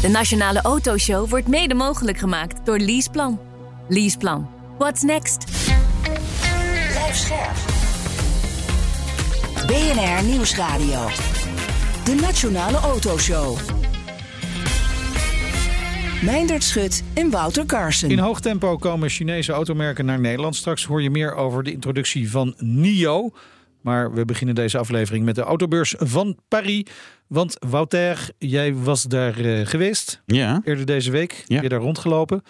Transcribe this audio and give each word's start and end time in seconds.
De 0.00 0.08
Nationale 0.08 0.62
Autoshow 0.62 1.28
wordt 1.28 1.48
mede 1.48 1.74
mogelijk 1.74 2.18
gemaakt 2.18 2.66
door 2.66 2.78
Leaseplan. 2.78 3.40
Leaseplan. 3.88 4.48
What's 4.78 5.02
next? 5.02 5.44
Blijf 6.90 7.16
scherp. 7.16 7.56
BNR 9.66 10.24
Nieuwsradio. 10.24 11.06
De 12.04 12.14
Nationale 12.20 12.76
Autoshow. 12.76 13.58
Meindert 16.22 16.64
Schut 16.64 17.04
en 17.14 17.30
Wouter 17.30 17.66
Carson. 17.66 18.10
In 18.10 18.18
hoog 18.18 18.40
tempo 18.40 18.76
komen 18.76 19.08
Chinese 19.08 19.52
automerken 19.52 20.04
naar 20.04 20.20
Nederland. 20.20 20.56
Straks 20.56 20.84
hoor 20.84 21.02
je 21.02 21.10
meer 21.10 21.34
over 21.34 21.62
de 21.62 21.72
introductie 21.72 22.30
van 22.30 22.54
NIO. 22.58 23.30
Maar 23.80 24.12
we 24.12 24.24
beginnen 24.24 24.54
deze 24.54 24.78
aflevering 24.78 25.24
met 25.24 25.34
de 25.34 25.42
autobeurs 25.42 25.94
van 25.98 26.38
Paris. 26.48 26.82
Want 27.26 27.56
Wouter, 27.68 28.30
jij 28.38 28.74
was 28.74 29.02
daar 29.02 29.40
uh, 29.40 29.66
geweest 29.66 30.22
Ja, 30.26 30.60
eerder 30.64 30.86
deze 30.86 31.10
week. 31.10 31.44
Ja. 31.46 31.62
Je 31.62 31.68
daar 31.68 31.80
rondgelopen? 31.80 32.42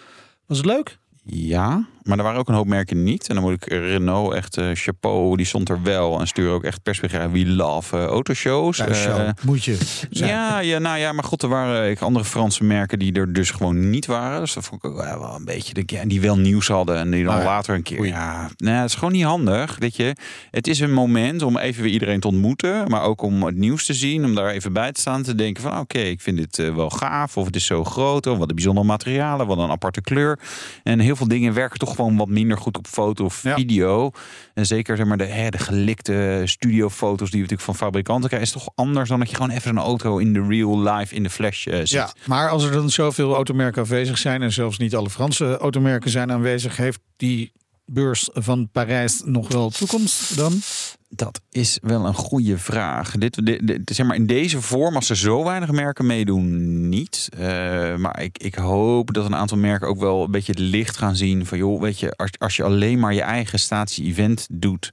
Was 0.45 0.57
het 0.57 0.65
leuk? 0.65 0.97
ja, 1.23 1.87
maar 2.03 2.17
er 2.17 2.23
waren 2.23 2.39
ook 2.39 2.47
een 2.47 2.55
hoop 2.55 2.67
merken 2.67 3.03
niet. 3.03 3.27
En 3.27 3.35
dan 3.35 3.43
moet 3.43 3.53
ik 3.53 3.65
Renault 3.65 4.33
echt 4.33 4.57
eh, 4.57 4.69
chapeau, 4.73 5.37
die 5.37 5.45
stond 5.45 5.69
er 5.69 5.83
wel. 5.83 6.19
En 6.19 6.27
stuur 6.27 6.51
ook 6.51 6.63
echt 6.63 6.83
persbegrijp. 6.83 7.31
We 7.31 7.47
love 7.47 7.97
eh, 7.97 8.05
autoshows. 8.05 8.79
Eh, 8.79 9.29
moet 9.45 9.63
je 9.63 9.77
zijn. 10.09 10.29
ja, 10.29 10.59
ja, 10.59 10.79
nou 10.79 10.97
ja, 10.97 11.11
maar 11.11 11.23
goed, 11.23 11.43
er 11.43 11.49
waren 11.49 11.97
andere 11.99 12.25
Franse 12.25 12.63
merken 12.63 12.99
die 12.99 13.13
er 13.13 13.33
dus 13.33 13.51
gewoon 13.51 13.89
niet 13.89 14.05
waren. 14.05 14.39
Dus 14.39 14.53
dat 14.53 14.65
vond 14.65 14.83
ik 14.83 14.89
ook 14.89 14.97
wel 14.97 15.19
wel 15.19 15.35
een 15.35 15.45
beetje, 15.45 15.83
ja, 15.85 15.99
en 15.99 16.07
die 16.07 16.21
wel 16.21 16.37
nieuws 16.37 16.67
hadden 16.67 16.97
en 16.97 17.11
die 17.11 17.23
dan 17.23 17.33
Ah 17.33 17.39
ja. 17.39 17.45
later 17.45 17.75
een 17.75 17.83
keer. 17.83 17.99
Oei. 17.99 18.09
Ja, 18.09 18.49
nou, 18.57 18.75
ja, 18.75 18.81
het 18.81 18.89
is 18.89 18.95
gewoon 18.95 19.13
niet 19.13 19.23
handig, 19.23 19.75
weet 19.79 19.95
je. 19.95 20.15
Het 20.51 20.67
is 20.67 20.79
een 20.79 20.93
moment 20.93 21.41
om 21.41 21.57
even 21.57 21.83
weer 21.83 21.91
iedereen 21.91 22.19
te 22.19 22.27
ontmoeten, 22.27 22.89
maar 22.89 23.03
ook 23.03 23.21
om 23.21 23.43
het 23.43 23.55
nieuws 23.55 23.85
te 23.85 23.93
zien, 23.93 24.25
om 24.25 24.35
daar 24.35 24.49
even 24.49 24.73
bij 24.73 24.91
te 24.91 25.01
staan, 25.01 25.23
te 25.23 25.35
denken 25.35 25.63
van, 25.63 25.79
oké, 25.79 25.99
ik 25.99 26.21
vind 26.21 26.37
dit 26.37 26.73
wel 26.73 26.89
gaaf, 26.89 27.37
of 27.37 27.45
het 27.45 27.55
is 27.55 27.65
zo 27.65 27.83
groot, 27.83 28.27
of 28.27 28.37
wat 28.37 28.49
een 28.49 28.55
bijzondere 28.55 28.87
materialen, 28.87 29.47
wat 29.47 29.57
een 29.57 29.69
aparte 29.69 30.01
kleur. 30.01 30.39
En 30.83 30.99
heel 30.99 31.15
veel 31.15 31.27
dingen 31.27 31.53
werken 31.53 31.79
toch 31.79 31.95
gewoon 31.99 32.17
wat 32.17 32.27
minder 32.27 32.57
goed 32.57 32.77
op 32.77 32.87
foto 32.87 33.25
of 33.25 33.43
Ja. 33.43 33.55
video. 33.55 34.11
En 34.53 34.65
zeker 34.65 34.97
zeg 34.97 35.05
maar 35.05 35.17
de, 35.17 35.25
hè, 35.25 35.49
de 35.49 35.57
gelikte 35.57 36.41
studiofoto's 36.45 37.29
die 37.31 37.41
we 37.41 37.47
natuurlijk 37.49 37.61
van 37.61 37.75
fabrikanten 37.87 38.29
krijgen, 38.29 38.47
is 38.47 38.63
toch 38.63 38.71
anders 38.75 39.09
dan 39.09 39.19
dat 39.19 39.29
je 39.29 39.35
gewoon 39.35 39.51
even 39.51 39.71
een 39.71 39.83
auto 39.83 40.17
in 40.17 40.33
de 40.33 40.45
real 40.47 40.81
life, 40.81 41.15
in 41.15 41.23
de 41.23 41.29
flash 41.29 41.67
eh, 41.67 41.77
ziet. 41.77 41.89
Ja, 41.89 42.13
maar 42.25 42.49
als 42.49 42.63
er 42.63 42.71
dan 42.71 42.89
zoveel 42.89 43.35
automerken 43.35 43.81
aanwezig 43.81 44.17
zijn... 44.17 44.41
en 44.41 44.51
zelfs 44.51 44.77
niet 44.77 44.95
alle 44.95 45.09
Franse 45.09 45.57
automerken 45.57 46.11
zijn 46.11 46.31
aanwezig... 46.31 46.77
heeft 46.77 46.99
die 47.17 47.51
beurs 47.91 48.29
van 48.33 48.69
Parijs 48.71 49.21
nog 49.25 49.47
wel 49.47 49.69
toekomst 49.69 50.37
dan? 50.37 50.61
Dat 51.09 51.41
is 51.51 51.79
wel 51.81 52.05
een 52.05 52.13
goede 52.13 52.57
vraag. 52.57 53.11
Dit, 53.11 53.41
zeg 53.85 54.05
maar 54.05 54.15
in 54.15 54.25
deze 54.25 54.61
vorm, 54.61 54.95
als 54.95 55.09
er 55.09 55.17
zo 55.17 55.43
weinig 55.43 55.71
merken 55.71 56.05
meedoen, 56.05 56.89
niet. 56.89 57.29
Eh, 57.37 57.95
maar 57.95 58.21
ik, 58.21 58.37
ik 58.37 58.55
hoop 58.55 59.13
dat 59.13 59.25
een 59.25 59.35
aantal 59.35 59.57
merken 59.57 59.87
ook 59.87 59.99
wel 59.99 60.23
een 60.23 60.31
beetje 60.31 60.51
het 60.51 60.61
licht 60.61 60.97
gaan 60.97 61.15
zien. 61.15 61.45
Van 61.45 61.57
joh, 61.57 61.81
weet 61.81 61.99
je, 61.99 62.15
als, 62.15 62.31
als 62.37 62.55
je 62.55 62.63
alleen 62.63 62.99
maar 62.99 63.13
je 63.13 63.21
eigen 63.21 63.59
statie-event 63.59 64.47
doet. 64.51 64.91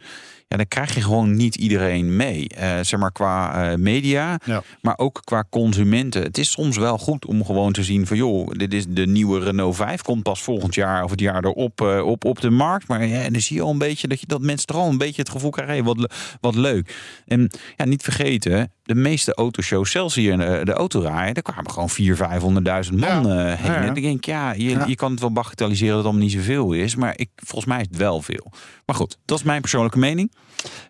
Ja, 0.49 0.57
dan 0.57 0.69
krijg 0.69 0.95
je 0.95 1.01
gewoon 1.01 1.37
niet 1.37 1.55
iedereen 1.55 2.17
mee. 2.17 2.49
Eh, 2.49 2.79
zeg 2.83 3.01
maar 3.01 3.13
qua 3.13 3.71
eh, 3.71 3.77
media, 3.79 4.39
Ja. 4.45 4.63
maar 4.81 4.99
ook 4.99 5.21
qua 5.25 5.45
consumenten. 5.51 6.23
Het 6.23 6.39
is 6.39 6.51
soms 6.51 6.77
wel 6.77 6.99
goed 6.99 7.27
om 7.27 7.45
gewoon 7.45 7.73
te 7.73 7.83
zien 7.85 8.07
van 8.07 8.17
joh, 8.17 8.49
dit 8.51 8.75
is 8.75 8.85
de 8.89 9.07
nieuwe 9.07 9.41
Renault 9.41 9.77
5. 9.77 10.03
Komt 10.03 10.23
pas 10.23 10.43
volgend 10.43 10.75
jaar 10.75 11.05
of 11.05 11.11
het 11.11 11.21
jaar 11.21 11.45
erop 11.45 11.81
eh, 11.81 12.07
op, 12.07 12.25
op 12.25 12.41
de 12.41 12.51
markt. 12.51 12.89
Maar 12.89 13.07
ja, 13.07 13.23
en 13.23 13.33
dan 13.33 13.43
zie 13.43 13.57
je 13.57 13.63
al 13.63 13.71
een 13.71 13.79
beetje 13.79 14.09
dat, 14.09 14.21
je, 14.21 14.27
dat 14.27 14.41
mensen 14.41 14.67
toch 14.67 14.77
al 14.77 14.89
een 14.89 14.99
beetje 14.99 15.23
het 15.23 15.31
gevoel 15.31 15.51
krijgen. 15.51 15.75
Hey, 15.75 15.85
wat, 15.85 16.15
wat 16.41 16.55
leuk. 16.55 16.95
En 17.27 17.51
ja, 17.77 17.85
niet 17.85 18.03
vergeten, 18.03 18.73
de 18.87 18.95
meeste 18.95 19.35
autoshows, 19.35 19.91
zelfs 19.91 20.15
hier 20.15 20.33
in 20.33 20.39
de, 20.39 20.61
de 20.65 20.73
autorij, 20.73 21.33
daar 21.33 21.43
kwamen 21.43 21.71
gewoon 21.71 21.91
400.000, 21.91 22.89
500.000 22.91 22.95
man 22.95 23.27
Ja. 23.27 23.53
eh, 23.53 23.59
heen. 23.59 23.67
Ja, 23.67 23.73
ja. 23.73 23.77
En 23.81 23.85
dan 23.87 23.95
denk 23.95 24.17
ik, 24.17 24.25
ja 24.27 24.53
je, 24.53 24.83
je 24.87 24.95
kan 24.95 25.11
het 25.11 25.21
wel 25.21 25.33
bagatelliseren 25.33 25.89
dat 25.95 25.97
het 26.05 26.07
allemaal 26.07 26.23
niet 26.29 26.33
zoveel 26.37 26.73
is. 26.73 26.97
Maar 26.97 27.13
ik, 27.17 27.29
volgens 27.35 27.65
mij 27.65 27.81
is 27.81 27.87
het 27.91 27.97
wel 27.97 28.23
veel. 28.23 28.53
Maar 28.87 28.97
goed, 28.97 29.19
dat 29.25 29.39
is 29.39 29.45
mijn 29.45 29.61
persoonlijke 29.61 29.99
mening. 29.99 30.33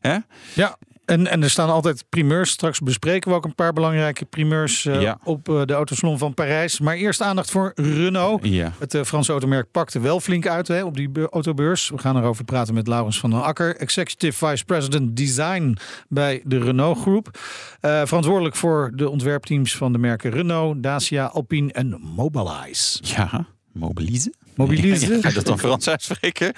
Hè? 0.00 0.16
Ja, 0.54 0.76
en, 1.06 1.26
en 1.26 1.42
er 1.42 1.50
staan 1.50 1.68
altijd 1.70 2.04
primeurs. 2.08 2.50
Straks 2.50 2.80
bespreken 2.80 3.30
we 3.30 3.36
ook 3.36 3.44
een 3.44 3.54
paar 3.54 3.72
belangrijke 3.72 4.24
primeurs 4.24 4.84
eh, 4.86 5.00
Ja. 5.00 5.18
op 5.24 5.48
eh, 5.48 5.62
de 5.64 5.72
Autosalon 5.72 6.18
van 6.18 6.34
Parijs. 6.34 6.80
Maar 6.80 6.94
eerst 6.96 7.20
aandacht 7.22 7.50
voor 7.50 7.72
Renault. 7.74 8.46
Ja. 8.46 8.72
Het 8.78 8.94
eh, 8.94 9.02
Franse 9.02 9.30
automerk 9.32 9.70
pakte 9.70 10.00
wel 10.00 10.20
flink 10.20 10.46
uit 10.46 10.68
hè, 10.68 10.84
op 10.84 10.96
die 10.96 11.08
be- 11.08 11.28
autobeurs. 11.30 11.88
We 11.88 11.98
gaan 11.98 12.16
erover 12.16 12.44
praten 12.44 12.74
met 12.74 12.86
Laurens 12.86 13.18
van 13.20 13.30
den 13.30 13.42
Akker, 13.42 13.76
Executive 13.76 14.46
Vice 14.46 14.64
President 14.64 15.16
Design 15.16 15.76
bij 16.08 16.40
de 16.44 16.58
Renault 16.58 16.98
Groep. 17.00 17.38
Verantwoordelijk 17.80 18.56
voor 18.56 18.90
de 18.94 19.08
ontwerpteams 19.10 19.76
van 19.76 19.92
de 19.92 19.98
merken 19.98 20.30
Renault, 20.30 20.82
Dacia, 20.82 21.24
Alpine 21.24 21.72
en 21.72 22.00
Mobilize. 22.16 22.98
Ja, 23.02 23.46
mobilize. 23.72 24.32
Mobilize? 24.54 25.14
Ja, 25.14 25.20
ga 25.20 25.28
je 25.28 25.34
dat 25.34 25.44
dan 25.46 25.58
Frans 25.58 25.88
uitspreken? 25.88 26.52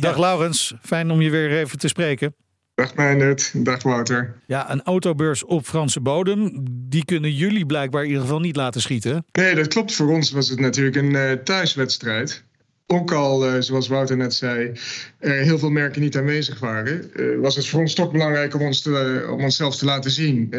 Dag 0.00 0.16
Laurens, 0.18 0.74
fijn 0.82 1.10
om 1.10 1.20
je 1.20 1.30
weer 1.30 1.58
even 1.58 1.78
te 1.78 1.88
spreken. 1.88 2.34
Dag 2.80 2.94
Meindert, 2.94 3.52
dag 3.64 3.82
Wouter. 3.82 4.34
Ja, 4.46 4.70
een 4.70 4.82
autobeurs 4.82 5.44
op 5.44 5.66
Franse 5.66 6.00
bodem, 6.00 6.64
die 6.70 7.04
kunnen 7.04 7.32
jullie 7.32 7.66
blijkbaar 7.66 8.02
in 8.02 8.08
ieder 8.08 8.22
geval 8.22 8.40
niet 8.40 8.56
laten 8.56 8.80
schieten. 8.80 9.24
Nee, 9.32 9.54
dat 9.54 9.68
klopt. 9.68 9.94
Voor 9.94 10.10
ons 10.10 10.30
was 10.30 10.48
het 10.48 10.60
natuurlijk 10.60 10.96
een 10.96 11.16
eh, 11.16 11.32
thuiswedstrijd. 11.32 12.44
Ook 12.92 13.12
al, 13.12 13.46
eh, 13.46 13.60
zoals 13.60 13.88
Wouter 13.88 14.16
net 14.16 14.34
zei, 14.34 14.72
er 15.18 15.32
heel 15.34 15.58
veel 15.58 15.70
merken 15.70 16.00
niet 16.00 16.16
aanwezig 16.16 16.58
waren, 16.58 17.14
eh, 17.14 17.24
was 17.40 17.56
het 17.56 17.66
voor 17.66 17.80
ons 17.80 17.94
toch 17.94 18.10
belangrijk 18.12 18.54
om, 18.54 18.62
ons 18.62 18.86
om 19.30 19.42
onszelf 19.42 19.76
te 19.76 19.84
laten 19.84 20.10
zien. 20.10 20.54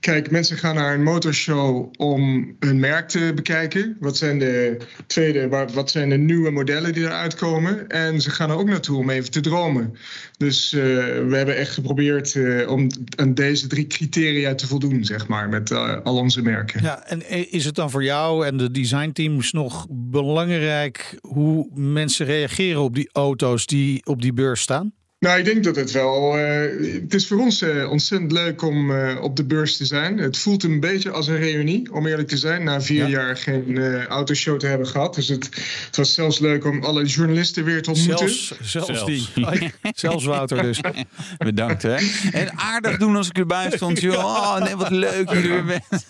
Kijk, 0.00 0.30
mensen 0.30 0.56
gaan 0.58 0.74
naar 0.74 0.94
een 0.94 1.02
motorshow 1.02 1.92
om 1.96 2.54
hun 2.58 2.78
merk 2.80 3.08
te 3.08 3.32
bekijken. 3.34 3.96
Wat 4.00 4.16
zijn 4.16 4.38
de 4.38 4.76
tweede, 5.06 5.48
wa- 5.48 5.68
wat 5.72 5.90
zijn 5.90 6.08
de 6.08 6.16
nieuwe 6.16 6.50
modellen 6.50 6.92
die 6.92 7.04
eruit 7.04 7.34
komen? 7.34 7.88
En 7.88 8.20
ze 8.20 8.30
gaan 8.30 8.50
er 8.50 8.56
ook 8.56 8.68
naartoe 8.68 8.98
om 8.98 9.10
even 9.10 9.30
te 9.30 9.40
dromen. 9.40 9.94
Dus 10.36 10.70
we 10.70 11.32
hebben 11.32 11.56
echt 11.56 11.70
geprobeerd 11.72 12.38
om 12.66 12.88
aan 13.16 13.34
deze 13.34 13.66
drie 13.66 13.86
criteria 13.86 14.54
te 14.54 14.66
voldoen, 14.66 15.04
zeg 15.04 15.28
maar, 15.28 15.48
met 15.48 15.72
al 16.04 16.16
onze 16.16 16.42
merken. 16.42 16.82
Ja, 16.82 17.06
en 17.06 17.50
is 17.50 17.64
het 17.64 17.74
dan 17.74 17.90
voor 17.90 18.04
jou 18.04 18.46
en 18.46 18.56
de 18.56 18.70
designteams 18.70 19.52
nog 19.52 19.86
belangrijk 19.90 21.18
hoe 21.34 21.68
mensen 21.74 22.26
reageren 22.26 22.80
op 22.80 22.94
die 22.94 23.08
auto's 23.12 23.66
die 23.66 24.06
op 24.06 24.22
die 24.22 24.32
beurs 24.32 24.60
staan? 24.60 24.92
Nou, 25.18 25.38
ik 25.38 25.44
denk 25.44 25.64
dat 25.64 25.76
het 25.76 25.90
wel. 25.90 26.38
eh, 26.38 27.00
het 27.02 27.14
is 27.14 27.26
voor 27.26 27.38
ons 27.38 27.62
eh, 27.62 27.90
ontzettend 27.90 28.32
leuk 28.32 28.62
om 28.62 28.90
eh, 28.90 29.22
op 29.22 29.36
de 29.36 29.44
beurs 29.44 29.76
te 29.76 29.84
zijn. 29.84 30.18
Het 30.18 30.38
voelt 30.38 30.62
een 30.62 30.80
beetje 30.80 31.10
als 31.10 31.26
een 31.26 31.36
reunie, 31.38 31.92
om 31.92 32.06
eerlijk 32.06 32.28
te 32.28 32.36
zijn. 32.36 32.64
Na 32.64 32.80
vier 32.80 33.02
Ja. 33.02 33.08
jaar 33.08 33.36
geen 33.36 33.78
eh, 33.78 34.04
autoshow 34.04 34.58
te 34.58 34.66
hebben 34.66 34.86
gehad. 34.86 35.14
Dus 35.14 35.28
het, 35.28 35.44
het 35.86 35.96
was 35.96 36.14
zelfs 36.14 36.38
leuk 36.38 36.64
om 36.64 36.82
alle 36.84 37.04
journalisten 37.04 37.64
weer 37.64 37.82
te 37.82 37.90
ontmoeten. 37.90 38.28
Zelfs, 38.28 38.54
zelfs, 38.72 38.86
Zelfs. 38.86 39.04
die. 39.34 39.72
Zelfs 39.94 40.24
Wouter 40.24 40.62
dus. 40.62 40.80
Bedankt 41.38 41.82
hè. 41.82 41.94
En 42.32 42.58
aardig 42.58 42.96
doen 42.96 43.16
als 43.16 43.28
ik 43.28 43.38
erbij 43.38 43.70
stond. 43.74 44.00
Joh. 44.00 44.24
Oh 44.24 44.58
nee, 44.64 44.76
wat 44.76 44.90
leuk 44.90 45.26
dat 45.26 45.42
je 45.42 45.48
er 45.48 45.64
weer 45.64 45.80
bent. 45.88 46.06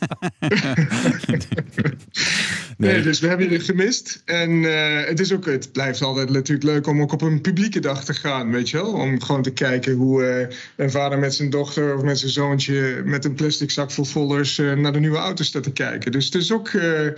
Nee, 2.77 3.03
dus 3.03 3.21
we 3.21 3.27
hebben 3.29 3.47
jullie 3.47 3.65
gemist. 3.65 4.23
En 4.25 4.65
eh, 4.65 5.07
het, 5.07 5.21
is 5.21 5.33
ook, 5.33 5.47
het 5.47 5.73
blijft 5.73 6.03
altijd 6.03 6.31
natuurlijk 6.31 6.67
leuk 6.67 6.87
om 6.87 7.01
ook 7.01 7.13
op 7.13 7.23
een 7.23 7.41
publieke 7.41 7.81
dag 7.81 8.05
te 8.05 8.15
gaan, 8.15 8.51
weet 8.51 8.71
je 8.71 8.77
wel? 8.77 8.93
Om 8.93 9.23
gewoon 9.23 9.43
te 9.43 9.53
kijken 9.53 9.95
hoe 9.95 10.25
eh, 10.25 10.57
een 10.77 10.91
vader 10.91 11.19
met 11.19 11.35
zijn 11.35 11.51
dochter 11.51 11.97
of 11.97 12.03
met 12.03 12.19
zijn 12.19 12.33
zoontje 12.33 13.03
met 13.05 13.25
een 13.25 13.35
plastic 13.35 13.71
zak 13.71 13.91
vol 13.91 14.05
folders 14.05 14.59
eh, 14.59 14.73
naar 14.73 14.93
de 14.93 15.01
nieuwe 15.01 15.17
auto 15.17 15.45
staat 15.45 15.63
te 15.63 15.73
kijken. 15.73 16.13
Dus 16.13 16.25
het 16.25 16.35
is 16.35 16.53
ook, 16.53 16.69
eh, 16.69 17.09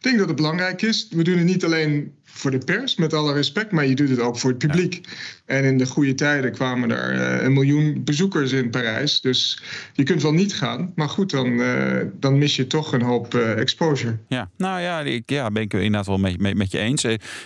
denk 0.00 0.18
dat 0.18 0.26
het 0.26 0.36
belangrijk 0.36 0.82
is. 0.82 1.08
We 1.10 1.22
doen 1.24 1.36
het 1.36 1.46
niet 1.46 1.64
alleen 1.64 2.12
voor 2.36 2.50
de 2.50 2.58
pers, 2.58 2.96
met 2.96 3.14
alle 3.14 3.32
respect, 3.32 3.72
maar 3.72 3.86
je 3.86 3.94
doet 3.94 4.08
het 4.08 4.20
ook 4.20 4.38
voor 4.38 4.50
het 4.50 4.58
publiek. 4.58 5.00
En 5.44 5.64
in 5.64 5.78
de 5.78 5.86
goede 5.86 6.14
tijden 6.14 6.52
kwamen 6.52 6.90
er 6.90 7.14
uh, 7.14 7.42
een 7.42 7.52
miljoen 7.52 8.04
bezoekers 8.04 8.52
in 8.52 8.70
Parijs. 8.70 9.20
Dus 9.20 9.62
je 9.92 10.02
kunt 10.02 10.22
wel 10.22 10.32
niet 10.32 10.54
gaan, 10.54 10.92
maar 10.94 11.08
goed, 11.08 11.30
dan, 11.30 11.46
uh, 11.46 12.02
dan 12.12 12.38
mis 12.38 12.56
je 12.56 12.66
toch 12.66 12.92
een 12.92 13.02
hoop 13.02 13.34
uh, 13.34 13.58
exposure. 13.58 14.18
Ja, 14.28 14.50
nou 14.56 14.80
ja, 14.80 15.00
ik 15.00 15.30
ja, 15.30 15.50
ben 15.50 15.62
ik 15.62 15.72
inderdaad 15.72 16.06
wel 16.06 16.18
met, 16.18 16.40
met, 16.40 16.56
met 16.56 16.70
je 16.72 16.78
eens. 16.78 17.02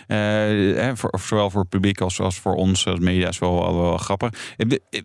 Hè, 0.07 0.97
voor, 0.97 1.21
zowel 1.27 1.51
voor 1.51 1.61
het 1.61 1.71
publiek 1.71 2.01
als, 2.01 2.21
als 2.21 2.39
voor 2.39 2.55
ons 2.55 2.87
als 2.87 2.99
media 2.99 3.29
is 3.29 3.39
wel, 3.39 3.61
wel, 3.61 3.81
wel, 3.81 3.97
grappig. 3.97 4.31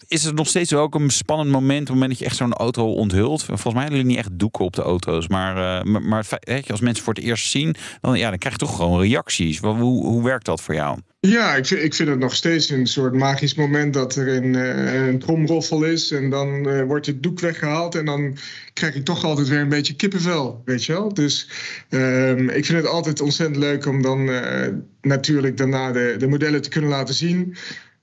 Is 0.07 0.23
het 0.23 0.35
nog 0.35 0.47
steeds 0.47 0.73
ook 0.73 0.95
een 0.95 1.09
spannend 1.09 1.49
moment 1.49 1.81
op 1.81 1.85
het 1.87 1.93
moment 1.93 2.09
dat 2.09 2.19
je 2.19 2.25
echt 2.25 2.35
zo'n 2.35 2.53
auto 2.53 2.91
onthult? 2.91 3.43
Volgens 3.43 3.73
mij 3.73 3.87
liggen 3.87 4.07
niet 4.07 4.17
echt 4.17 4.39
doeken 4.39 4.65
op 4.65 4.73
de 4.73 4.81
auto's, 4.81 5.27
maar, 5.27 5.87
maar, 5.87 6.01
maar 6.01 6.25
als 6.67 6.79
mensen 6.79 7.03
voor 7.03 7.13
het 7.13 7.23
eerst 7.23 7.49
zien, 7.49 7.75
dan, 8.01 8.17
ja, 8.17 8.29
dan 8.29 8.37
krijg 8.37 8.53
je 8.59 8.65
toch 8.65 8.75
gewoon 8.75 9.01
reacties. 9.01 9.59
Hoe, 9.79 10.05
hoe 10.05 10.23
werkt 10.23 10.45
dat 10.45 10.61
voor 10.61 10.75
jou? 10.75 10.99
Ja, 11.19 11.55
ik 11.55 11.65
vind, 11.65 11.83
ik 11.83 11.93
vind 11.93 12.09
het 12.09 12.19
nog 12.19 12.35
steeds 12.35 12.69
een 12.69 12.87
soort 12.87 13.13
magisch 13.13 13.55
moment 13.55 13.93
dat 13.93 14.15
er 14.15 14.27
een, 14.27 14.53
uh, 14.53 15.07
een 15.07 15.19
tromroffel 15.19 15.83
is 15.83 16.11
en 16.11 16.29
dan 16.29 16.67
uh, 16.67 16.83
wordt 16.83 17.05
het 17.05 17.23
doek 17.23 17.39
weggehaald 17.39 17.95
en 17.95 18.05
dan 18.05 18.37
krijg 18.73 18.95
ik 18.95 19.05
toch 19.05 19.23
altijd 19.23 19.47
weer 19.47 19.59
een 19.59 19.69
beetje 19.69 19.95
kippenvel, 19.95 20.61
weet 20.65 20.85
je 20.85 20.93
wel. 20.93 21.13
Dus 21.13 21.49
um, 21.89 22.49
ik 22.49 22.65
vind 22.65 22.77
het 22.77 22.87
altijd 22.87 23.21
ontzettend 23.21 23.57
leuk 23.57 23.85
om 23.85 24.01
dan 24.01 24.29
uh, 24.29 24.67
natuurlijk 25.01 25.57
daarna 25.57 25.91
de, 25.91 26.15
de 26.17 26.27
modellen 26.27 26.61
te 26.61 26.69
kunnen 26.69 26.89
laten 26.89 27.15
zien. 27.15 27.55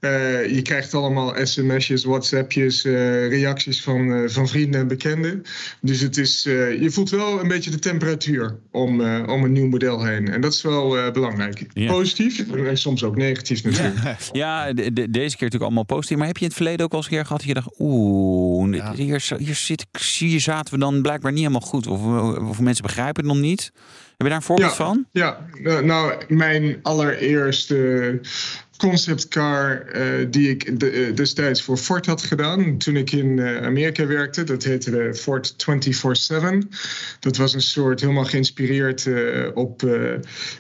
Uh, 0.05 0.55
je 0.55 0.63
krijgt 0.63 0.95
allemaal 0.95 1.35
sms'jes, 1.43 2.05
whatsappjes, 2.05 2.85
uh, 2.85 3.29
reacties 3.29 3.83
van, 3.83 4.11
uh, 4.11 4.29
van 4.29 4.49
vrienden 4.49 4.81
en 4.81 4.89
bekenden. 4.89 5.43
Dus 5.81 6.01
het 6.01 6.17
is, 6.17 6.43
je 6.81 6.89
voelt 6.91 7.11
wel 7.11 7.41
een 7.41 7.49
beetje 7.49 7.71
de 7.71 7.79
temperatuur 7.79 8.59
om, 8.71 9.01
om 9.27 9.45
een 9.45 9.53
nieuw 9.53 9.69
model 9.69 10.05
heen. 10.05 10.29
En 10.29 10.41
dat 10.41 10.53
is 10.53 10.63
wel 10.63 11.13
belangrijk. 11.13 11.67
Ja. 11.73 11.93
Positief 11.93 12.53
en 12.53 12.77
soms 12.77 13.05
ook 13.05 13.17
negatief 13.17 13.65
natuurlijk. 13.65 14.03
Ja, 14.03 14.17
ja 14.67 14.73
de, 14.73 14.93
de, 14.93 15.11
deze 15.11 15.37
keer 15.37 15.45
natuurlijk 15.45 15.63
allemaal 15.63 15.85
positief. 15.85 16.17
Maar 16.17 16.27
heb 16.27 16.37
je 16.37 16.43
in 16.43 16.49
het 16.49 16.57
verleden 16.57 16.85
ook 16.85 16.93
al 16.93 16.97
eens 16.97 17.07
een 17.07 17.13
keer 17.13 17.25
gehad 17.25 17.39
dat 17.39 17.49
je 17.49 17.55
dacht... 17.55 17.75
oeh, 17.79 18.75
ja. 18.75 18.95
hier, 18.95 19.25
hier, 19.39 19.55
zit, 19.55 19.87
hier 20.19 20.41
zaten 20.41 20.75
we 20.75 20.81
dan 20.81 21.03
blijkbaar 21.03 21.33
niet 21.33 21.41
helemaal 21.41 21.69
goed. 21.69 21.87
Of, 21.87 22.01
of 22.49 22.61
mensen 22.61 22.85
begrijpen 22.85 23.25
het 23.25 23.33
nog 23.33 23.43
niet. 23.43 23.73
Heb 24.23 24.31
je 24.31 24.37
daar 24.37 24.37
een 24.37 24.43
voorbeeld 24.43 24.75
van? 24.75 25.07
Ja, 25.13 25.47
nou, 25.83 26.15
mijn 26.29 26.79
allereerste 26.83 28.21
conceptcar 28.89 29.87
uh, 29.95 30.27
die 30.31 30.49
ik 30.49 30.81
de, 30.81 30.93
uh, 30.93 31.17
destijds 31.17 31.63
voor 31.63 31.77
Ford 31.77 32.07
had 32.07 32.23
gedaan 32.23 32.79
toen 32.79 32.97
ik 32.97 33.13
in 33.13 33.37
uh, 33.37 33.63
Amerika 33.63 34.07
werkte. 34.07 34.45
Dat 34.45 34.65
heette 34.65 34.91
de 34.91 35.15
Ford 35.15 35.55
24-7. 35.55 36.69
Dat 37.21 37.37
was 37.37 37.55
een 37.55 37.63
soort 37.63 38.01
helemaal 38.01 38.25
geïnspireerd 38.25 39.09
op 39.55 39.81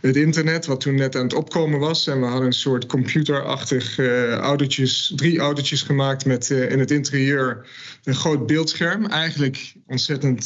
het 0.01 0.17
internet, 0.17 0.67
wat 0.67 0.81
toen 0.81 0.95
net 0.95 1.17
aan 1.17 1.23
het 1.23 1.35
opkomen 1.35 1.79
was. 1.79 2.07
En 2.07 2.21
we 2.21 2.27
hadden 2.27 2.47
een 2.47 2.53
soort 2.53 2.87
computerachtig 2.87 3.99
autootjes, 4.39 5.13
drie 5.17 5.39
autootjes 5.39 5.83
gemaakt 5.83 6.25
met 6.25 6.51
in 6.51 6.79
het 6.79 6.91
interieur 6.91 7.67
een 8.05 8.15
groot 8.15 8.47
beeldscherm. 8.47 9.07
Eigenlijk 9.07 9.75
ontzettend 9.87 10.45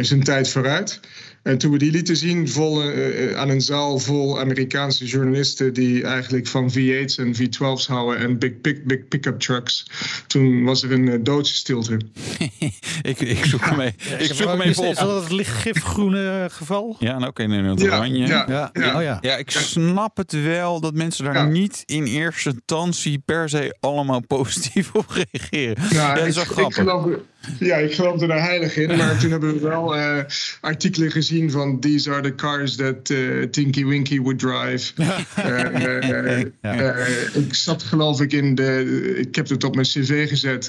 zijn 0.00 0.22
tijd 0.22 0.48
vooruit. 0.48 1.00
En 1.46 1.58
toen 1.58 1.70
we 1.70 1.78
die 1.78 1.90
lieten 1.90 2.16
zien 2.16 2.48
vol, 2.48 2.84
uh, 2.84 3.36
aan 3.36 3.48
een 3.48 3.60
zaal 3.60 3.98
vol 3.98 4.40
Amerikaanse 4.40 5.04
journalisten 5.04 5.72
die 5.74 6.04
eigenlijk 6.04 6.46
van 6.46 6.70
V8's 6.70 7.18
en 7.18 7.34
V12's 7.34 7.86
houden 7.86 8.18
en 8.18 8.38
big, 8.38 8.60
big, 8.60 8.82
big 8.82 9.08
pick-up 9.08 9.40
trucks, 9.40 9.86
toen 10.26 10.64
was 10.64 10.82
er 10.82 10.92
een 10.92 11.06
uh, 11.06 11.18
doodstilte. 11.20 12.00
ik, 13.02 13.20
ik 13.20 13.44
zoek 13.44 13.64
hem 13.64 13.76
mee. 13.76 13.94
Ja, 13.96 14.16
ik 14.16 14.32
zoek 14.32 14.48
hem 14.48 14.60
even 14.60 14.84
op. 14.84 14.92
Is 14.92 14.98
dat 14.98 15.22
het 15.22 15.32
lichtgifgroene 15.32 16.48
geval? 16.50 16.96
Ja, 16.98 17.18
nou 17.18 17.26
oké, 17.26 17.42
in 17.42 17.50
het 17.50 17.80
ja, 17.80 17.86
oranje. 17.86 18.26
Ja, 18.26 18.44
ja. 18.48 18.70
ja. 18.72 18.96
Oh, 18.96 19.02
ja. 19.02 19.18
ja, 19.20 19.36
ik 19.36 19.50
snap 19.50 20.16
het 20.16 20.42
wel 20.42 20.80
dat 20.80 20.94
mensen 20.94 21.24
daar 21.24 21.48
niet 21.48 21.82
in 21.84 22.04
eerste 22.04 22.50
instantie 22.50 23.18
per 23.24 23.48
se 23.48 23.76
allemaal 23.80 24.20
positief 24.36 24.94
op 24.94 25.06
reageren. 25.08 25.84
Ja, 25.90 26.14
dat 26.14 26.26
is 26.26 26.34
wel 26.34 26.44
grappig. 26.44 26.76
Ik 26.76 26.82
geloof, 26.82 27.18
ja, 27.58 27.76
ik 27.76 27.94
geloofde 27.94 28.26
daar 28.26 28.42
heilig 28.42 28.76
in, 28.76 28.96
maar 28.96 29.18
toen 29.18 29.30
hebben 29.30 29.54
we 29.54 29.60
wel 29.60 29.96
uh, 29.96 30.18
artikelen 30.60 31.10
gezien 31.10 31.50
van 31.50 31.80
these 31.80 32.10
are 32.10 32.20
the 32.20 32.34
cars 32.34 32.76
that 32.76 33.10
uh, 33.10 33.42
Tinky 33.42 33.86
Winky 33.86 34.20
would 34.20 34.38
drive. 34.38 34.92
uh, 34.96 36.44
ja. 36.62 36.94
ik 37.32 37.54
zat 37.54 37.82
geloof 37.82 38.20
ik 38.20 38.32
in 38.32 38.54
de, 38.54 39.14
ik 39.18 39.34
heb 39.34 39.48
het 39.48 39.64
op 39.64 39.74
mijn 39.74 39.86
cv 39.86 40.28
gezet, 40.28 40.64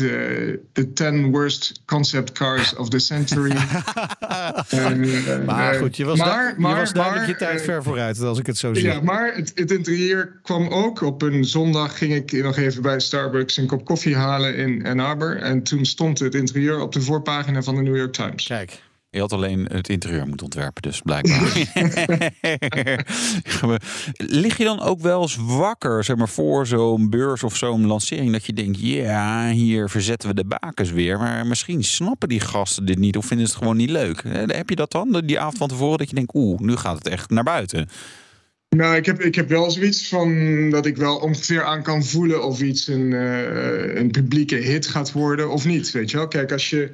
the 0.74 0.94
10 0.94 1.32
worst 1.32 1.82
concept 1.86 2.32
cars 2.32 2.76
of 2.76 2.90
the 2.90 3.00
century. 3.00 3.56
en, 4.70 5.46
maar 5.46 5.74
goed, 5.74 5.98
je 5.98 6.06
was, 6.06 6.18
maar, 6.18 6.28
da- 6.28 6.54
maar, 6.58 6.72
je 6.72 6.78
was 6.78 6.94
duidelijk 6.94 7.22
maar, 7.22 7.30
je 7.30 7.46
tijd 7.46 7.62
ver 7.62 7.84
vooruit, 7.84 8.20
als 8.22 8.40
ik 8.40 8.46
het 8.46 8.58
zo 8.58 8.74
zie. 8.74 8.84
Ja, 8.84 9.02
maar 9.02 9.36
het, 9.36 9.52
het 9.56 9.72
interieur 9.72 10.40
kwam 10.44 10.68
ook. 10.68 11.02
Op 11.02 11.22
een 11.22 11.46
zondag 11.46 11.98
ging 11.98 12.14
ik 12.14 12.44
nog 12.44 12.58
even 12.58 12.82
bij 12.82 13.00
Starbucks 13.00 13.58
een 13.58 13.68
kop 13.68 13.86
koffie 13.86 14.16
halen 14.16 14.56
in 14.56 14.86
Ann 14.86 15.00
Arbor 15.00 15.38
en 15.38 15.64
toen 15.64 15.86
stond 15.86 16.20
het 16.20 16.36
interieur 16.36 16.67
op 16.76 16.94
de 16.94 17.02
voorpagina 17.02 17.62
van 17.62 17.76
de 17.76 17.82
New 17.82 17.98
York 17.98 18.14
Times. 18.14 18.48
Kijk. 18.48 18.86
Je 19.10 19.20
had 19.20 19.34
alleen 19.34 19.68
het 19.72 19.90
interieur 19.90 20.28
moeten 20.28 20.46
ontwerpen, 20.46 20.82
dus 20.82 21.02
blijkbaar. 21.02 21.42
Lig 24.44 24.58
je 24.58 24.64
dan 24.64 24.82
ook 24.82 25.02
wel 25.02 25.22
eens 25.22 25.36
wakker, 25.36 26.04
zeg 26.04 26.16
maar, 26.16 26.30
voor 26.30 26.68
zo'n 26.68 27.10
beurs 27.10 27.44
of 27.44 27.56
zo'n 27.56 27.86
lancering, 27.86 28.32
dat 28.32 28.46
je 28.46 28.54
denkt, 28.54 28.80
ja, 28.80 29.50
hier 29.50 29.90
verzetten 29.90 30.30
we 30.30 30.36
de 30.36 30.46
bakens 30.46 30.92
weer, 30.92 31.20
maar 31.20 31.48
misschien 31.48 31.84
snappen 31.84 32.30
die 32.30 32.40
gasten 32.40 32.86
dit 32.86 32.98
niet 32.98 33.18
of 33.18 33.26
vinden 33.26 33.48
ze 33.48 33.54
het 33.54 33.62
gewoon 33.62 33.78
niet 33.78 33.90
leuk. 33.90 34.24
Heb 34.46 34.70
je 34.70 34.76
dat 34.76 34.92
dan, 34.92 35.22
die 35.26 35.40
avond 35.40 35.58
van 35.58 35.68
tevoren, 35.68 35.98
dat 35.98 36.10
je 36.10 36.16
denkt, 36.16 36.36
oeh, 36.36 36.60
nu 36.60 36.76
gaat 36.76 36.98
het 36.98 37.08
echt 37.08 37.30
naar 37.30 37.44
buiten? 37.44 37.90
Nou, 38.70 38.96
ik 38.96 39.06
heb, 39.06 39.22
ik 39.22 39.36
heb 39.36 39.50
wel 39.50 39.72
zoiets 39.72 40.08
van 40.08 40.70
dat 40.70 40.86
ik 40.86 40.98
wel 40.98 41.18
ongeveer 41.18 41.64
aan 41.64 41.84
kan 41.84 42.04
voelen 42.04 42.44
of 42.44 42.62
iets 42.62 42.88
een, 42.88 43.12
uh, 43.12 43.96
een 43.96 44.12
publieke 44.12 44.56
hit 44.56 44.88
gaat 44.88 45.12
worden 45.12 45.50
of 45.50 45.66
niet. 45.66 45.92
Weet 45.92 46.12
je 46.12 46.18
wel? 46.18 46.28
Kijk, 46.28 46.52
als, 46.52 46.70
je, 46.70 46.92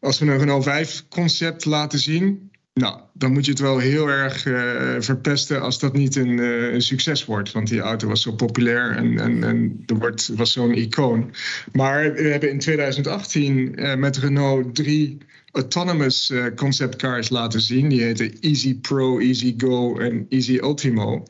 als 0.00 0.18
we 0.18 0.26
een 0.26 0.38
Renault 0.38 0.64
5 0.64 1.04
concept 1.08 1.64
laten 1.64 1.98
zien, 1.98 2.50
nou, 2.74 3.00
dan 3.12 3.32
moet 3.32 3.44
je 3.44 3.50
het 3.50 3.60
wel 3.60 3.78
heel 3.78 4.08
erg 4.08 4.44
uh, 4.44 4.94
verpesten 4.98 5.60
als 5.60 5.78
dat 5.78 5.92
niet 5.92 6.16
een, 6.16 6.38
uh, 6.38 6.72
een, 6.72 6.82
succes 6.82 7.24
wordt. 7.24 7.52
Want 7.52 7.68
die 7.68 7.80
auto 7.80 8.08
was 8.08 8.22
zo 8.22 8.32
populair 8.32 8.96
en, 8.96 9.18
en, 9.18 9.44
en 9.44 9.82
er 9.86 9.98
wordt, 9.98 10.30
was 10.34 10.52
zo'n 10.52 10.74
icoon. 10.74 11.34
Maar 11.72 12.12
we 12.12 12.22
hebben 12.22 12.50
in 12.50 12.58
2018 12.58 13.80
uh, 13.80 13.94
met 13.94 14.16
Renault 14.16 14.74
drie 14.74 15.18
autonomous 15.52 16.30
uh, 16.30 16.46
concept 16.54 16.96
cars 16.96 17.28
laten 17.28 17.60
zien. 17.60 17.88
Die 17.88 18.02
heten 18.02 18.40
Easy 18.40 18.74
Pro, 18.74 19.18
Easy 19.18 19.54
Go 19.56 19.98
en 19.98 20.26
Easy 20.28 20.58
Ultimo. 20.62 21.22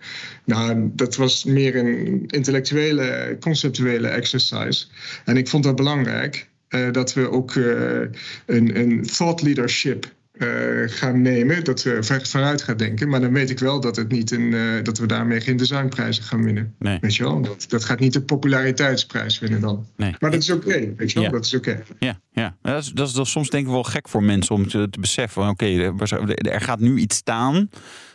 Nou, 0.45 0.91
dat 0.95 1.17
was 1.17 1.45
meer 1.45 1.77
een 1.77 2.27
intellectuele, 2.27 3.37
conceptuele 3.41 4.09
exercise. 4.09 4.87
En 5.25 5.37
ik 5.37 5.49
vond 5.49 5.65
dat 5.65 5.77
belangrijk. 5.77 6.51
Uh, 6.69 6.91
dat 6.93 7.13
we 7.13 7.31
ook 7.31 7.55
uh, 7.55 8.01
een, 8.47 8.79
een 8.79 9.03
thought 9.03 9.43
leadership 9.43 10.13
uh, 10.43 10.83
gaan 10.87 11.23
nemen. 11.23 11.65
Dat 11.65 11.83
we 11.83 12.21
vooruit 12.23 12.63
gaan 12.63 12.77
denken. 12.77 13.09
Maar 13.09 13.21
dan 13.21 13.33
weet 13.33 13.51
ik 13.51 13.59
wel 13.59 13.81
dat, 13.81 13.97
het 13.97 14.09
niet 14.09 14.31
een, 14.31 14.53
uh, 14.53 14.83
dat 14.83 14.99
we 14.99 15.07
daarmee 15.07 15.41
geen 15.41 15.57
designprijzen 15.57 16.25
gaan 16.25 16.45
winnen. 16.45 16.75
Nee. 16.79 16.99
Weet 17.01 17.17
je 17.17 17.23
wel? 17.23 17.43
Dat, 17.43 17.65
dat 17.69 17.85
gaat 17.85 18.01
niet 18.01 18.13
de 18.13 18.23
populariteitsprijs 18.23 19.39
winnen 19.39 19.61
dan. 19.61 19.87
Nee. 19.97 20.15
Maar 20.19 20.31
dat 20.31 20.43
is 20.43 20.51
oké. 20.51 20.67
Okay, 20.67 20.95
weet 20.97 21.13
je 21.13 21.15
wel? 21.15 21.29
Ja. 21.29 21.35
Dat 21.35 21.45
is 21.45 21.55
oké. 21.55 21.71
Okay. 21.71 21.83
Ja, 21.99 22.19
ja. 22.33 22.57
Dat, 22.63 22.83
is, 22.83 22.91
dat, 22.91 23.09
is, 23.09 23.15
dat 23.15 23.27
is 23.27 23.33
soms 23.33 23.51
denk 23.51 23.67
ik 23.67 23.73
wel 23.73 23.83
gek 23.83 24.09
voor 24.09 24.23
mensen 24.23 24.55
om 24.55 24.69
te, 24.69 24.87
te 24.91 25.01
beseffen. 25.01 25.49
Oké, 25.49 25.65
okay, 25.65 26.33
er 26.37 26.61
gaat 26.61 26.81
nu 26.81 26.99
iets 26.99 27.17
staan. 27.17 27.69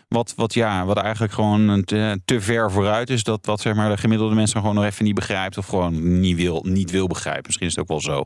Wat, 0.07 0.33
wat, 0.35 0.53
ja, 0.53 0.85
wat 0.85 0.97
eigenlijk 0.97 1.33
gewoon 1.33 1.83
te, 1.83 2.19
te, 2.25 2.41
ver 2.41 2.71
vooruit 2.71 3.09
is. 3.09 3.23
Dat 3.23 3.45
wat 3.45 3.61
zeg 3.61 3.75
maar, 3.75 3.89
de 3.89 3.97
gemiddelde 3.97 4.35
mensen 4.35 4.59
gewoon 4.59 4.75
nog 4.75 4.83
even 4.83 5.05
niet 5.05 5.15
begrijpt. 5.15 5.57
Of 5.57 5.65
gewoon 5.65 6.19
niet 6.19 6.35
wil, 6.35 6.65
niet 6.67 6.91
wil 6.91 7.07
begrijpen. 7.07 7.43
Misschien 7.45 7.67
is 7.67 7.75
het 7.75 7.81
ook 7.81 7.87
wel 7.87 8.01
zo. 8.01 8.25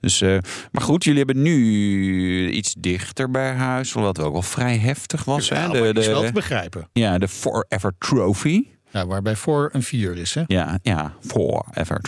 Dus, 0.00 0.20
uh, 0.20 0.38
maar 0.72 0.82
goed, 0.82 1.04
jullie 1.04 1.18
hebben 1.24 1.42
nu 1.42 2.50
iets 2.50 2.74
dichter 2.78 3.30
bij 3.30 3.52
huis. 3.52 3.92
Wat 3.92 4.20
ook 4.20 4.32
wel 4.32 4.42
vrij 4.42 4.78
heftig 4.78 5.24
was. 5.24 5.48
Ja, 5.48 5.56
hè? 5.56 5.68
De, 5.68 5.80
de, 5.80 5.92
de, 5.92 6.00
is 6.00 6.06
wel 6.06 6.24
te 6.24 6.32
begrijpen. 6.32 6.88
Ja, 6.92 7.18
de 7.18 7.28
Forever 7.28 7.94
Trophy. 7.98 8.66
Ja, 8.90 9.06
waarbij 9.06 9.36
voor 9.36 9.70
een 9.72 9.82
4 9.82 10.16
is, 10.16 10.34
hè? 10.34 10.42
Ja, 10.46 10.78
ja 10.82 11.14
Forever. 11.20 12.00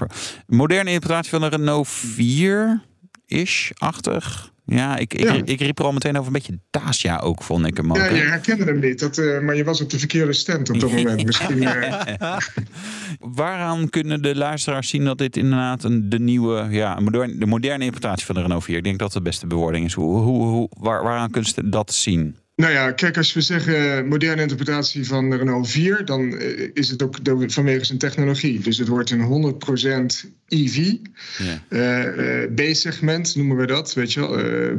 Moderne 0.47 0.91
interpretatie 0.91 1.31
van 1.31 1.41
de 1.41 1.47
Renault 1.49 1.89
4-ish-achtig. 3.29 4.52
Ja, 4.65 4.97
ik, 4.97 5.15
ik, 5.15 5.23
Ja. 5.23 5.41
ik 5.45 5.61
riep 5.61 5.79
er 5.79 5.85
al 5.85 5.93
meteen 5.93 6.15
over 6.15 6.27
een 6.27 6.33
beetje 6.33 6.59
Dacia 6.71 7.19
ook, 7.19 7.43
vond 7.43 7.67
ik 7.67 7.77
hem 7.77 7.91
ook. 7.91 7.97
Ja, 7.97 8.09
je 8.09 8.21
herkende 8.21 8.65
hem 8.65 8.79
niet. 8.79 9.01
Dat, 9.01 9.19
uh, 9.19 9.41
maar 9.41 9.57
je 9.57 9.65
was 9.65 9.81
op 9.81 9.91
de 9.91 9.99
verkeerde 9.99 10.33
stand 10.33 10.71
op 10.71 10.81
dat 10.81 10.91
moment. 10.97 11.25
Misschien, 11.25 11.63
uh... 11.63 12.03
Waaraan 13.21 13.89
kunnen 13.89 14.23
de 14.23 14.37
luisteraars 14.37 14.89
zien 14.89 15.05
dat 15.05 15.19
dit 15.19 15.37
inderdaad 15.37 15.85
een, 15.85 16.09
de 16.09 16.19
nieuwe, 16.19 16.67
ja, 16.71 17.01
moderne, 17.01 17.39
de 17.39 17.47
moderne 17.47 17.85
interpretatie 17.85 18.27
van 18.27 18.35
de 18.35 18.41
Renault 18.41 18.65
4? 18.65 18.77
Ik 18.77 18.85
denk 18.85 18.99
dat 18.99 19.13
de 19.13 19.23
beste 19.23 19.47
bewoording 19.47 19.85
is. 19.85 19.93
Hoe, 19.93 20.21
hoe, 20.21 20.47
hoe, 20.47 20.69
waar, 20.79 21.03
waaraan 21.03 21.31
kunnen 21.31 21.51
ze 21.51 21.69
dat 21.69 21.95
zien? 21.95 22.37
Nou 22.55 22.73
ja, 22.73 22.93
kijk, 22.93 23.17
als 23.17 23.33
we 23.33 23.41
zeggen 23.41 24.09
moderne 24.09 24.43
interpretatie 24.43 25.07
van 25.07 25.31
de 25.31 25.37
Renault 25.37 25.69
4, 25.69 26.05
dan 26.05 26.33
uh, 26.33 26.71
is 26.75 26.89
het 26.89 27.03
ook 27.03 27.17
vanwege 27.47 27.85
zijn 27.85 27.99
technologie. 27.99 28.61
Dus 28.61 28.79
het 28.79 28.89
wordt 28.89 29.11
een 29.11 29.55
100% 30.25 30.29
EV. 30.49 30.93
Ja. 31.39 32.45
B-segment 32.55 33.37
noemen 33.37 33.57
we 33.57 33.67
dat, 33.67 33.95
weet 33.95 34.13
je 34.13 34.21
wel. 34.21 34.31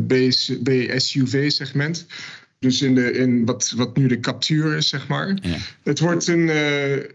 B-SUV-segment. 0.07 2.05
Dus 2.63 2.81
in, 2.81 2.95
de, 2.95 3.11
in 3.11 3.45
wat, 3.45 3.73
wat 3.75 3.97
nu 3.97 4.07
de 4.07 4.19
captuur 4.19 4.75
is, 4.75 4.89
zeg 4.89 5.07
maar. 5.07 5.37
Ja. 5.41 5.57
Het, 5.83 5.99
wordt 5.99 6.27
een, 6.27 6.39
uh, 6.39 6.55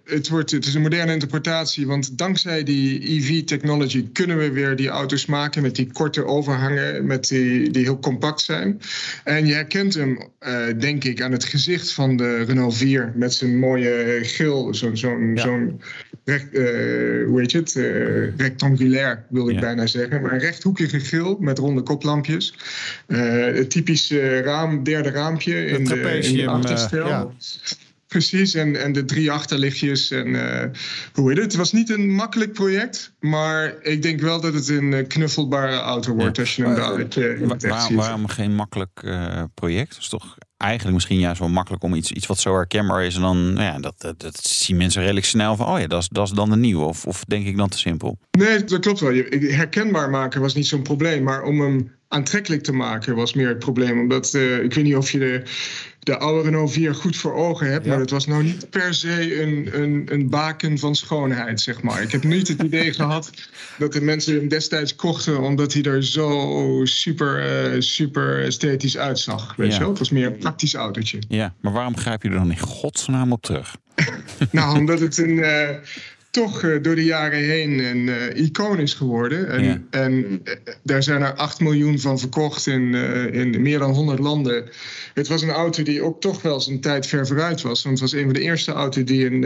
het, 0.04 0.28
wordt, 0.28 0.50
het 0.50 0.66
is 0.66 0.74
een 0.74 0.82
moderne 0.82 1.12
interpretatie, 1.12 1.86
want 1.86 2.18
dankzij 2.18 2.62
die 2.62 3.10
EV-technology 3.10 4.08
kunnen 4.12 4.38
we 4.38 4.50
weer 4.50 4.76
die 4.76 4.88
auto's 4.88 5.26
maken 5.26 5.62
met 5.62 5.76
die 5.76 5.92
korte 5.92 6.24
overhangen, 6.24 7.06
met 7.06 7.28
die, 7.28 7.70
die 7.70 7.82
heel 7.82 7.98
compact 7.98 8.40
zijn. 8.40 8.80
En 9.24 9.46
je 9.46 9.54
herkent 9.54 9.94
hem, 9.94 10.18
uh, 10.40 10.66
denk 10.78 11.04
ik, 11.04 11.22
aan 11.22 11.32
het 11.32 11.44
gezicht 11.44 11.92
van 11.92 12.16
de 12.16 12.44
Renault 12.44 12.76
4 12.76 13.12
met 13.14 13.34
zijn 13.34 13.58
mooie 13.58 14.18
geel, 14.22 14.74
zo'n 14.74 14.96
zo'n 14.96 15.32
ja. 15.34 15.42
zo'n 15.42 15.80
recht, 16.24 16.46
uh, 16.52 16.62
hoe 17.26 17.40
heet 17.40 17.52
het, 17.52 17.72
rectangulair 18.36 19.24
wil 19.28 19.48
ik 19.48 19.54
ja. 19.54 19.60
bijna 19.60 19.86
zeggen, 19.86 20.22
maar 20.22 20.32
een 20.32 20.38
rechthoekige 20.38 21.00
geel 21.00 21.36
met 21.40 21.58
ronde 21.58 21.82
koplampjes. 21.82 22.54
het 23.06 23.70
typische 23.70 24.40
raam, 24.40 24.82
derde 24.84 25.10
raam 25.10 25.37
in 25.46 25.84
de, 25.84 26.18
in 26.18 26.36
de 26.36 26.46
achterstel. 26.46 27.04
Uh, 27.04 27.08
ja. 27.08 27.30
Precies, 28.08 28.54
en, 28.54 28.82
en 28.82 28.92
de 28.92 29.04
drie 29.04 29.30
achterlichtjes. 29.30 30.10
En 30.10 30.26
uh, 30.26 30.62
hoe 31.12 31.28
heet 31.28 31.38
het? 31.38 31.46
Het 31.46 31.54
was 31.54 31.72
niet 31.72 31.90
een 31.90 32.10
makkelijk 32.10 32.52
project, 32.52 33.12
maar 33.20 33.74
ik 33.82 34.02
denk 34.02 34.20
wel 34.20 34.40
dat 34.40 34.54
het 34.54 34.68
een 34.68 35.06
knuffelbare 35.06 35.76
auto 35.76 36.14
wordt 36.14 36.36
ja. 36.36 36.42
als 36.42 36.56
je 36.56 36.62
hem 36.62 36.74
dadelijk 36.74 37.16
uh, 37.16 37.48
Waar, 37.58 37.94
Waarom 37.94 38.28
geen 38.28 38.54
makkelijk 38.54 39.02
uh, 39.04 39.42
project? 39.54 39.90
Dat 39.90 40.02
is 40.02 40.08
toch 40.08 40.36
eigenlijk 40.56 40.94
misschien 40.94 41.18
juist 41.18 41.38
wel 41.38 41.48
makkelijk 41.48 41.82
om 41.82 41.94
iets, 41.94 42.12
iets 42.12 42.26
wat 42.26 42.38
zo 42.38 42.54
herkenbaar 42.54 43.04
is. 43.04 43.14
En 43.14 43.20
dan, 43.20 43.52
nou 43.52 43.64
ja, 43.64 43.78
dat, 43.78 43.94
dat, 43.98 44.20
dat 44.20 44.36
zien 44.36 44.76
mensen 44.76 45.02
redelijk 45.02 45.26
snel 45.26 45.56
van, 45.56 45.66
oh 45.66 45.80
ja, 45.80 45.86
dat 45.86 46.02
is, 46.02 46.08
dat 46.08 46.26
is 46.26 46.32
dan 46.32 46.50
de 46.50 46.56
nieuwe. 46.56 46.84
Of, 46.84 47.06
of 47.06 47.24
denk 47.24 47.46
ik 47.46 47.56
dan 47.56 47.68
te 47.68 47.78
simpel? 47.78 48.18
Nee, 48.30 48.64
dat 48.64 48.80
klopt 48.80 49.00
wel. 49.00 49.12
Herkenbaar 49.40 50.10
maken 50.10 50.40
was 50.40 50.54
niet 50.54 50.66
zo'n 50.66 50.82
probleem, 50.82 51.22
maar 51.22 51.42
om 51.42 51.60
hem 51.60 51.97
aantrekkelijk 52.08 52.62
te 52.62 52.72
maken 52.72 53.14
was 53.14 53.34
meer 53.34 53.48
het 53.48 53.58
probleem. 53.58 54.00
Omdat, 54.00 54.34
uh, 54.34 54.62
ik 54.62 54.74
weet 54.74 54.84
niet 54.84 54.96
of 54.96 55.10
je 55.10 55.18
de, 55.18 55.42
de 55.98 56.18
oude 56.18 56.42
Renault 56.42 56.72
4 56.72 56.94
goed 56.94 57.16
voor 57.16 57.34
ogen 57.34 57.70
hebt, 57.70 57.84
ja. 57.84 57.90
maar 57.90 58.00
het 58.00 58.10
was 58.10 58.26
nou 58.26 58.42
niet 58.42 58.70
per 58.70 58.94
se 58.94 59.42
een, 59.42 59.68
een, 59.82 60.06
een 60.10 60.28
baken 60.28 60.78
van 60.78 60.94
schoonheid, 60.94 61.60
zeg 61.60 61.82
maar. 61.82 62.02
Ik 62.02 62.12
heb 62.12 62.24
niet 62.24 62.48
het 62.48 62.62
idee 62.62 62.92
gehad 63.00 63.30
dat 63.78 63.92
de 63.92 64.00
mensen 64.00 64.34
hem 64.34 64.48
destijds 64.48 64.94
kochten 64.94 65.40
omdat 65.40 65.72
hij 65.72 65.82
er 65.82 66.04
zo 66.04 66.80
super, 66.84 67.72
uh, 67.72 67.80
super 67.80 68.44
esthetisch 68.44 68.98
uitzag. 68.98 69.56
Weet 69.56 69.68
ja. 69.68 69.74
je 69.74 69.80
wel? 69.80 69.88
Het 69.88 69.98
was 69.98 70.10
meer 70.10 70.26
een 70.26 70.38
praktisch 70.38 70.74
autootje. 70.74 71.18
Ja, 71.28 71.54
maar 71.60 71.72
waarom 71.72 71.96
grijp 71.96 72.22
je 72.22 72.28
er 72.28 72.34
dan 72.34 72.50
in 72.50 72.58
godsnaam 72.58 73.32
op 73.32 73.42
terug? 73.42 73.76
nou, 74.50 74.78
omdat 74.78 75.00
het 75.00 75.18
een... 75.18 75.36
Uh, 75.36 75.68
toch 76.30 76.62
uh, 76.62 76.82
door 76.82 76.94
de 76.94 77.04
jaren 77.04 77.38
heen 77.38 77.78
een 77.78 78.06
uh, 78.06 78.44
icoon 78.44 78.78
is 78.78 78.94
geworden. 78.94 79.48
En, 79.48 79.64
Ja. 79.64 79.80
en 79.90 80.12
uh, 80.12 80.54
daar 80.82 81.02
zijn 81.02 81.22
er 81.22 81.34
8 81.34 81.60
miljoen 81.60 81.98
van 81.98 82.18
verkocht 82.18 82.66
in, 82.66 82.94
in 83.32 83.62
meer 83.62 83.78
dan 83.78 83.90
100 83.90 84.18
landen. 84.18 84.68
Het 85.14 85.28
was 85.28 85.42
een 85.42 85.50
auto 85.50 85.82
die 85.82 86.02
ook 86.02 86.20
toch 86.20 86.42
wel 86.42 86.60
zijn 86.60 86.80
tijd 86.80 87.06
ver 87.06 87.26
vooruit 87.26 87.62
was. 87.62 87.82
Want 87.82 88.00
het 88.00 88.10
was 88.10 88.20
een 88.20 88.24
van 88.24 88.34
de 88.34 88.40
eerste 88.40 88.72
auto's 88.72 89.04
die 89.04 89.26
een 89.26 89.42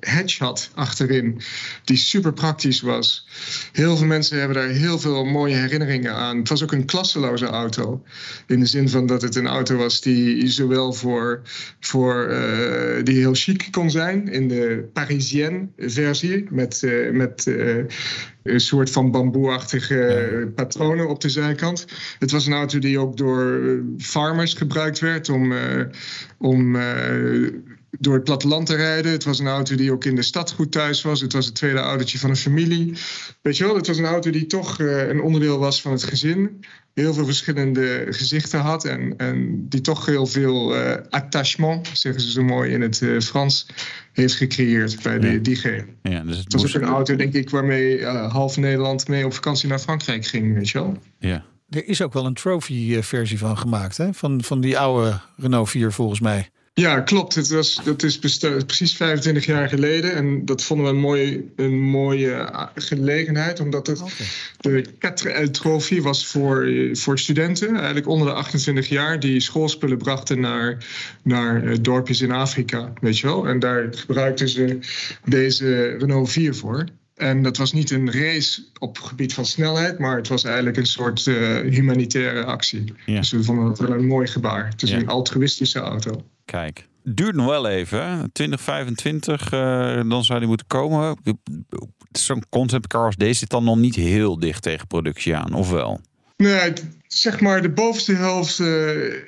hedge 0.00 0.44
had 0.44 0.70
achterin. 0.74 1.40
Die 1.84 1.96
super 1.96 2.32
praktisch 2.32 2.80
was. 2.80 3.26
Heel 3.72 3.96
veel 3.96 4.06
mensen 4.06 4.38
hebben 4.38 4.56
daar 4.56 4.68
heel 4.68 4.98
veel 4.98 5.24
mooie 5.24 5.54
herinneringen 5.54 6.14
aan. 6.14 6.38
Het 6.38 6.48
was 6.48 6.62
ook 6.62 6.72
een 6.72 6.84
klasseloze 6.84 7.46
auto. 7.46 8.02
In 8.46 8.60
de 8.60 8.66
zin 8.66 8.88
van 8.88 9.06
dat 9.06 9.22
het 9.22 9.34
een 9.36 9.46
auto 9.46 9.76
was 9.76 10.00
die 10.00 10.48
zowel 10.48 10.92
voor, 10.92 11.40
voor 11.80 12.36
die 13.02 13.18
heel 13.18 13.34
chic 13.34 13.68
kon 13.70 13.90
zijn. 13.90 14.28
In 14.28 14.48
de 14.48 14.88
Parisienne 14.92 15.68
versie 15.76 16.21
met, 16.50 16.82
uh, 16.84 17.12
met 17.12 17.46
uh, 17.46 17.84
een 18.42 18.60
soort 18.60 18.90
van 18.90 19.10
bamboeachtige 19.10 20.30
uh, 20.32 20.54
patronen 20.54 21.08
op 21.08 21.20
de 21.20 21.28
zijkant. 21.28 21.86
Het 22.18 22.30
was 22.30 22.46
een 22.46 22.52
auto 22.52 22.78
die 22.78 22.98
ook 22.98 23.16
door 23.16 23.60
farmers 23.98 24.54
gebruikt 24.54 24.98
werd 24.98 25.28
om, 25.28 25.52
om 26.38 26.76
door 27.98 28.14
het 28.14 28.24
platteland 28.24 28.66
te 28.66 28.74
rijden. 28.76 29.12
Het 29.12 29.24
was 29.24 29.38
een 29.38 29.46
auto 29.46 29.74
die 29.76 29.92
ook 29.92 30.04
in 30.04 30.14
de 30.14 30.22
stad 30.22 30.52
goed 30.52 30.72
thuis 30.72 31.02
was. 31.02 31.20
Het 31.20 31.32
was 31.32 31.46
het 31.46 31.54
tweede 31.54 31.78
autootje 31.78 32.18
van 32.18 32.30
een 32.30 32.36
familie. 32.36 32.92
Weet 33.42 33.56
je 33.56 33.64
wel, 33.64 33.76
het 33.76 33.86
was 33.86 33.98
een 33.98 34.04
auto 34.04 34.30
die 34.30 34.46
toch 34.46 34.78
een 34.78 35.20
onderdeel 35.20 35.58
was 35.58 35.82
van 35.82 35.92
het 35.92 36.02
gezin 36.02 36.64
heel 36.94 37.14
veel 37.14 37.24
verschillende 37.24 38.06
gezichten 38.10 38.60
had. 38.60 38.84
En, 38.84 39.14
en 39.16 39.66
die 39.68 39.80
toch 39.80 40.06
heel 40.06 40.26
veel 40.26 40.76
uh, 40.76 40.94
attachement, 41.10 41.90
zeggen 41.92 42.22
ze 42.22 42.30
zo 42.30 42.42
mooi 42.42 42.72
in 42.72 42.80
het 42.80 43.00
uh, 43.00 43.20
Frans, 43.20 43.66
heeft 44.12 44.34
gecreëerd 44.34 45.02
bij 45.02 45.18
de, 45.18 45.30
Ja. 45.30 45.38
diegene. 45.38 45.84
Ja, 46.02 46.20
dus 46.22 46.34
het 46.36 46.44
Het 46.44 46.52
was 46.52 46.62
moest- 46.62 46.76
ook 46.76 46.82
een 46.82 46.88
auto, 46.88 47.16
denk 47.16 47.34
ik, 47.34 47.50
waarmee 47.50 47.98
uh, 47.98 48.32
half 48.32 48.56
Nederland 48.56 49.08
mee 49.08 49.24
op 49.24 49.34
vakantie 49.34 49.68
naar 49.68 49.78
Frankrijk 49.78 50.26
ging, 50.26 50.54
weet 50.54 50.68
je 50.68 50.78
wel. 50.78 50.96
ja. 51.18 51.44
Er 51.70 51.88
is 51.88 52.02
ook 52.02 52.12
wel 52.12 52.26
een 52.26 52.34
trophy-versie 52.34 53.38
van 53.38 53.58
gemaakt, 53.58 53.96
hè? 53.96 54.12
Van, 54.14 54.42
van 54.42 54.60
die 54.60 54.78
oude 54.78 55.20
Renault 55.36 55.68
4 55.70 55.92
volgens 55.92 56.20
mij. 56.20 56.50
Ja, 56.74 57.00
klopt. 57.00 57.34
Het 57.34 57.48
was, 57.48 57.80
dat 57.84 58.02
is 58.02 58.18
precies 58.18 58.96
25 58.96 59.44
jaar 59.46 59.68
geleden. 59.68 60.14
En 60.14 60.44
dat 60.44 60.62
vonden 60.62 60.86
we 60.86 60.92
een 60.92 61.00
mooie, 61.00 61.44
een 61.56 61.80
mooie 61.80 62.50
ah, 62.50 62.68
gelegenheid. 62.74 63.60
Omdat 63.60 63.86
het, 63.86 64.02
de 64.60 64.84
4L 65.46 65.50
Trophy 65.50 66.00
was 66.00 66.26
voor, 66.26 66.68
voor 66.92 67.18
studenten. 67.18 67.76
Eigenlijk 67.76 68.08
onder 68.08 68.26
de 68.26 68.32
28 68.32 68.88
jaar. 68.88 69.20
Die 69.20 69.40
schoolspullen 69.40 69.98
brachten 69.98 70.40
naar, 70.40 70.86
naar 71.22 71.64
eh, 71.64 71.76
dorpjes 71.80 72.20
in 72.20 72.32
Afrika. 72.32 72.92
Weet 73.00 73.18
je 73.18 73.26
wel. 73.26 73.48
En 73.48 73.58
daar 73.58 73.88
gebruikten 73.94 74.48
ze 74.48 74.78
deze 75.24 75.96
Renault 75.98 76.30
4 76.30 76.54
voor. 76.54 76.84
En 77.14 77.42
dat 77.42 77.56
was 77.56 77.72
niet 77.72 77.90
een 77.90 78.12
race 78.12 78.62
op 78.78 78.98
gebied 78.98 79.34
van 79.34 79.44
snelheid. 79.44 79.98
Maar 79.98 80.16
het 80.16 80.28
was 80.28 80.44
eigenlijk 80.44 80.76
een 80.76 80.86
soort 80.86 81.26
eh, 81.26 81.60
humanitaire 81.60 82.44
actie. 82.44 82.94
Ja. 83.06 83.18
Dus 83.18 83.30
we 83.30 83.42
vonden 83.42 83.64
dat 83.64 83.78
wel 83.78 83.92
een 83.92 84.06
mooi 84.06 84.26
gebaar. 84.26 84.68
Het 84.68 84.82
is 84.82 84.90
Ja. 84.90 84.96
een 84.96 85.08
altruïstische 85.08 85.78
auto. 85.78 86.24
Kijk. 86.44 86.88
Duurt 87.04 87.34
nog 87.36 87.46
wel 87.46 87.68
even. 87.68 88.06
hè? 88.08 88.28
2025, 88.28 89.52
eh, 89.52 90.00
dan 90.08 90.24
zou 90.24 90.38
die 90.38 90.48
moeten 90.48 90.66
komen. 90.66 91.16
Zo'n 92.12 92.42
conceptcar 92.48 93.04
als 93.04 93.16
deze 93.16 93.38
zit 93.38 93.48
dan 93.50 93.64
nog 93.64 93.76
niet 93.76 93.94
heel 93.94 94.38
dicht 94.38 94.62
tegen 94.62 94.86
productie 94.86 95.36
aan, 95.36 95.52
of 95.52 95.70
wel? 95.70 96.00
Nee, 96.36 96.52
het- 96.52 96.86
zeg 97.12 97.40
maar 97.40 97.62
de 97.62 97.70
bovenste 97.70 98.12
helft 98.14 98.60
eh, 98.60 98.66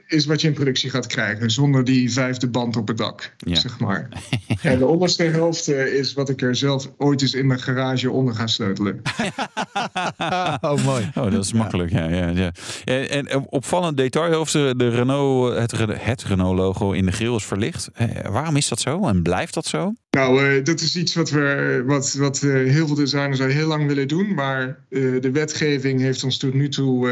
is 0.06 0.26
wat 0.26 0.40
je 0.40 0.48
in 0.48 0.54
productie 0.54 0.90
gaat 0.90 1.06
krijgen. 1.06 1.50
Zonder 1.50 1.84
die 1.84 2.12
vijfde 2.12 2.48
band 2.48 2.76
op 2.76 2.88
het 2.88 2.96
dak, 2.98 3.34
Ja. 3.36 3.54
zeg 3.54 3.78
maar. 3.78 4.08
En 4.62 4.78
de 4.78 4.86
onderste 4.86 5.22
helft 5.22 5.68
eh, 5.68 5.86
is 5.94 6.12
wat 6.12 6.28
ik 6.28 6.42
er 6.42 6.56
zelf 6.56 6.90
ooit 6.98 7.22
eens 7.22 7.34
in 7.34 7.46
mijn 7.46 7.60
garage 7.60 8.10
onder 8.10 8.34
ga 8.34 8.46
sleutelen. 8.46 9.02
oh, 10.60 10.84
mooi. 10.84 11.10
Oh, 11.14 11.30
dat 11.30 11.44
is 11.44 11.52
makkelijk. 11.52 11.90
Ja, 11.90 12.08
ja, 12.08 12.28
ja. 12.28 12.52
En, 12.84 13.10
en 13.10 13.26
eh, 13.26 13.40
opvallend 13.48 13.96
detail 13.96 14.40
of 14.40 14.50
de, 14.50 14.74
de 14.76 14.88
Renault, 14.88 15.56
het, 15.58 15.72
Re- 15.72 15.96
het 15.98 16.22
Renault-logo 16.24 16.92
in 16.92 17.06
de 17.06 17.12
grill 17.12 17.34
is 17.34 17.44
verlicht. 17.44 17.88
Eh, 17.94 18.08
waarom 18.30 18.56
is 18.56 18.68
dat 18.68 18.80
zo 18.80 19.06
en 19.08 19.22
blijft 19.22 19.54
dat 19.54 19.66
zo? 19.66 19.92
Nou, 20.10 20.44
eh, 20.56 20.64
dat 20.64 20.80
is 20.80 20.96
iets 20.96 21.14
wat, 21.14 21.30
we, 21.30 21.82
wat, 21.86 22.12
wat 22.18 22.42
eh, 22.42 22.50
heel 22.50 22.86
veel 22.86 22.96
designers 22.96 23.40
al 23.40 23.46
heel 23.46 23.66
lang 23.68 23.86
willen 23.86 24.08
doen. 24.08 24.34
Maar 24.34 24.66
eh, 24.66 25.00
de 25.20 25.30
wetgeving 25.32 26.00
heeft 26.00 26.24
ons 26.24 26.38
tot 26.38 26.54
nu 26.54 26.68
toe 26.68 27.08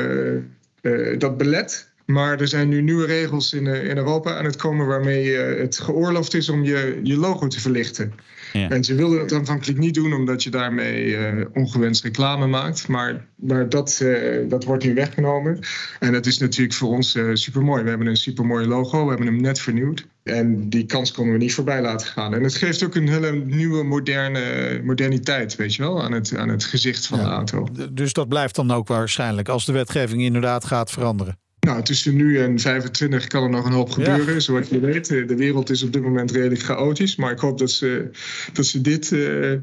dat 1.19 1.37
belet. 1.37 1.93
Maar 2.07 2.41
er 2.41 2.49
zijn 2.49 2.69
nu 2.69 2.83
nieuwe 2.83 3.07
regels 3.07 3.53
in, 3.53 3.67
eh, 3.67 3.89
in 3.89 3.97
Europa 3.97 4.37
aan 4.37 4.45
het 4.45 4.57
komen 4.57 4.87
waarmee 4.87 5.37
eh, 5.37 5.61
het 5.61 5.79
geoorloofd 5.79 6.35
is 6.35 6.49
om 6.49 6.65
je, 6.65 7.01
je 7.03 7.17
logo 7.17 7.47
te 7.47 7.61
verlichten. 7.61 8.13
Ja. 8.53 8.69
En 8.71 8.85
ze 8.85 8.95
wilden 8.95 9.19
het 9.19 9.33
aanvankelijk 9.33 9.79
niet 9.79 9.95
doen 9.95 10.13
omdat 10.13 10.43
je 10.43 10.51
daarmee 10.51 11.17
eh, 11.17 11.47
ongewenst 11.53 12.03
reclame 12.05 12.47
maakt. 12.47 12.89
Maar, 12.89 13.27
maar 13.35 13.69
dat, 13.69 14.01
eh, 14.03 14.49
dat 14.49 14.65
wordt 14.65 14.85
nu 14.85 14.95
weggenomen. 14.95 15.59
En 16.01 16.13
dat 16.13 16.27
is 16.27 16.39
natuurlijk 16.39 16.75
voor 16.77 16.89
ons 16.89 17.15
eh 17.15 17.31
super 17.33 17.63
mooi. 17.63 17.83
We 17.83 17.89
hebben 17.89 18.07
een 18.07 18.17
super 18.17 18.47
mooi 18.47 18.67
logo, 18.67 19.03
we 19.03 19.09
hebben 19.09 19.27
hem 19.27 19.41
net 19.41 19.61
vernieuwd. 19.61 20.07
En 20.23 20.69
die 20.69 20.87
kans 20.87 21.13
konden 21.13 21.33
we 21.33 21.39
niet 21.39 21.55
voorbij 21.55 21.81
laten 21.83 22.07
gaan. 22.07 22.35
En 22.35 22.43
het 22.43 22.55
geeft 22.55 22.85
ook 22.85 22.95
een 22.95 23.09
hele 23.09 23.33
nieuwe 23.33 23.83
moderne 23.85 24.81
moderniteit, 24.85 25.57
weet 25.57 25.75
je 25.75 25.83
wel, 25.83 26.03
aan 26.03 26.13
het, 26.13 26.37
aan 26.37 26.49
het 26.49 26.65
gezicht 26.65 27.07
van 27.07 27.19
Ja. 27.19 27.25
de 27.25 27.31
auto. 27.31 27.69
Dus 27.93 28.13
dat 28.13 28.29
blijft 28.29 28.55
dan 28.55 28.71
ook 28.71 28.89
waarschijnlijk 28.89 29.49
als 29.49 29.65
de 29.65 29.73
wetgeving 29.73 30.23
inderdaad 30.23 30.65
gaat 30.65 30.91
veranderen. 30.91 31.39
Nou, 31.61 31.83
tussen 31.83 32.17
nu 32.17 32.39
en 32.39 32.59
25 32.59 33.27
kan 33.27 33.43
er 33.43 33.51
nog 33.51 33.65
een 33.65 33.73
hoop 33.73 33.91
gebeuren. 33.91 34.43
Zoals 34.43 34.69
je 34.69 34.81
weet, 34.81 35.11
eh, 35.11 35.29
de 35.29 35.37
wereld 35.37 35.71
is 35.71 35.83
op 35.83 35.93
dit 35.93 36.03
moment 36.03 36.31
redelijk 36.31 36.63
chaotisch. 36.63 37.17
Maar 37.17 37.33
ik 37.33 37.39
hoop 37.39 37.59
dat 37.59 37.71
ze, 37.71 38.11
dat 38.53 38.67
ze 38.67 38.81
dit 38.81 39.13
eh, 39.13 39.53
eh, 39.53 39.59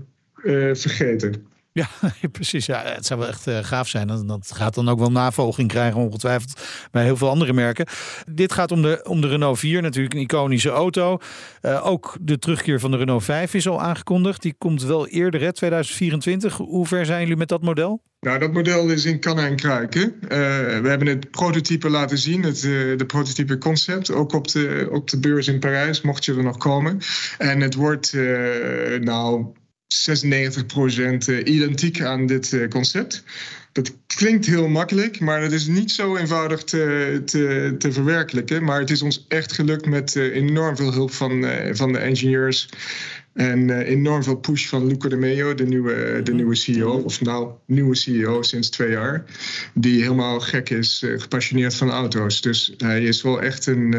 vergeten. 0.75 1.48
Ja, 1.72 1.88
precies. 2.32 2.66
Ja, 2.66 2.84
het 2.84 3.06
zou 3.06 3.20
wel 3.20 3.30
echt 3.30 3.48
eh, 3.48 3.64
gaaf 3.64 3.88
zijn. 3.88 4.08
Dat, 4.08 4.28
dat 4.28 4.52
gaat 4.54 4.74
dan 4.74 4.90
ook 4.90 5.00
wel 5.00 5.12
navolging 5.12 5.68
krijgen, 5.68 6.02
ongetwijfeld 6.02 6.62
bij 6.92 7.04
heel 7.04 7.18
veel 7.18 7.30
andere 7.30 7.54
merken. 7.54 7.86
Dit 8.32 8.54
gaat 8.54 8.72
om 8.72 8.82
de, 8.82 9.06
om 9.08 9.22
de 9.22 9.28
Renault 9.28 9.60
4, 9.60 9.82
natuurlijk 9.82 10.14
een 10.14 10.22
iconische 10.22 10.70
auto. 10.70 11.18
Eh, 11.62 11.86
ook 11.86 12.18
de 12.22 12.40
terugkeer 12.40 12.80
van 12.80 12.92
de 12.92 12.98
Renault 12.98 13.24
5 13.24 13.54
is 13.54 13.68
al 13.68 13.82
aangekondigd. 13.82 14.42
Die 14.42 14.56
komt 14.58 14.84
wel 14.84 15.08
eerder, 15.08 15.42
hè, 15.42 15.54
2024. 15.54 16.58
Hoe 16.58 16.88
ver 16.88 17.06
zijn 17.06 17.22
jullie 17.22 17.38
met 17.38 17.48
dat 17.48 17.62
model? 17.62 18.02
Nou, 18.20 18.40
dat 18.40 18.54
model 18.54 18.90
is 18.90 19.06
in 19.06 19.20
kannen 19.20 19.46
en 19.46 19.56
kruiken. 19.56 20.16
Eh, 20.22 20.30
we 20.80 20.88
hebben 20.88 21.08
het 21.08 21.32
prototype 21.32 21.90
laten 21.90 22.18
zien, 22.18 22.44
het, 22.44 22.62
de 22.62 23.04
prototype 23.08 23.58
concept, 23.58 24.12
ook 24.12 24.34
op 24.34 24.48
de, 24.48 24.88
op 24.92 25.10
de 25.10 25.20
beurs 25.20 25.48
in 25.48 25.60
Parijs, 25.60 26.02
mocht 26.02 26.26
je 26.26 26.36
er 26.36 26.44
nog 26.44 26.58
komen. 26.58 27.00
En 27.38 27.62
het 27.62 27.76
wordt, 27.76 28.14
nou, 29.00 29.54
96% 29.89 31.43
identiek 31.43 32.01
aan 32.01 32.25
dit 32.25 32.53
eh, 32.53 32.67
concept. 32.67 33.24
Dat 33.72 33.96
klinkt 34.08 34.46
heel 34.46 34.67
makkelijk, 34.67 35.19
maar 35.19 35.41
het 35.41 35.51
is 35.51 35.67
niet 35.67 35.91
zo 35.91 36.15
eenvoudig 36.15 36.63
te, 36.63 37.22
te, 37.25 37.75
te 37.77 37.91
verwerkelijken. 37.91 38.63
Maar 38.63 38.79
het 38.79 38.89
is 38.89 39.01
ons 39.01 39.25
echt 39.27 39.53
gelukt 39.53 39.86
met 39.86 40.15
uh, 40.15 40.36
enorm 40.36 40.75
veel 40.75 40.93
hulp 40.93 41.12
van, 41.12 41.43
uh, 41.43 41.51
van 41.72 41.91
de 41.91 41.98
engineers. 41.98 42.69
En 43.34 43.67
uh, 43.67 43.77
enorm 43.77 44.24
veel 44.24 44.36
push 44.36 44.67
van 44.67 44.88
Luca 44.88 45.10
de 45.10 45.15
Meo, 45.15 45.53
de 45.53 45.65
nieuwe, 45.65 46.22
de 46.24 46.34
nieuwe 46.34 46.55
CEO. 46.55 46.91
Of 46.91 47.22
nou, 47.22 47.51
nieuwe 47.65 47.96
CEO 47.96 48.41
sinds 48.41 48.69
twee 48.69 48.91
jaar. 48.91 49.25
Die 49.74 50.01
helemaal 50.01 50.39
gek 50.39 50.69
is, 50.69 51.05
gepassioneerd 51.17 51.75
van 51.75 51.89
auto's. 51.89 52.41
Dus 52.41 52.74
hij 52.77 53.03
is 53.03 53.22
wel 53.22 53.41
echt 53.41 53.65
een, 53.65 53.96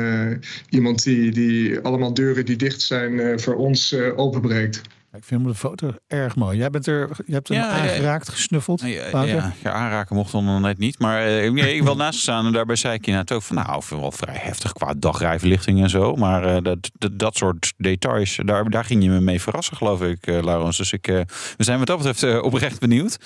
iemand 0.69 1.03
die, 1.03 1.31
die 1.31 1.79
allemaal 1.79 2.15
deuren 2.15 2.45
die 2.45 2.57
dicht 2.57 2.81
zijn 2.81 3.41
voor 3.41 3.55
ons 3.55 3.95
openbreekt. 4.17 4.81
Ik 5.13 5.25
vind 5.25 5.45
de 5.45 5.55
foto 5.55 5.93
erg 6.07 6.37
mooi. 6.37 6.59
Jij 6.59 6.71
bent 6.71 6.87
er, 6.87 7.11
je 7.27 7.33
hebt 7.33 7.49
hem 7.49 7.59
ja, 7.59 7.69
aangeraakt, 7.69 8.29
gesnuffeld. 8.29 8.81
Ja, 8.81 9.25
ja, 9.25 9.53
ja, 9.63 9.73
aanraken 9.73 10.17
mocht 10.17 10.33
dan 10.33 10.61
net 10.61 10.79
niet. 10.79 10.99
Maar 10.99 11.45
uh, 11.45 11.53
nee, 11.53 11.75
ik 11.75 11.83
wil 11.83 11.97
naast 11.97 12.21
staan 12.21 12.47
en 12.47 12.53
daarbij 12.53 12.77
zei 12.77 12.95
ik 12.95 13.07
inderdaad 13.07 13.37
ook 13.37 13.43
van... 13.43 13.57
nou, 13.57 13.83
wel 13.89 14.13
vrij 14.13 14.39
heftig 14.39 14.73
qua 14.73 14.95
dagrijverlichting 14.97 15.83
en 15.83 15.91
zo. 15.91 16.15
Maar 16.15 16.55
uh, 16.55 16.63
dat, 16.63 16.91
dat, 16.99 17.19
dat, 17.19 17.37
soort 17.37 17.73
details, 17.77 18.39
daar, 18.45 18.71
daar 18.71 18.85
ging 18.85 19.03
je 19.03 19.09
me 19.09 19.21
mee 19.21 19.41
verrassen, 19.41 19.77
geloof 19.77 20.03
ik, 20.03 20.27
uh, 20.27 20.43
Laurens. 20.43 20.77
Dus 20.77 20.93
ik, 20.93 21.07
we 21.07 21.65
zijn 21.65 21.79
wat 21.79 21.87
dat 21.87 22.03
betreft 22.03 22.41
oprecht 22.41 22.81
benieuwd. 22.81 23.19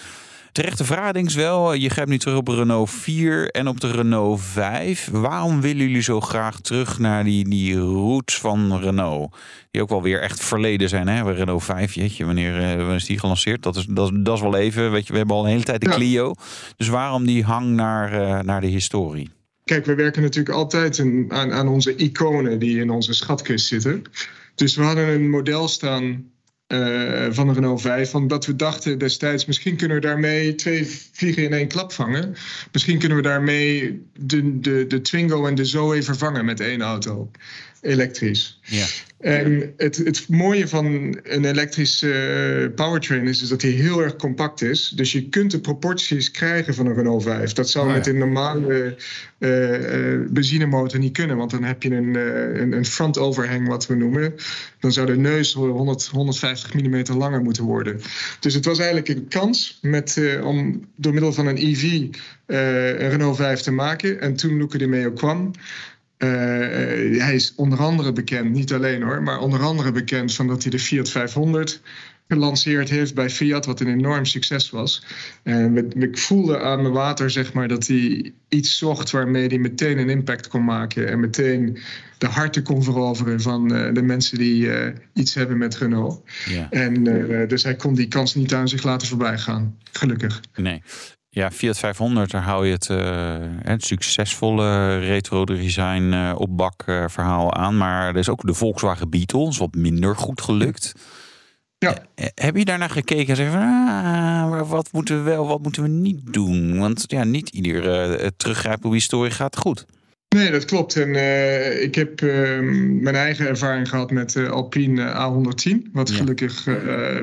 Terechte 0.55 0.85
vraag, 0.85 1.13
denk 1.13 1.29
ik 1.29 1.37
wel. 1.37 1.73
Je 1.73 1.91
grijpt 1.91 2.11
nu 2.11 2.19
terug 2.19 2.37
op 2.37 2.49
Renault 2.49 2.91
4 2.91 3.51
en 3.51 3.69
op 3.69 3.81
de 3.81 3.91
Renault 3.91 4.41
5. 4.41 5.09
Waarom 5.13 5.61
willen 5.61 5.87
jullie 5.87 6.03
zo 6.03 6.21
graag 6.21 6.61
terug 6.61 6.99
naar 6.99 7.25
die, 7.25 7.49
die 7.49 7.77
roots 7.79 8.39
van 8.39 8.81
Renault? 8.81 9.37
Die 9.71 9.83
ook 9.83 9.89
wel 9.89 10.03
weer 10.03 10.21
echt 10.21 10.45
verleden 10.45 10.89
zijn. 10.89 11.09
Hè? 11.09 11.33
Renault 11.33 11.65
5, 11.65 11.95
jeetje, 11.95 12.25
wanneer, 12.25 12.61
uh, 12.61 12.77
wanneer 12.77 12.95
is 12.95 13.05
die 13.05 13.19
gelanceerd? 13.19 13.63
Dat 13.63 13.77
is, 13.77 13.87
dat, 13.89 14.11
dat 14.15 14.37
is 14.37 14.43
wel 14.43 14.57
even. 14.57 14.91
Weet 14.91 15.07
je, 15.07 15.13
we 15.13 15.19
hebben 15.19 15.37
al 15.37 15.45
een 15.45 15.51
hele 15.51 15.63
tijd 15.63 15.81
de 15.81 15.89
Clio. 15.89 16.35
Dus 16.77 16.89
waarom 16.89 17.27
die 17.27 17.45
hang 17.45 17.67
naar, 17.67 18.13
uh, 18.13 18.41
naar 18.41 18.61
de 18.61 18.67
historie? 18.67 19.31
Kijk, 19.65 19.87
we 19.87 19.95
werken 19.95 20.23
natuurlijk 20.23 20.57
altijd 20.57 21.01
aan, 21.29 21.53
aan 21.53 21.69
onze 21.69 21.97
iconen 21.97 22.59
die 22.59 22.81
in 22.81 22.91
onze 22.91 23.13
schatkist 23.13 23.67
zitten. 23.67 24.03
Dus 24.55 24.77
we 24.77 24.83
hadden 24.83 25.09
een 25.09 25.31
model 25.31 25.69
staan 25.69 26.33
uh, 26.75 27.27
van 27.31 27.47
de 27.47 27.53
Renault 27.53 27.81
5. 27.81 28.11
Van 28.11 28.29
dat 28.29 28.47
we 28.47 28.57
dachten 28.57 28.99
destijds, 28.99 29.45
misschien 29.45 29.77
kunnen 29.77 29.97
we 29.97 30.03
daarmee 30.03 30.55
twee 30.55 30.87
vliegen 31.13 31.43
in 31.43 31.53
één 31.53 31.69
klap 31.69 31.93
vangen. 31.93 32.35
Misschien 32.73 32.99
kunnen 32.99 33.17
we 33.17 33.23
daarmee 33.23 34.03
de, 34.19 34.61
de, 34.61 34.87
de 34.87 35.01
Twingo 35.01 35.47
en 35.47 35.55
de 35.55 35.65
Zoe 35.65 36.03
vervangen 36.03 36.45
met 36.45 36.61
één 36.61 36.83
auto. 36.83 37.31
Elektrisch. 37.85 38.61
Ja. 38.63 38.87
En 39.25 39.73
het, 39.77 39.97
het 39.97 40.29
mooie 40.29 40.69
van 40.69 40.85
een 41.23 41.45
elektrische 41.45 42.67
uh, 42.69 42.75
powertrain 42.75 43.27
is, 43.27 43.43
is 43.43 43.49
dat 43.49 43.63
hij 43.63 43.71
heel 43.71 44.03
erg 44.03 44.17
compact 44.17 44.63
is. 44.63 44.93
Dus 44.97 45.13
je 45.13 45.29
kunt 45.29 45.51
de 45.51 45.61
proporties 45.61 46.31
krijgen 46.31 46.75
van 46.75 46.87
een 46.87 46.95
Renault 46.95 47.23
5. 47.23 47.53
Dat 47.53 47.71
zou 47.71 47.87
ja. 47.87 47.93
met 47.93 48.07
een 48.07 48.19
normale 48.19 48.97
uh, 49.39 49.71
uh, 49.71 50.21
benzinemotor 50.31 50.99
niet 50.99 51.13
kunnen. 51.13 51.37
Want 51.37 51.51
dan 51.51 51.65
heb 51.65 51.83
je 51.83 51.91
een, 51.91 52.15
een, 52.61 52.73
een 52.73 52.85
front 52.85 53.19
overhang, 53.19 53.69
wat 53.69 53.87
we 53.87 53.95
noemen. 53.95 54.35
Dan 54.81 54.93
zou 54.93 55.07
de 55.07 55.17
neus 55.17 55.53
100, 55.53 56.07
150 56.07 56.75
mm 56.75 57.03
langer 57.17 57.43
moeten 57.43 57.65
worden. 57.65 58.01
Dus 58.41 58.55
het 58.55 58.65
was 58.65 58.79
eigenlijk 58.79 59.09
een 59.09 59.29
kans 59.29 59.79
met, 59.83 60.21
om 60.43 60.85
door 60.97 61.13
middel 61.13 61.33
van 61.33 61.47
een 61.47 61.59
EV 61.59 61.83
een 62.47 63.09
Renault 63.09 63.37
5 63.37 63.61
te 63.61 63.71
maken. 63.71 64.21
En 64.21 64.35
toen 64.35 64.57
Luca 64.57 64.79
de 64.79 64.87
Meo 64.87 65.11
kwam. 65.11 65.53
Uh, 66.19 66.31
hij 67.21 67.35
is 67.35 67.53
onder 67.57 67.79
andere 67.79 68.13
bekend, 68.13 68.51
niet 68.51 68.73
alleen 68.73 69.03
hoor, 69.03 69.23
maar 69.23 69.41
onder 69.41 69.61
andere 69.61 69.93
bekend 69.93 70.35
van 70.35 70.47
dat 70.47 70.63
hij 70.63 70.71
de 70.71 70.79
Fiat 70.79 71.11
500 71.11 71.81
gelanceerd 72.29 72.89
heeft 72.91 73.15
bij 73.15 73.31
Fiat, 73.31 73.67
wat 73.67 73.81
een 73.81 73.89
enorm 73.89 74.25
succes 74.25 74.71
was. 74.71 75.05
En 75.43 75.93
ik 76.03 76.19
voelde 76.19 76.61
aan 76.61 76.83
mijn 76.83 76.95
water 76.95 77.31
zeg 77.31 77.53
maar, 77.53 77.69
dat 77.69 77.87
hij 77.87 78.33
iets 78.49 78.79
zocht 78.79 79.11
waarmee 79.11 79.47
hij 79.47 79.59
meteen 79.59 79.99
een 79.99 80.11
impact 80.11 80.49
kon 80.49 80.65
maken 80.65 81.09
en 81.09 81.21
meteen 81.21 81.79
de 82.19 82.27
harten 82.27 82.63
kon 82.63 82.83
veroveren 82.83 83.41
van 83.41 83.73
uh, 83.73 83.95
de 83.95 84.03
mensen 84.03 84.39
die 84.39 84.65
uh, 84.65 84.87
iets 85.13 85.35
hebben 85.35 85.59
met 85.59 85.77
Renault. 85.77 86.23
Ja. 86.49 86.71
En 86.71 87.05
dus 87.49 87.63
hij 87.63 87.77
kon 87.77 87.95
die 87.95 88.09
kans 88.09 88.35
niet 88.35 88.55
aan 88.55 88.69
zich 88.69 88.83
laten 88.83 89.09
voorbij 89.09 89.39
gaan, 89.39 89.79
gelukkig. 89.93 90.41
Nee. 90.55 90.83
Ja, 91.35 91.51
Fiat 91.51 91.79
500, 91.79 92.31
daar 92.31 92.43
hou 92.43 92.67
je 92.67 92.73
het, 92.73 92.89
uh, 92.89 93.37
het 93.63 93.85
succesvolle 93.85 94.99
retro 94.99 95.45
design 95.45 96.13
uh, 96.13 96.35
op 96.37 96.57
bak 96.57 96.83
uh, 96.87 97.05
verhaal 97.09 97.55
aan. 97.55 97.77
Maar 97.77 98.09
er 98.09 98.17
is 98.17 98.29
ook 98.29 98.47
de 98.47 98.55
Volkswagen 98.55 99.11
Beetle, 99.11 99.49
is 99.49 99.59
wat 99.59 99.75
minder 99.75 100.17
goed 100.17 100.41
gelukt. 100.41 100.93
Ja. 101.79 102.07
Heb 102.35 102.57
je 102.57 102.65
daarnaar 102.65 102.91
gekeken 102.91 103.29
en 103.29 103.37
zeggen 103.37 103.61
ah, 103.61 104.71
wat 104.71 104.89
moeten 104.93 105.17
we 105.17 105.23
wel, 105.23 105.47
wat 105.47 105.63
moeten 105.63 105.83
we 105.83 105.89
niet 105.89 106.33
doen? 106.33 106.79
Want 106.79 107.05
ja, 107.07 107.25
niet 107.25 107.49
ieder 107.49 108.37
teruggrijpen 108.37 108.87
op 108.87 108.93
historie 108.93 109.31
gaat 109.31 109.57
goed. 109.57 109.87
Nee, 110.35 110.51
dat 110.51 110.65
klopt. 110.65 110.97
En 110.97 111.09
uh, 111.09 111.83
ik 111.83 111.95
heb 111.95 112.21
uh, 112.21 112.59
mijn 113.01 113.15
eigen 113.15 113.47
ervaring 113.47 113.89
gehad 113.89 114.11
met 114.11 114.35
uh, 114.35 114.51
Alpine 114.51 115.13
A110, 115.13 115.91
wat 115.93 116.09
ja. 116.09 116.17
gelukkig 116.17 116.65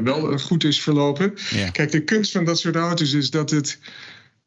wel 0.04 0.38
goed 0.38 0.64
is 0.64 0.82
verlopen. 0.82 1.34
Ja. 1.50 1.70
Kijk, 1.70 1.92
de 1.92 2.04
kunst 2.04 2.32
van 2.32 2.46
dat 2.46 2.60
soort 2.60 2.76
auto's 2.76 3.14
is 3.14 3.30
dat 3.30 3.50
het. 3.50 3.80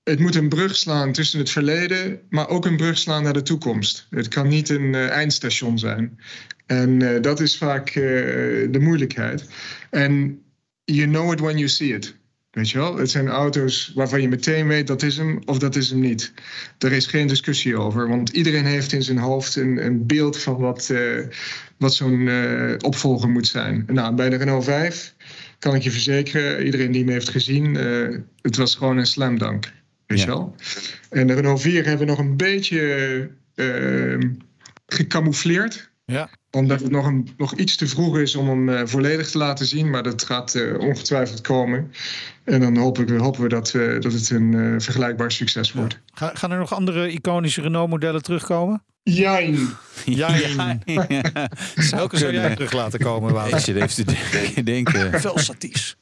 Het 0.04 0.18
moet 0.18 0.34
een 0.34 0.48
brug 0.48 0.76
slaan 0.76 1.12
tussen 1.12 1.38
het 1.38 1.50
verleden, 1.50 2.20
maar 2.28 2.48
ook 2.48 2.66
een 2.66 2.76
brug 2.76 2.98
slaan 2.98 3.22
naar 3.22 3.32
de 3.32 3.42
toekomst. 3.42 4.06
Het 4.10 4.28
kan 4.28 4.48
niet 4.48 4.68
een 4.68 4.94
eindstation 4.94 5.78
zijn. 5.78 6.18
En 6.66 7.22
dat 7.22 7.40
is 7.40 7.56
vaak 7.56 7.92
de 7.92 8.78
moeilijkheid. 8.80 9.46
En 9.90 10.42
you 10.84 11.08
know 11.08 11.32
it 11.32 11.40
when 11.40 11.56
you 11.56 11.68
see 11.68 11.94
it. 11.94 12.16
Weet 12.50 12.70
je 12.70 12.78
wel? 12.78 12.96
Het 12.96 13.10
zijn 13.10 13.28
auto's 13.28 13.92
waarvan 13.94 14.22
je 14.22 14.28
meteen 14.28 14.66
weet 14.66 14.86
dat 14.86 15.02
is 15.02 15.16
hem 15.16 15.42
of 15.44 15.58
dat 15.58 15.76
is 15.76 15.90
hem 15.90 16.00
niet. 16.00 16.32
Er 16.78 16.92
is 16.92 17.06
geen 17.06 17.26
discussie 17.26 17.76
over, 17.76 18.08
want 18.08 18.28
iedereen 18.28 18.66
heeft 18.66 18.92
in 18.92 19.02
zijn 19.02 19.18
hoofd 19.18 19.56
een, 19.56 19.84
een 19.84 20.06
beeld 20.06 20.38
van 20.38 20.56
wat, 20.56 20.92
wat 21.78 21.94
zo'n 21.94 22.30
opvolger 22.80 23.28
moet 23.28 23.46
zijn. 23.46 23.84
Nou, 23.86 24.14
bij 24.14 24.30
de 24.30 24.36
Renault 24.36 24.64
5 24.64 25.14
kan 25.58 25.74
ik 25.74 25.82
je 25.82 25.90
verzekeren, 25.90 26.64
iedereen 26.64 26.92
die 26.92 27.02
hem 27.02 27.12
heeft 27.12 27.28
gezien, 27.28 27.74
het 28.42 28.56
was 28.56 28.74
gewoon 28.74 28.96
een 28.96 29.06
slam 29.06 29.38
dunk. 29.38 29.72
Weet 30.06 30.18
ja. 30.18 30.24
je 30.24 30.30
wel? 30.30 30.54
En 31.10 31.26
de 31.26 31.34
Renault 31.34 31.60
4 31.60 31.84
hebben 31.84 32.06
we 32.06 32.12
nog 32.12 32.18
een 32.18 32.36
beetje 32.36 33.30
gecamoufleerd. 34.86 35.90
Ja 36.04 36.28
omdat 36.54 36.80
het 36.80 36.90
nog, 36.90 37.06
een, 37.06 37.28
nog 37.36 37.54
iets 37.54 37.76
te 37.76 37.86
vroeg 37.86 38.18
is 38.18 38.34
om 38.34 38.48
hem 38.48 38.68
uh, 38.68 38.80
volledig 38.84 39.30
te 39.30 39.38
laten 39.38 39.66
zien. 39.66 39.90
Maar 39.90 40.02
dat 40.02 40.24
gaat 40.24 40.54
uh, 40.54 40.78
ongetwijfeld 40.78 41.40
komen. 41.40 41.92
En 42.44 42.60
dan 42.60 42.76
hopen 42.76 43.06
we, 43.06 43.18
hopen 43.18 43.42
we 43.42 43.48
dat, 43.48 43.72
uh, 43.74 44.00
dat 44.00 44.12
het 44.12 44.30
een 44.30 44.80
vergelijkbaar 44.80 45.32
succes 45.32 45.72
wordt. 45.72 46.00
Ja. 46.14 46.30
Gaan 46.34 46.50
er 46.50 46.58
nog 46.58 46.74
andere 46.74 47.12
iconische 47.12 47.60
Renault-modellen 47.60 48.22
terugkomen? 48.22 48.82
Jijn. 49.02 49.68
Jijn. 50.04 50.82
Welke 51.90 52.18
zou 52.18 52.32
jij 52.32 52.54
terug 52.54 52.72
laten 52.72 52.98
komen, 52.98 53.32
Wouter? 53.32 53.74
Je 53.74 53.82
even 53.82 54.06
te 54.54 54.62
denken. 54.72 55.20
Velsatis. 55.20 55.96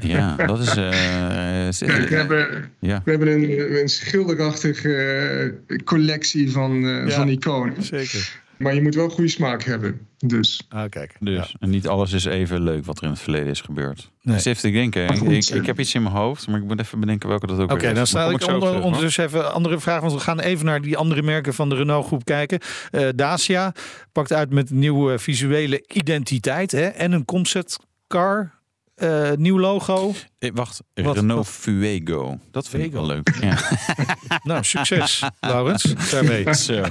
Ja, 0.00 0.36
dat 0.36 0.58
is. 0.58 0.76
Uh, 0.76 1.88
hebben, 2.08 2.72
ja. 2.80 3.02
we 3.04 3.10
hebben 3.10 3.28
een, 3.28 3.80
een 3.80 3.88
schilderachtige 3.88 5.54
collectie 5.84 6.50
van, 6.50 6.84
uh, 6.84 7.08
ja, 7.08 7.14
van 7.14 7.28
iconen. 7.28 7.82
Zeker. 7.82 8.42
Maar 8.56 8.74
je 8.74 8.82
moet 8.82 8.94
wel 8.94 9.08
goede 9.08 9.30
smaak 9.30 9.62
hebben. 9.62 10.06
Dus. 10.18 10.60
Ah, 10.68 10.88
kijk. 10.88 11.16
Dus. 11.20 11.36
Ja. 11.36 11.58
En 11.60 11.70
niet 11.70 11.88
alles 11.88 12.12
is 12.12 12.24
even 12.24 12.62
leuk 12.62 12.84
wat 12.84 12.98
er 12.98 13.04
in 13.04 13.10
het 13.10 13.20
verleden 13.20 13.48
is 13.48 13.60
gebeurd. 13.60 14.10
Nee. 14.22 14.34
Dus 14.34 14.44
even 14.44 14.62
te 14.62 14.70
denken. 14.70 15.08
Ik, 15.08 15.20
ik, 15.20 15.54
ik, 15.54 15.66
heb 15.66 15.80
iets 15.80 15.94
in 15.94 16.02
mijn 16.02 16.14
hoofd, 16.14 16.46
maar 16.46 16.60
ik 16.60 16.64
moet 16.64 16.80
even 16.80 17.00
bedenken 17.00 17.28
welke 17.28 17.46
dat 17.46 17.56
ook 17.58 17.62
Oké, 17.62 17.74
okay, 17.74 17.94
dan 17.94 18.06
stel 18.06 18.30
ik 18.30 18.46
onder, 18.46 18.82
ondertussen 18.82 19.24
even 19.24 19.52
andere 19.52 19.80
vragen. 19.80 20.02
Want 20.02 20.14
we 20.14 20.20
gaan 20.20 20.40
even 20.40 20.64
naar 20.64 20.80
die 20.80 20.96
andere 20.96 21.22
merken 21.22 21.54
van 21.54 21.68
de 21.68 21.74
Renault 21.74 22.06
groep 22.06 22.24
kijken. 22.24 22.60
Uh, 22.92 23.08
Dacia 23.14 23.72
pakt 24.12 24.32
uit 24.32 24.50
met 24.50 24.70
nieuwe 24.70 25.18
visuele 25.18 25.84
identiteit 25.92 26.72
hè, 26.72 26.86
en 26.86 27.12
een 27.12 27.24
concept 27.24 27.78
car. 28.06 28.53
Uh, 29.02 29.32
nieuw 29.36 29.58
logo. 29.58 30.12
Hey, 30.38 30.52
wacht, 30.52 30.82
wat, 30.94 31.14
Renault 31.14 31.46
wat? 31.46 31.48
Fuego. 31.48 32.38
Dat 32.50 32.68
vind 32.68 32.82
Fuego. 32.82 32.86
ik 32.86 32.92
wel 32.92 33.06
leuk. 33.06 33.34
Ja. 33.40 33.58
nou, 34.50 34.64
succes, 34.64 35.22
Laurens. 35.40 36.10
Daarmee. 36.10 36.54
Zo. 36.54 36.74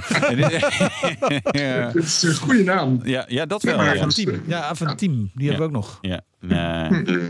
ja. 1.50 1.90
Het 1.92 2.04
is 2.04 2.22
een 2.22 2.34
goede 2.34 2.62
naam. 2.62 3.00
Ja, 3.04 3.24
ja 3.28 3.46
dat 3.46 3.62
wel. 3.62 3.82
Ja, 3.82 3.94
Avantim. 3.94 4.42
Ja, 4.46 4.62
Avantim. 4.62 5.30
Die 5.34 5.48
hebben 5.48 5.70
we 5.70 5.76
ook 5.76 5.82
nog. 5.82 5.98
Ja. 6.00 6.20
Uh, 6.40 7.18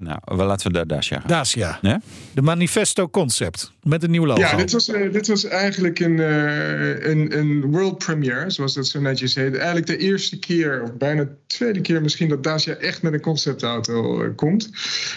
nou, 0.00 0.18
wel 0.24 0.46
laten 0.46 0.66
we 0.66 0.72
daar 0.72 0.86
Dacia 0.86 1.18
gaan. 1.18 1.28
Dacia. 1.28 1.78
Ja? 1.82 2.00
De 2.34 2.42
Manifesto 2.42 3.08
Concept. 3.08 3.72
Met 3.82 4.02
een 4.02 4.10
nieuw 4.10 4.26
logo. 4.26 4.40
Ja, 4.40 4.56
dit 4.56 4.72
was, 4.72 4.88
uh, 4.88 5.12
dit 5.12 5.26
was 5.26 5.44
eigenlijk 5.44 5.98
een, 5.98 6.16
uh, 6.16 7.06
een, 7.06 7.38
een 7.38 7.70
world 7.70 7.98
premiere, 7.98 8.50
zoals 8.50 8.74
dat 8.74 8.86
zo 8.86 9.00
netjes 9.00 9.34
heet. 9.34 9.56
Eigenlijk 9.56 9.86
de 9.86 9.96
eerste 9.96 10.38
keer, 10.38 10.82
of 10.82 10.92
bijna 10.92 11.24
de 11.24 11.30
tweede 11.46 11.80
keer 11.80 12.02
misschien, 12.02 12.28
dat 12.28 12.42
Dacia 12.42 12.74
echt 12.74 13.02
met 13.02 13.12
een 13.12 13.20
conceptauto 13.20 14.24
uh, 14.24 14.28
komt. 14.36 14.70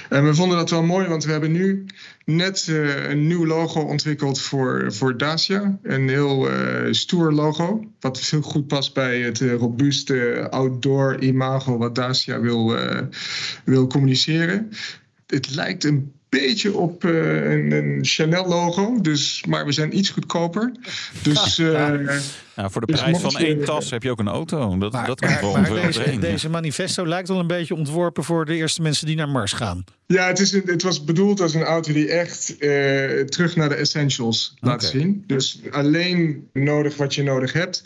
En 0.10 0.26
we 0.26 0.36
vonden 0.36 0.58
dat 0.58 0.70
wel 0.70 0.84
mooi, 0.84 1.08
want 1.08 1.26
we 1.26 1.32
hebben 1.32 1.52
nu 1.52 1.86
net 2.26 2.68
een 3.10 3.28
nieuw 3.28 3.46
logo 3.46 3.80
ontwikkeld 3.80 4.42
voor, 4.42 4.94
voor 4.94 5.18
Dacia. 5.18 5.80
Een 5.84 6.10
heel 6.10 6.48
stoer 6.92 7.34
logo, 7.34 7.84
wat 8.00 8.20
veel 8.20 8.42
goed 8.42 8.68
past 8.68 8.94
bij 8.94 9.22
het 9.22 9.40
robuuste 9.40 10.48
outdoor 10.50 11.20
imago 11.20 11.78
wat 11.78 11.96
Dacia 11.96 12.40
wil, 12.40 12.76
wil 13.64 13.88
communiceren. 13.88 14.70
Het 15.28 15.56
lijkt 15.56 15.84
een 15.84 16.12
beetje 16.40 16.74
op 16.74 17.06
eh, 17.06 17.52
een, 17.52 17.72
een 17.72 18.00
Chanel-logo. 18.02 19.02
Dus, 19.02 19.44
maar 19.48 19.66
we 19.66 19.72
zijn 19.72 19.98
iets 19.98 20.10
goedkoper. 20.10 20.72
Dus, 21.22 21.62
nou, 22.56 22.72
voor 22.72 22.82
de 22.82 22.88
dus 22.88 23.02
prijs 23.02 23.18
van 23.18 23.38
één 23.38 23.66
tas 23.66 23.90
heb 23.90 24.04
je 24.04 24.12
ook 24.12 24.20
een 24.20 24.28
auto. 24.28 24.78
Dat, 24.78 24.92
Maar, 24.92 25.08
dat 25.08 25.20
kan 25.20 25.30
maar- 25.30 25.42
wel 25.42 25.52
maar 25.52 26.20
deze, 26.20 26.50
manifesto 26.50 27.08
lijkt 27.08 27.28
wel 27.28 27.40
een 27.40 27.48
beetje 27.48 27.76
ontworpen 27.76 28.24
voor 28.24 28.46
de 28.46 28.56
eerste 28.56 28.82
mensen 28.82 29.06
die 29.08 29.16
naar 29.16 29.30
Mars 29.30 29.54
gaan. 29.54 29.84
Ja, 30.06 30.28
het, 30.28 30.40
is 30.40 30.52
een, 30.52 30.62
het 30.66 30.84
was 30.84 31.04
bedoeld 31.04 31.42
als 31.42 31.54
een 31.54 31.64
auto 31.64 31.94
die 31.94 32.10
echt 32.10 32.58
eh, 32.58 32.70
terug 33.20 33.56
naar 33.56 33.70
de 33.70 33.76
essentials 33.76 34.54
laat 34.60 34.84
zien. 34.84 35.24
Dus 35.28 35.60
alleen 35.72 36.48
nodig 36.54 36.98
wat 36.98 37.16
je 37.16 37.24
nodig 37.24 37.54
hebt 37.54 37.84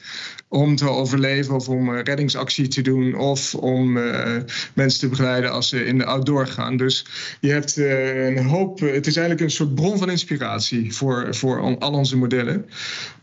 om 0.48 0.76
te 0.76 0.90
overleven 0.90 1.56
of 1.56 1.70
om 1.70 1.96
eh, 1.96 2.04
reddingsactie 2.04 2.68
te 2.68 2.82
doen 2.82 3.16
of 3.16 3.56
om 3.56 3.98
eh, 3.98 4.36
mensen 4.74 5.00
te 5.00 5.08
begeleiden 5.08 5.52
als 5.52 5.70
ze 5.70 5.86
in 5.86 5.98
de 5.98 6.06
outdoor 6.06 6.48
gaan. 6.48 6.78
Dus 6.78 7.06
je 7.40 7.50
hebt 7.52 7.78
een 7.78 8.46
hoop, 8.46 8.80
het 8.80 9.08
is 9.08 9.16
eigenlijk 9.16 9.42
een 9.46 9.56
soort 9.56 9.76
bron 9.76 9.98
van 9.98 10.10
inspiratie 10.10 10.94
voor, 10.94 11.36
voor 11.36 11.78
al 11.80 11.94
onze 11.94 12.18
modellen. 12.18 12.66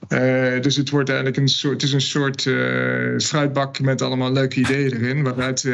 Eh, 0.08 0.60
dus 0.60 0.76
het 0.76 0.90
wordt 0.90 1.08
eigenlijk 1.08 1.33
een 1.36 1.48
soort, 1.48 1.72
het 1.72 1.82
is 1.82 1.92
een 1.92 2.00
soort 2.00 2.46
eh, 2.46 3.18
fruitbak 3.18 3.80
met 3.80 4.02
allemaal 4.02 4.32
leuke 4.32 4.60
ideeën 4.60 4.92
erin, 4.92 5.22
waaruit 5.22 5.64
eh, 5.64 5.72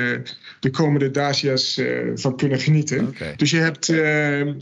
de 0.61 0.71
komende 0.71 1.11
Dacia's 1.11 1.79
eh, 1.79 1.87
van 2.15 2.37
kunnen 2.37 2.59
genieten. 2.61 3.15
Dus 3.37 3.51
je 3.51 3.59
hebt, 3.59 3.89
eh, 3.89 3.97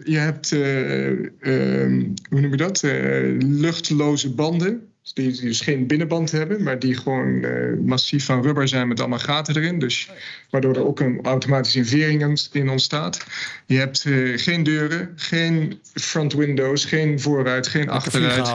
je 0.05 0.19
hebt 0.19 0.53
eh, 0.53 1.09
ehm, 1.41 2.03
hoe 2.31 2.41
noem 2.41 2.51
je 2.51 2.57
dat? 2.57 2.83
Eh, 2.83 2.91
luchtloze 3.39 4.35
banden. 4.35 4.83
Die, 5.15 5.33
die 5.33 5.41
dus 5.41 5.61
geen 5.61 5.87
binnenband 5.87 6.31
hebben, 6.31 6.63
maar 6.63 6.79
die 6.79 6.95
gewoon 6.95 7.45
eh, 7.45 7.53
massief 7.85 8.25
van 8.25 8.43
rubber 8.43 8.69
zijn 8.69 8.89
met 8.89 9.01
allemaal 9.01 9.19
gaten 9.19 9.57
erin. 9.57 9.79
Dus, 9.79 10.11
waardoor 10.51 10.75
er 10.77 10.87
ook 10.87 11.01
een 11.01 11.19
automatische 11.23 11.79
invering 11.79 12.39
in- 12.53 12.69
ontstaat. 12.69 13.25
Je 13.67 13.77
hebt 13.77 14.05
eh, 14.05 14.15
geen 14.39 14.63
deuren, 14.63 15.13
geen 15.17 15.79
front 15.95 16.33
windows, 16.33 16.85
geen 16.85 17.21
vooruit, 17.21 17.67
geen 17.69 17.89
achteruit. 17.89 18.47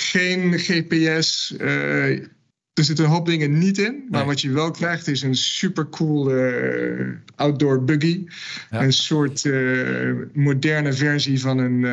Geen 0.00 0.58
GPS. 0.58 1.54
eh, 1.58 2.10
er 2.74 2.84
zitten 2.84 3.04
een 3.04 3.10
hoop 3.10 3.26
dingen 3.26 3.58
niet 3.58 3.78
in. 3.78 4.04
Maar 4.08 4.18
Nee. 4.20 4.28
wat 4.28 4.40
je 4.40 4.50
wel 4.50 4.70
krijgt 4.70 5.06
is 5.08 5.22
een 5.22 5.34
supercool 5.36 6.30
eh 6.36 7.06
outdoor 7.36 7.84
buggy. 7.84 8.24
Ja. 8.70 8.82
Een 8.82 8.92
soort 8.92 9.44
eh, 9.44 10.12
moderne 10.32 10.92
versie 10.92 11.40
van 11.40 11.58
een 11.58 11.84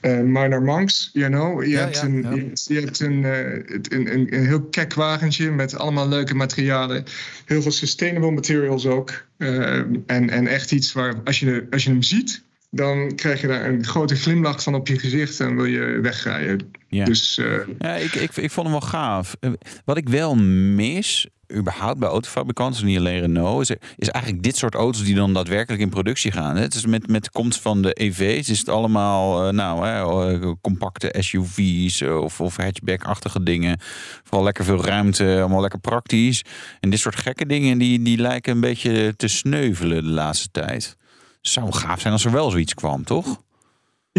eh, 0.00 0.20
Minor 0.20 0.62
Monks. 0.62 1.10
You 1.12 1.30
know? 1.30 1.62
Je 1.62 1.68
Ja, 1.70 1.78
hebt, 1.80 1.96
ja, 1.96 2.02
een. 2.04 2.22
Je 2.22 2.28
hebt, 2.28 2.64
je 2.68 2.80
hebt 2.80 3.00
een, 3.00 3.24
een, 3.24 4.12
een, 4.14 4.34
een 4.34 4.46
heel 4.46 4.62
kek 4.62 4.94
wagentje 4.94 5.50
met 5.50 5.76
allemaal 5.78 6.08
leuke 6.08 6.34
materialen. 6.34 7.04
Heel 7.44 7.62
veel 7.62 7.72
sustainable 7.72 8.30
materials 8.30 8.86
ook. 8.86 9.24
En, 9.36 10.04
en 10.06 10.46
echt 10.46 10.72
iets 10.72 10.92
waar 10.92 11.14
als 11.24 11.40
je, 11.40 11.66
als 11.70 11.84
je 11.84 11.90
hem 11.90 12.02
ziet... 12.02 12.44
Dan 12.70 13.14
krijg 13.14 13.40
je 13.40 13.46
daar 13.46 13.68
een 13.68 13.84
grote 13.84 14.16
glimlach 14.16 14.62
van 14.62 14.74
op 14.74 14.88
je 14.88 14.98
gezicht 14.98 15.40
en 15.40 15.56
wil 15.56 15.64
je 15.64 15.98
wegrijden. 16.02 16.70
Ja. 16.88 17.04
Dus 17.04 17.38
eh, 17.38 17.54
Ja, 17.78 17.94
ik, 17.94 18.14
ik, 18.14 18.36
ik 18.36 18.50
vond 18.50 18.66
hem 18.68 18.78
wel 18.78 18.88
gaaf. 18.88 19.36
Eh, 19.40 19.50
Wat 19.84 19.96
ik 19.96 20.08
wel 20.08 20.34
mis, 20.34 21.26
überhaupt 21.54 21.98
bij 21.98 22.08
autofabrikanten, 22.08 22.86
niet 22.86 22.98
alleen 22.98 23.20
Renault, 23.20 23.70
is, 23.70 23.76
is 23.96 24.08
eigenlijk 24.08 24.44
dit 24.44 24.56
soort 24.56 24.74
auto's 24.74 25.04
die 25.04 25.14
dan 25.14 25.32
daadwerkelijk 25.34 25.82
in 25.82 25.88
productie 25.88 26.32
gaan. 26.32 26.56
Het 26.56 26.74
is 26.74 26.86
met, 26.86 27.08
met 27.08 27.24
de 27.24 27.30
komst 27.30 27.60
van 27.60 27.82
de 27.82 27.92
EV's 27.92 28.48
is 28.48 28.58
het 28.58 28.68
allemaal, 28.68 29.46
eh, 29.46 29.52
nou, 29.52 29.86
hè, 29.86 30.00
eh, 30.32 30.52
compacte 30.60 31.14
SUV's 31.18 32.02
of, 32.02 32.40
of 32.40 32.56
hatchback-achtige 32.56 33.42
dingen. 33.42 33.80
Vooral 34.22 34.44
lekker 34.44 34.64
veel 34.64 34.84
ruimte, 34.84 35.36
allemaal 35.38 35.60
lekker 35.60 35.80
praktisch. 35.80 36.42
En 36.80 36.90
dit 36.90 36.98
soort 37.00 37.16
gekke 37.16 37.46
dingen, 37.46 37.78
die, 37.78 38.02
die 38.02 38.18
lijken 38.18 38.52
een 38.54 38.60
beetje 38.60 39.14
te 39.16 39.28
sneuvelen 39.28 40.04
de 40.04 40.10
laatste 40.10 40.48
tijd. 40.50 40.96
Het 41.40 41.54
zou 41.54 41.72
gaaf 41.72 42.00
zijn 42.00 42.12
als 42.12 42.24
er 42.24 42.32
wel 42.32 42.50
zoiets 42.50 42.74
kwam, 42.74 43.04
toch? 43.04 43.44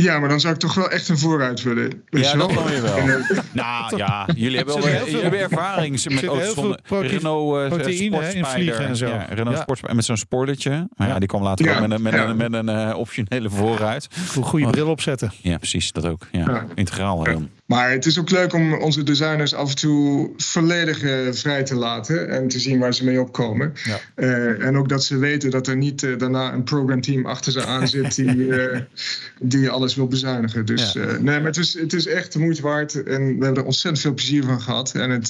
Ja, 0.03 0.19
maar 0.19 0.29
dan 0.29 0.39
zou 0.39 0.53
ik 0.53 0.59
toch 0.59 0.73
wel 0.73 0.89
echt 0.89 1.09
een 1.09 1.17
vooruit 1.17 1.63
willen. 1.63 2.03
Ja, 2.09 2.33
dat 2.35 2.53
kan 2.53 2.73
je 2.73 2.81
wel. 2.81 2.95
Eh, 3.07 3.37
Nou 3.51 3.97
ja, 4.03 4.27
jullie 4.35 4.57
hebben, 4.57 4.75
wel, 4.75 4.85
heel 4.85 4.95
jullie 4.97 5.11
veel- 5.11 5.21
hebben 5.21 5.39
ervaring 5.39 6.03
met 6.03 6.23
auto's 6.25 6.53
van 6.83 7.01
Renault 7.01 7.71
eh, 7.71 7.99
in 8.35 8.45
vliegen 8.45 8.87
en 8.87 8.95
zo. 8.95 9.07
Ja, 9.07 9.25
Renault 9.29 9.63
Ja. 9.81 9.93
Met 9.93 10.05
zo'n 10.05 10.17
spoilertje. 10.17 10.69
Maar 10.69 11.07
ja, 11.07 11.13
Ja. 11.13 11.19
die 11.19 11.27
kwam 11.27 11.43
later 11.43 11.65
Ja, 11.65 11.73
ook 11.75 11.81
met 11.81 11.91
een, 11.91 12.01
met 12.01 12.13
ja. 12.13 12.25
een, 12.25 12.37
met 12.37 12.53
een 12.53 12.69
eh, 12.69 12.97
optionele 12.97 13.49
vooruit. 13.49 14.07
Een 14.35 14.43
goede 14.43 14.69
bril 14.69 14.87
opzetten. 14.87 15.31
Ja, 15.41 15.57
precies, 15.57 15.91
dat 15.91 16.05
ook. 16.05 16.27
Ja, 16.31 16.39
Ja. 16.49 16.65
integraal 16.75 17.23
dan. 17.23 17.49
Maar 17.67 17.91
het 17.91 18.05
is 18.05 18.19
ook 18.19 18.29
leuk 18.29 18.53
om 18.53 18.73
onze 18.73 19.03
designers 19.03 19.53
af 19.53 19.69
en 19.69 19.75
toe 19.75 20.29
volledig 20.37 21.01
eh, 21.01 21.31
vrij 21.31 21.63
te 21.63 21.75
laten 21.75 22.29
en 22.29 22.47
te 22.47 22.59
zien 22.59 22.79
waar 22.79 22.93
ze 22.93 23.03
mee 23.03 23.21
opkomen. 23.21 23.73
Ja. 23.83 23.99
Eh, 24.15 24.65
en 24.65 24.77
ook 24.77 24.89
dat 24.89 25.03
ze 25.03 25.17
weten 25.17 25.51
dat 25.51 25.67
er 25.67 25.77
niet 25.77 26.03
eh, 26.03 26.17
daarna 26.17 26.53
een 26.53 26.63
programteam 26.63 27.25
achter 27.25 27.51
ze 27.51 27.65
aan 27.65 27.87
zit 27.87 28.15
die, 28.15 28.51
die 29.39 29.69
alles 29.69 29.95
wil 29.95 30.07
bezuinigen. 30.07 30.65
Dus 30.65 30.93
Ja. 30.93 31.05
nee, 31.05 31.21
maar 31.21 31.43
het 31.43 31.57
is, 31.57 31.73
het 31.73 31.93
is 31.93 32.07
echt 32.07 32.33
de 32.33 32.39
moeite 32.39 32.61
waard 32.61 33.03
en 33.03 33.37
we 33.37 33.43
hebben 33.45 33.55
er 33.55 33.65
ontzettend 33.65 34.01
veel 34.01 34.13
plezier 34.13 34.43
van 34.43 34.61
gehad. 34.61 34.95
En 34.95 35.09
het, 35.09 35.29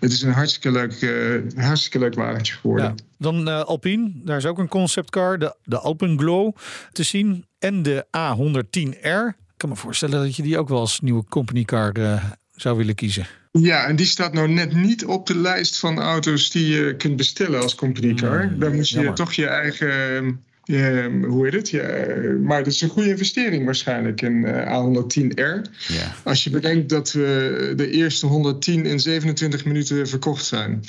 het 0.00 0.12
is 0.12 0.22
een 0.22 0.32
hartstikke 0.32 0.70
leuk, 0.70 1.12
hartstikke 1.56 1.98
leuk 1.98 2.14
wagentje 2.14 2.54
geworden. 2.54 2.84
Ja. 2.84 2.94
Dan 3.18 3.66
Alpine, 3.66 4.12
daar 4.14 4.36
is 4.36 4.46
ook 4.46 4.58
een 4.58 4.68
conceptcar, 4.68 5.38
de, 5.38 5.56
de 5.64 5.78
Alpenglow 5.78 6.56
te 6.92 7.02
zien. 7.02 7.44
En 7.58 7.82
de 7.82 8.06
A110R. 8.16 9.45
Ik 9.56 9.62
kan 9.62 9.70
me 9.70 9.76
voorstellen 9.76 10.22
dat 10.22 10.36
je 10.36 10.42
die 10.42 10.58
ook 10.58 10.68
wel 10.68 10.78
als 10.78 11.00
nieuwe 11.00 11.24
company 11.28 11.64
car 11.64 11.92
eh, 11.92 12.24
zou 12.54 12.76
willen 12.76 12.94
kiezen. 12.94 13.26
Ja, 13.52 13.86
en 13.86 13.96
die 13.96 14.06
staat 14.06 14.32
nou 14.32 14.48
net 14.48 14.74
niet 14.74 15.04
op 15.04 15.26
de 15.26 15.36
lijst 15.36 15.78
van 15.78 15.98
auto's 15.98 16.50
die 16.50 16.66
je 16.68 16.96
kunt 16.96 17.16
bestellen 17.16 17.62
als 17.62 17.74
company 17.74 18.14
car. 18.14 18.42
Hmm, 18.42 18.58
Dan 18.58 18.74
moet 18.74 18.88
je 18.88 18.94
jammer. 18.94 19.14
toch 19.14 19.32
je 19.32 19.46
eigen, 19.46 20.40
je, 20.64 21.10
hoe 21.26 21.44
heet 21.44 21.52
het? 21.52 21.70
Je, 21.70 22.40
maar 22.42 22.58
het 22.58 22.66
is 22.66 22.80
een 22.80 22.88
goede 22.88 23.08
investering 23.08 23.64
waarschijnlijk, 23.64 24.22
een 24.22 24.44
eh, 24.44 24.84
A110R. 24.84 25.70
Ja. 25.88 26.14
Als 26.24 26.44
je 26.44 26.50
bedenkt 26.50 26.88
dat 26.88 27.12
we 27.12 27.72
de 27.76 27.90
eerste 27.90 28.26
110 28.26 28.86
in 28.86 29.00
27 29.00 29.64
minuten 29.64 30.08
verkocht 30.08 30.44
zijn. 30.44 30.84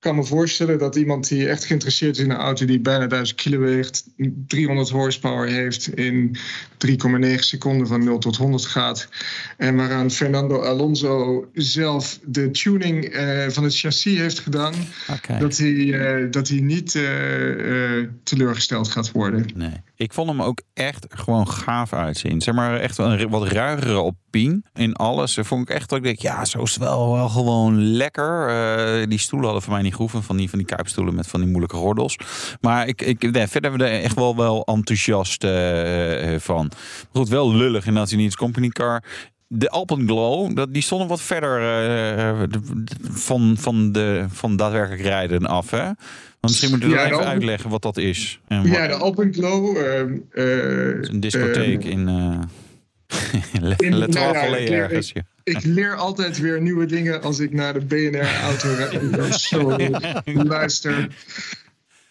Ik 0.00 0.06
kan 0.06 0.16
me 0.16 0.24
voorstellen 0.24 0.78
dat 0.78 0.96
iemand 0.96 1.28
die 1.28 1.48
echt 1.48 1.64
geïnteresseerd 1.64 2.16
is 2.16 2.24
in 2.24 2.30
een 2.30 2.36
auto 2.36 2.66
die 2.66 2.80
bijna 2.80 3.06
1000 3.06 3.40
kilo 3.40 3.58
weegt, 3.58 4.04
300 4.46 4.88
horsepower 4.88 5.48
heeft, 5.48 5.94
in 5.94 6.36
3,9 6.86 7.34
seconden 7.34 7.86
van 7.86 8.04
0 8.04 8.18
tot 8.18 8.36
100 8.36 8.66
gaat. 8.66 9.08
En 9.56 9.76
waaraan 9.76 10.10
Fernando 10.10 10.62
Alonso 10.62 11.48
zelf 11.54 12.18
de 12.24 12.50
tuning 12.50 13.04
eh, 13.04 13.48
van 13.48 13.64
het 13.64 13.78
chassis 13.78 14.18
heeft 14.18 14.38
gedaan, 14.38 14.74
dat, 15.38 15.56
hij, 15.56 15.92
eh, 15.92 16.30
dat 16.30 16.48
hij 16.48 16.60
niet 16.60 16.94
eh, 16.94 17.02
teleurgesteld 18.22 18.90
gaat 18.90 19.12
worden. 19.12 19.46
Nee. 19.54 19.74
Ik 19.96 20.12
vond 20.12 20.28
hem 20.28 20.42
ook 20.42 20.62
echt 20.74 21.06
gewoon 21.08 21.48
gaaf 21.48 21.92
uitzien. 21.92 22.40
Zeg 22.40 22.54
maar 22.54 22.80
echt 22.80 22.98
een 22.98 23.28
wat 23.28 23.48
ruigere 23.48 23.94
Alpine 23.94 24.62
in 24.74 24.94
alles. 24.94 25.38
Vond 25.40 25.68
ik 25.68 25.74
echt 25.74 25.88
dat 25.88 25.98
ik 25.98 26.04
denk, 26.04 26.18
ja, 26.18 26.44
zo 26.44 26.62
is 26.62 26.70
het 26.74 26.82
wel, 26.82 27.12
wel 27.12 27.28
gewoon 27.28 27.82
lekker. 27.82 29.08
Die 29.08 29.18
stoelen 29.18 29.48
hadden 29.48 29.64
voor 29.64 29.72
mij 29.74 29.82
niet 29.82 29.89
groeven 29.92 30.22
van 30.22 30.36
die, 30.36 30.48
van 30.50 30.58
die 30.58 30.68
kuipstoelen 30.68 31.14
met 31.14 31.26
van 31.26 31.40
die 31.40 31.48
moeilijke 31.48 31.76
gordels. 31.76 32.16
Maar 32.60 32.88
ik, 32.88 33.02
ik, 33.02 33.22
nee, 33.22 33.46
verder 33.46 33.70
hebben 33.70 33.88
we 33.88 33.94
er 33.94 34.02
echt 34.02 34.14
wel, 34.14 34.36
wel 34.36 34.64
enthousiast 34.64 35.44
eh, 35.44 36.34
eh, 36.34 36.40
van. 36.40 36.70
Goed, 37.12 37.28
wel 37.28 37.54
lullig 37.54 37.86
inderdaad, 37.86 38.08
die 38.08 38.18
niet 38.18 38.26
als 38.26 38.36
company 38.36 38.68
car. 38.68 39.02
De 39.52 39.70
Alpenglow, 39.70 40.56
dat, 40.56 40.72
die 40.74 40.82
stonden 40.82 41.08
wat 41.08 41.20
verder 41.20 41.60
eh, 42.18 42.42
van, 43.10 43.56
van, 43.58 43.92
de, 43.92 44.24
van 44.28 44.56
daadwerkelijk 44.56 45.02
rijden 45.02 45.46
af. 45.46 45.70
Hè? 45.70 45.82
Want 45.82 45.96
misschien 46.40 46.70
moeten 46.70 46.88
we 46.88 46.94
Ja, 46.94 47.00
even 47.04 47.16
Alpen- 47.16 47.30
uitleggen 47.30 47.70
wat 47.70 47.82
dat 47.82 47.96
is. 47.96 48.40
En 48.48 48.62
wat, 48.62 48.70
Ja, 48.72 48.86
de 48.86 48.94
Alpenglow. 48.94 49.76
eh, 49.76 50.00
eh, 50.00 50.94
het 50.94 51.02
is 51.02 51.08
een 51.08 51.20
discotheek 51.20 51.84
eh, 51.84 51.90
in... 51.94 52.04
Le, 53.60 53.74
In- 53.76 53.96
Le 53.96 54.06
nou 54.08 54.34
ja, 54.34 54.56
ergens. 54.58 55.12
Ja. 55.12 55.22
Ik 55.50 55.64
leer 55.64 55.96
altijd 55.96 56.38
weer 56.38 56.60
nieuwe 56.60 56.86
dingen 56.86 57.22
als 57.22 57.38
ik 57.38 57.52
naar 57.52 57.72
de 57.72 57.80
BNR-auto 57.80 58.68
luister. 60.54 61.08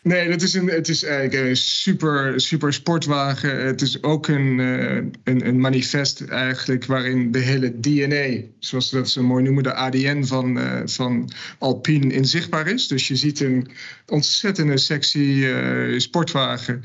Nee, 0.03 0.29
dat 0.29 0.41
is 0.41 0.53
een, 0.53 0.67
het 0.67 0.87
is 0.87 1.03
eigenlijk 1.03 1.47
een 1.47 1.55
super, 1.57 2.41
super 2.41 2.73
sportwagen. 2.73 3.65
Het 3.65 3.81
is 3.81 4.03
ook 4.03 4.27
een, 4.27 4.59
eh, 4.59 4.95
een, 5.23 5.47
een 5.47 5.59
manifest 5.59 6.21
eigenlijk 6.21 6.85
waarin 6.85 7.31
de 7.31 7.39
hele 7.39 7.79
DNA, 7.79 8.41
zoals 8.59 8.91
we 8.91 8.97
dat 8.97 9.09
zo 9.09 9.23
mooi 9.23 9.43
noemen, 9.43 9.63
de 9.63 9.73
ADN 9.73 10.23
van, 10.23 10.59
eh, 10.59 10.81
van 10.85 11.31
Alpine 11.57 12.13
inzichtbaar 12.13 12.67
is. 12.67 12.87
Dus 12.87 13.07
je 13.07 13.15
ziet 13.15 13.39
een 13.39 13.67
ontzettende 14.05 14.77
sexy 14.77 15.43
eh, 15.45 15.99
sportwagen. 15.99 16.81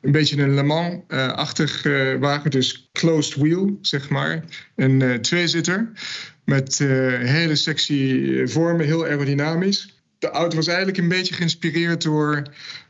Een 0.00 0.12
beetje 0.12 0.42
een 0.42 0.54
Le 0.54 0.62
Mans-achtig 0.62 1.84
eh, 1.84 2.14
wagen, 2.18 2.50
dus 2.50 2.90
closed 2.92 3.34
wheel, 3.34 3.78
zeg 3.80 4.08
maar. 4.08 4.44
Een 4.76 5.02
eh, 5.02 5.14
tweezitter 5.14 5.92
met 6.44 6.80
eh, 6.80 6.88
hele 7.18 7.56
sexy 7.56 8.22
eh, 8.24 8.46
vormen, 8.46 8.86
heel 8.86 9.04
aerodynamisch. 9.04 9.99
De 10.20 10.30
auto 10.30 10.56
was 10.56 10.66
eigenlijk 10.66 10.98
een 10.98 11.08
beetje 11.08 11.34
geïnspireerd 11.34 12.02
door 12.02 12.42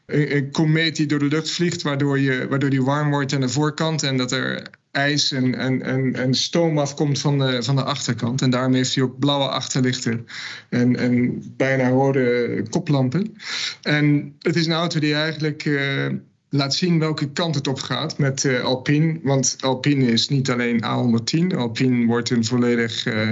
een, 0.07 0.37
een 0.37 0.51
komeet 0.51 0.97
die 0.97 1.07
door 1.07 1.19
de 1.19 1.25
lucht 1.25 1.51
vliegt, 1.51 1.83
waardoor, 1.83 2.19
je, 2.19 2.49
waardoor 2.49 2.71
die 2.71 2.83
warm 2.83 3.11
wordt 3.11 3.33
aan 3.33 3.41
de 3.41 3.49
voorkant 3.49 4.03
en 4.03 4.17
dat 4.17 4.33
er 4.33 4.67
ijs 4.91 5.33
en, 5.33 5.55
en, 5.55 5.83
en, 5.83 6.15
en 6.15 6.35
stoom 6.35 6.79
afkomt 6.79 7.21
van 7.21 7.39
de, 7.39 7.63
van 7.63 7.77
de 7.77 7.83
achterkant. 7.85 8.43
En 8.43 8.51
daarom 8.51 8.75
heeft 8.75 8.95
hij 8.95 9.05
ook 9.05 9.19
blauwe 9.19 9.49
achterlichten 9.49 10.27
en, 10.69 10.97
en 10.97 11.43
bijna 11.57 11.89
rode 11.89 12.63
koplampen. 12.71 13.37
En 13.83 14.37
het 14.39 14.57
is 14.57 14.67
een 14.67 14.73
auto 14.73 15.01
die 15.01 15.15
eigenlijk 15.15 15.65
eh, 15.65 16.07
laat 16.51 16.75
zien 16.75 16.99
welke 16.99 17.31
kant 17.33 17.55
het 17.55 17.67
op 17.67 17.81
gaat 17.81 18.19
met 18.19 18.45
uh, 18.45 18.65
Alpine. 18.65 19.19
Want 19.23 19.57
Alpine 19.61 20.13
is 20.13 20.29
niet 20.29 20.51
alleen 20.51 20.85
A110. 20.85 21.57
Alpine 21.57 22.07
wordt 22.07 22.31
een 22.31 22.45
volledig 22.45 23.07
uh, 23.07 23.31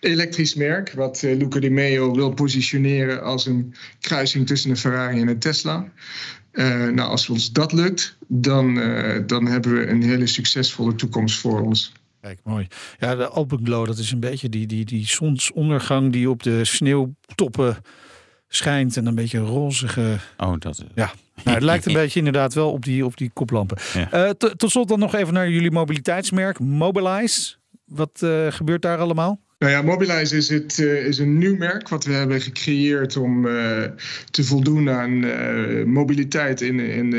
elektrisch 0.00 0.54
merk. 0.54 0.92
Wat 0.92 1.22
uh, 1.22 1.36
Luca 1.36 1.60
Di 1.60 1.70
Meo 1.70 2.14
wil 2.14 2.30
positioneren 2.30 3.22
als 3.22 3.46
een 3.46 3.74
kruising 4.00 4.46
tussen 4.46 4.70
een 4.70 4.76
Ferrari 4.76 5.20
en 5.20 5.28
een 5.28 5.38
Tesla. 5.38 5.92
nou, 6.52 7.00
als 7.00 7.28
ons 7.28 7.52
dat 7.52 7.72
lukt, 7.72 8.16
dan, 8.28 8.74
dan 9.26 9.46
hebben 9.46 9.74
we 9.74 9.86
een 9.86 10.02
hele 10.02 10.26
succesvolle 10.26 10.94
toekomst 10.94 11.38
voor 11.38 11.60
ons. 11.60 11.92
Kijk, 12.20 12.40
mooi. 12.44 12.66
Ja, 12.98 13.14
de 13.14 13.28
Alpenglow, 13.28 13.86
dat 13.86 13.98
is 13.98 14.12
een 14.12 14.20
beetje 14.20 14.48
die, 14.48 14.66
die, 14.66 14.84
die 14.84 15.06
zonsondergang 15.06 16.12
die 16.12 16.30
op 16.30 16.42
de 16.42 16.64
sneeuwtoppen 16.64 17.76
schijnt. 18.48 18.96
En 18.96 19.06
een 19.06 19.14
beetje 19.14 19.38
rozige... 19.38 20.18
Oh, 20.36 20.54
dat... 20.58 20.84
Ja, 20.94 21.12
nou, 21.44 21.56
het 21.56 21.64
lijkt 21.64 21.86
een 21.86 21.92
beetje 21.92 22.18
inderdaad 22.18 22.54
wel 22.54 22.72
op 22.72 22.84
die, 22.84 23.04
op 23.04 23.16
die 23.16 23.30
koplampen. 23.32 23.78
Ja. 24.10 24.32
tot 24.34 24.70
slot 24.70 24.88
dan 24.88 24.98
nog 24.98 25.14
even 25.14 25.34
naar 25.34 25.50
jullie 25.50 25.70
mobiliteitsmerk, 25.70 26.58
Mobilize. 26.58 27.54
Wat 27.84 28.20
uh, 28.24 28.46
gebeurt 28.50 28.82
daar 28.82 28.98
allemaal? 28.98 29.40
Nou 29.60 29.72
ja, 29.72 29.82
Mobilize 29.82 30.36
is, 30.36 30.48
het, 30.48 30.78
uh, 30.78 31.06
is 31.06 31.18
een 31.18 31.38
nieuw 31.38 31.56
merk 31.56 31.88
wat 31.88 32.04
we 32.04 32.12
hebben 32.12 32.40
gecreëerd 32.40 33.16
om 33.16 33.46
uh, 33.46 33.84
te 34.30 34.44
voldoen 34.44 34.90
aan 34.90 35.24
uh, 35.24 35.84
mobiliteit 35.84 36.60
in, 36.60 36.80
in, 36.80 37.12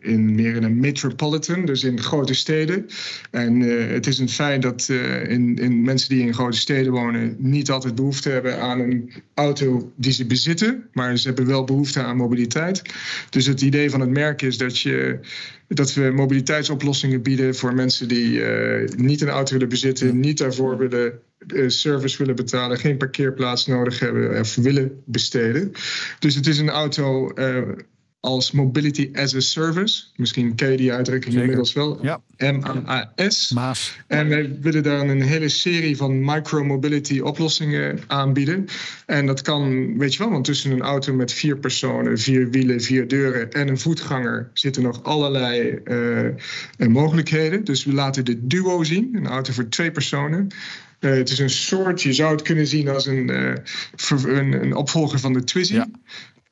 in 0.00 0.34
meer 0.34 0.56
in 0.56 0.62
een 0.62 0.80
metropolitan, 0.80 1.64
dus 1.64 1.84
in 1.84 2.00
grote 2.00 2.34
steden. 2.34 2.86
En 3.30 3.60
het 3.60 4.06
is 4.06 4.18
een 4.18 4.28
feit 4.28 4.62
dat 4.62 4.88
in, 5.28 5.56
in 5.56 5.82
mensen 5.82 6.08
die 6.08 6.26
in 6.26 6.34
grote 6.34 6.58
steden 6.58 6.92
wonen 6.92 7.36
niet 7.38 7.70
altijd 7.70 7.94
behoefte 7.94 8.30
hebben 8.30 8.60
aan 8.60 8.80
een 8.80 9.12
auto 9.34 9.92
die 9.96 10.12
ze 10.12 10.26
bezitten, 10.26 10.88
maar 10.92 11.18
ze 11.18 11.26
hebben 11.26 11.46
wel 11.46 11.64
behoefte 11.64 12.02
aan 12.02 12.16
mobiliteit. 12.16 12.82
Dus 13.30 13.46
het 13.46 13.60
idee 13.60 13.90
van 13.90 14.00
het 14.00 14.10
merk 14.10 14.42
is 14.42 14.58
dat 14.58 14.78
je 14.78 15.18
dat 15.74 15.94
we 15.94 16.10
mobiliteitsoplossingen 16.10 17.22
bieden 17.22 17.54
voor 17.54 17.74
mensen 17.74 18.08
die 18.08 18.40
niet 18.96 19.20
een 19.20 19.28
auto 19.28 19.52
willen 19.52 19.68
bezitten, 19.68 20.20
niet 20.20 20.38
daarvoor 20.38 20.78
willen 20.78 21.20
service 21.66 22.18
willen 22.18 22.36
betalen, 22.36 22.78
geen 22.78 22.96
parkeerplaats 22.96 23.66
nodig 23.66 23.98
hebben 23.98 24.40
of 24.40 24.54
willen 24.54 25.02
besteden. 25.04 25.72
Dus 26.18 26.34
het 26.34 26.46
is 26.46 26.58
een 26.58 26.70
auto 26.70 27.32
uh, 27.34 27.62
als 28.24 28.50
Mobility 28.50 29.10
as 29.14 29.34
a 29.34 29.40
Service. 29.40 30.04
Misschien 30.16 30.54
ken 30.54 30.70
je 30.70 30.76
die 30.76 30.92
uitdrukking 30.92 31.34
inmiddels 31.34 31.72
wel. 31.72 31.98
Ja. 32.02 32.20
MAAS. 32.36 33.50
Maas. 33.50 33.96
En 34.06 34.28
wij 34.28 34.58
willen 34.60 34.82
daar 34.82 35.08
een 35.08 35.22
hele 35.22 35.48
serie 35.48 35.96
van 35.96 36.24
micro-mobility 36.24 37.20
oplossingen 37.20 37.98
aanbieden. 38.06 38.66
En 39.06 39.26
dat 39.26 39.42
kan, 39.42 39.98
weet 39.98 40.12
je 40.12 40.18
wel, 40.18 40.30
want 40.30 40.44
tussen 40.44 40.70
een 40.70 40.82
auto 40.82 41.14
met 41.14 41.32
vier 41.32 41.58
personen, 41.58 42.18
vier 42.18 42.50
wielen, 42.50 42.80
vier 42.80 43.08
deuren 43.08 43.52
en 43.52 43.68
een 43.68 43.78
voetganger 43.78 44.50
zitten 44.52 44.82
nog 44.82 45.02
allerlei 45.02 45.78
uh, 45.84 46.88
mogelijkheden. 46.88 47.64
Dus 47.64 47.84
we 47.84 47.92
laten 47.92 48.24
de 48.24 48.46
Duo 48.46 48.84
zien, 48.84 49.10
een 49.12 49.26
auto 49.26 49.52
voor 49.52 49.68
twee 49.68 49.90
personen. 49.90 50.48
Uh, 51.00 51.10
het 51.10 51.30
is 51.30 51.38
een 51.38 51.50
soort, 51.50 52.02
je 52.02 52.12
zou 52.12 52.32
het 52.32 52.42
kunnen 52.42 52.66
zien 52.66 52.88
als 52.88 53.06
een, 53.06 53.30
uh, 53.30 53.54
een, 54.26 54.52
een, 54.52 54.74
opvolger 54.74 55.18
van 55.18 55.32
de 55.32 55.44
Twizy. 55.44 55.74
Ja. 55.74 55.86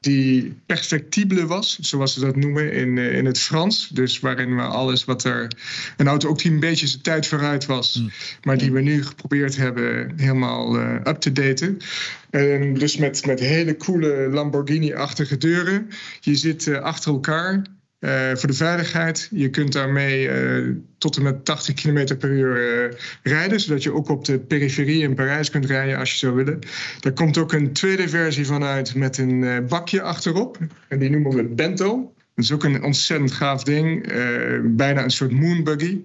Die 0.03 0.55
perfectibele 0.67 1.47
was, 1.47 1.79
zoals 1.81 2.13
ze 2.13 2.21
dat 2.21 2.37
noemen 2.37 2.73
in, 2.73 2.97
uh, 2.97 3.17
in 3.17 3.25
het 3.25 3.39
Frans. 3.39 3.89
Dus 3.89 4.21
waarin 4.21 4.57
we 4.57 4.63
alles 4.63 5.05
wat 5.05 5.25
er. 5.25 5.51
Een 5.97 6.09
auto 6.09 6.29
ook 6.29 6.39
die 6.39 6.51
een 6.51 6.61
beetje 6.61 6.87
zijn 6.87 7.03
tijd 7.03 7.27
vooruit 7.27 7.67
was. 7.67 7.97
Mm. 7.97 8.11
Maar 8.43 8.59
die 8.59 8.73
we 8.73 8.81
nu 8.81 9.05
geprobeerd 9.05 9.57
hebben 9.57 10.13
helemaal 10.17 10.81
up 10.81 11.21
te 11.21 11.33
daten. 11.33 11.79
En 12.31 12.75
dus 12.75 12.97
met, 12.97 13.27
met 13.27 13.41
hele 13.41 13.77
coole 13.77 14.29
Lamborghini-achtige 14.31 15.37
deuren. 15.37 15.89
Je 16.21 16.35
zit 16.35 16.69
achter 16.69 17.13
elkaar. 17.13 17.63
Uh, 18.03 18.35
voor 18.35 18.49
de 18.49 18.55
veiligheid. 18.55 19.29
Je 19.31 19.51
kunt 19.51 19.73
daarmee 19.73 20.29
uh, 20.29 20.75
tot 20.99 21.17
en 21.17 21.23
met 21.23 21.45
80 21.45 21.75
km 21.75 22.17
per 22.17 22.31
uur 22.31 22.85
uh, 22.91 22.99
rijden, 23.23 23.61
zodat 23.61 23.83
je 23.83 23.93
ook 23.93 24.09
op 24.09 24.25
de 24.25 24.39
periferie 24.39 25.03
in 25.03 25.15
Parijs 25.15 25.51
kunt 25.51 25.67
rijden 25.67 25.99
als 25.99 26.11
je 26.11 26.19
zou 26.19 26.35
willen. 26.35 26.59
Daar 27.01 27.13
komt 27.13 27.39
ook 27.39 27.53
een 27.53 27.73
tweede 27.73 28.09
versie 28.09 28.47
van 28.47 28.65
uit 28.65 28.95
met 28.95 29.19
een 29.19 29.67
bakje 29.69 30.03
achterop. 30.03 30.59
En 30.89 30.99
die 30.99 31.11
noemen 31.11 31.35
we 31.35 31.45
Bento. 31.45 32.13
Dat 32.35 32.45
is 32.45 32.53
ook 32.53 32.65
een 32.65 32.83
ontzettend 32.83 33.33
gaaf 33.33 33.63
ding. 33.63 34.13
bijna 34.77 35.03
een 35.03 35.11
soort 35.11 35.33
moonbuggy. 35.33 36.01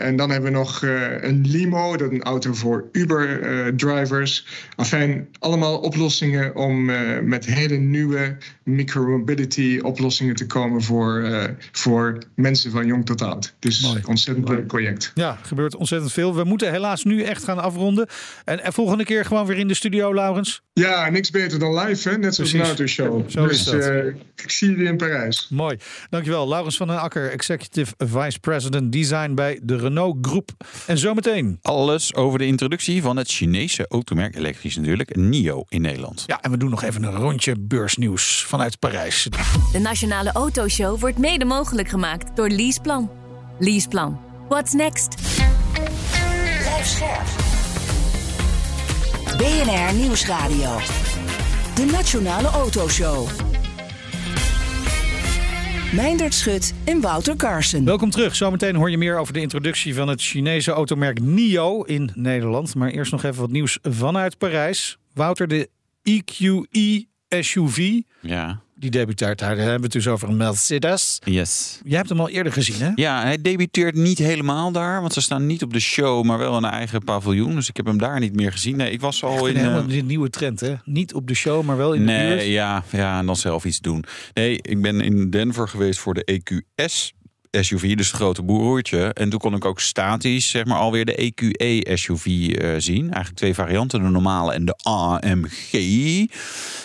En 0.00 0.16
dan 0.16 0.30
hebben 0.30 0.52
we 0.52 0.58
nog 0.58 0.82
uh, 0.82 1.22
een 1.22 1.46
limo, 1.46 1.96
dat 1.96 2.10
is 2.10 2.16
een 2.18 2.22
auto 2.22 2.52
voor 2.52 2.88
Uber-drivers. 2.92 4.46
Uh, 4.46 4.52
Afijn, 4.76 5.28
allemaal 5.38 5.78
oplossingen 5.78 6.56
om 6.56 6.90
uh, 6.90 7.20
met 7.20 7.46
hele 7.46 7.76
nieuwe 7.76 8.36
micromobility 8.64 9.78
oplossingen 9.82 10.34
te 10.34 10.46
komen 10.46 10.82
voor, 10.82 11.30
voor 11.72 12.18
mensen 12.34 12.70
van 12.70 12.86
jong 12.86 13.06
tot 13.06 13.22
oud. 13.22 13.54
Dus 13.58 13.80
Mooi. 13.80 14.00
ontzettend 14.06 14.48
leuk 14.48 14.66
project. 14.66 15.12
Ja, 15.14 15.38
gebeurt 15.42 15.76
ontzettend 15.76 16.12
veel. 16.12 16.34
We 16.34 16.44
moeten 16.44 16.70
helaas 16.70 17.04
nu 17.04 17.22
echt 17.22 17.44
gaan 17.44 17.58
afronden. 17.58 18.06
En, 18.44 18.64
en 18.64 18.72
volgende 18.72 19.04
keer 19.04 19.24
gewoon 19.24 19.46
weer 19.46 19.58
in 19.58 19.68
de 19.68 19.74
studio, 19.74 20.14
Laurens. 20.14 20.62
Ja, 20.72 21.10
niks 21.10 21.30
beter 21.30 21.58
dan 21.58 21.78
live, 21.78 22.08
hè? 22.08 22.18
net 22.18 22.34
zoals 22.34 22.52
een 22.52 22.62
autoshow. 22.62 23.30
Zo 23.30 23.46
dus 23.46 23.56
is 23.56 23.64
dat. 23.64 23.84
ik 24.36 24.50
zie 24.50 24.70
jullie 24.70 24.86
in 24.86 24.96
Parijs. 24.96 25.46
Mooi. 25.50 25.76
Dankjewel. 26.10 26.48
Laurens 26.48 26.76
van 26.76 26.86
den 26.86 27.00
Akker, 27.00 27.30
Executive 27.30 27.94
Vice 27.98 28.40
President 28.40 28.92
Design 28.92 29.34
bij 29.34 29.60
de 29.62 29.76
Renault 29.76 29.89
Groep. 30.22 30.50
En 30.86 30.98
zometeen. 30.98 31.58
Alles 31.62 32.14
over 32.14 32.38
de 32.38 32.46
introductie 32.46 33.02
van 33.02 33.16
het 33.16 33.28
Chinese 33.28 33.86
automerk, 33.88 34.36
elektrisch 34.36 34.76
natuurlijk, 34.76 35.16
NIO 35.16 35.64
in 35.68 35.80
Nederland. 35.80 36.24
Ja, 36.26 36.40
en 36.40 36.50
we 36.50 36.56
doen 36.56 36.70
nog 36.70 36.82
even 36.82 37.02
een 37.02 37.14
rondje 37.14 37.54
beursnieuws 37.58 38.44
vanuit 38.46 38.78
Parijs. 38.78 39.28
De 39.72 39.78
Nationale 39.78 40.32
Autoshow 40.32 41.00
wordt 41.00 41.18
mede 41.18 41.44
mogelijk 41.44 41.88
gemaakt 41.88 42.36
door 42.36 42.48
Leaseplan. 42.48 43.10
Leaseplan. 43.58 44.20
What's 44.48 44.72
next? 44.72 45.14
Blijf 46.58 46.86
scherp. 46.86 47.26
BNR 49.36 49.94
Nieuwsradio. 49.94 50.78
De 51.74 51.84
Nationale 51.84 52.48
Autoshow. 52.48 53.28
Meindert 55.92 56.34
Schut 56.34 56.74
en 56.84 57.00
Wouter 57.00 57.36
Carson. 57.36 57.84
Welkom 57.84 58.10
terug. 58.10 58.36
Zometeen 58.36 58.76
hoor 58.76 58.90
je 58.90 58.98
meer 58.98 59.18
over 59.18 59.32
de 59.32 59.40
introductie 59.40 59.94
van 59.94 60.08
het 60.08 60.22
Chinese 60.22 60.70
automerk 60.70 61.20
NIO 61.20 61.82
in 61.82 62.10
Nederland. 62.14 62.74
Maar 62.74 62.90
eerst 62.90 63.12
nog 63.12 63.22
even 63.22 63.40
wat 63.40 63.50
nieuws 63.50 63.78
vanuit 63.82 64.38
Parijs. 64.38 64.98
Wouter, 65.14 65.48
de 65.48 65.68
EQE 66.02 67.06
SUV. 67.28 68.00
Ja. 68.20 68.60
Die 68.80 68.90
debuteert 68.90 69.38
daar. 69.38 69.48
Daar 69.48 69.58
hebben 69.58 69.76
we 69.76 69.82
het 69.82 69.92
dus 69.92 70.08
over 70.08 70.28
een 70.28 70.36
Mercedes. 70.36 71.18
Yes. 71.24 71.80
Jij 71.84 71.96
hebt 71.96 72.08
hem 72.08 72.20
al 72.20 72.28
eerder 72.28 72.52
gezien, 72.52 72.80
hè? 72.80 72.90
Ja, 72.94 73.22
hij 73.22 73.40
debuteert 73.40 73.94
niet 73.94 74.18
helemaal 74.18 74.72
daar. 74.72 75.00
Want 75.00 75.12
ze 75.12 75.20
staan 75.20 75.46
niet 75.46 75.62
op 75.62 75.72
de 75.72 75.80
show, 75.80 76.24
maar 76.24 76.38
wel 76.38 76.56
in 76.56 76.64
een 76.64 76.70
eigen 76.70 77.04
paviljoen. 77.04 77.54
Dus 77.54 77.68
ik 77.68 77.76
heb 77.76 77.86
hem 77.86 77.98
daar 77.98 78.20
niet 78.20 78.34
meer 78.34 78.52
gezien. 78.52 78.76
Nee, 78.76 78.90
ik 78.90 79.00
was 79.00 79.24
al 79.24 79.46
in... 79.46 79.56
Helemaal 79.56 79.86
die 79.86 80.04
nieuwe 80.04 80.30
trend, 80.30 80.60
hè? 80.60 80.74
Niet 80.84 81.14
op 81.14 81.28
de 81.28 81.34
show, 81.34 81.64
maar 81.64 81.76
wel 81.76 81.92
in 81.92 82.04
nee, 82.04 82.28
de 82.28 82.34
buurt. 82.34 82.46
ja, 82.46 82.84
ja, 82.90 83.18
en 83.18 83.26
dan 83.26 83.36
zelf 83.36 83.64
iets 83.64 83.80
doen. 83.80 84.04
Nee, 84.34 84.58
ik 84.62 84.82
ben 84.82 85.00
in 85.00 85.30
Denver 85.30 85.68
geweest 85.68 85.98
voor 85.98 86.14
de 86.14 86.40
EQS 86.42 87.19
SUV, 87.50 87.94
dus 87.94 88.06
het 88.06 88.16
grote 88.16 88.42
broertje. 88.42 89.12
En 89.12 89.30
toen 89.30 89.38
kon 89.38 89.54
ik 89.54 89.64
ook 89.64 89.80
statisch, 89.80 90.50
zeg 90.50 90.64
maar, 90.64 90.78
alweer 90.78 91.04
de 91.04 91.14
EQE 91.14 91.96
SUV 91.96 92.26
uh, 92.26 92.74
zien. 92.78 93.02
Eigenlijk 93.02 93.36
twee 93.36 93.54
varianten, 93.54 94.02
de 94.02 94.08
normale 94.08 94.52
en 94.52 94.64
de 94.64 94.74
AMG. 94.82 96.26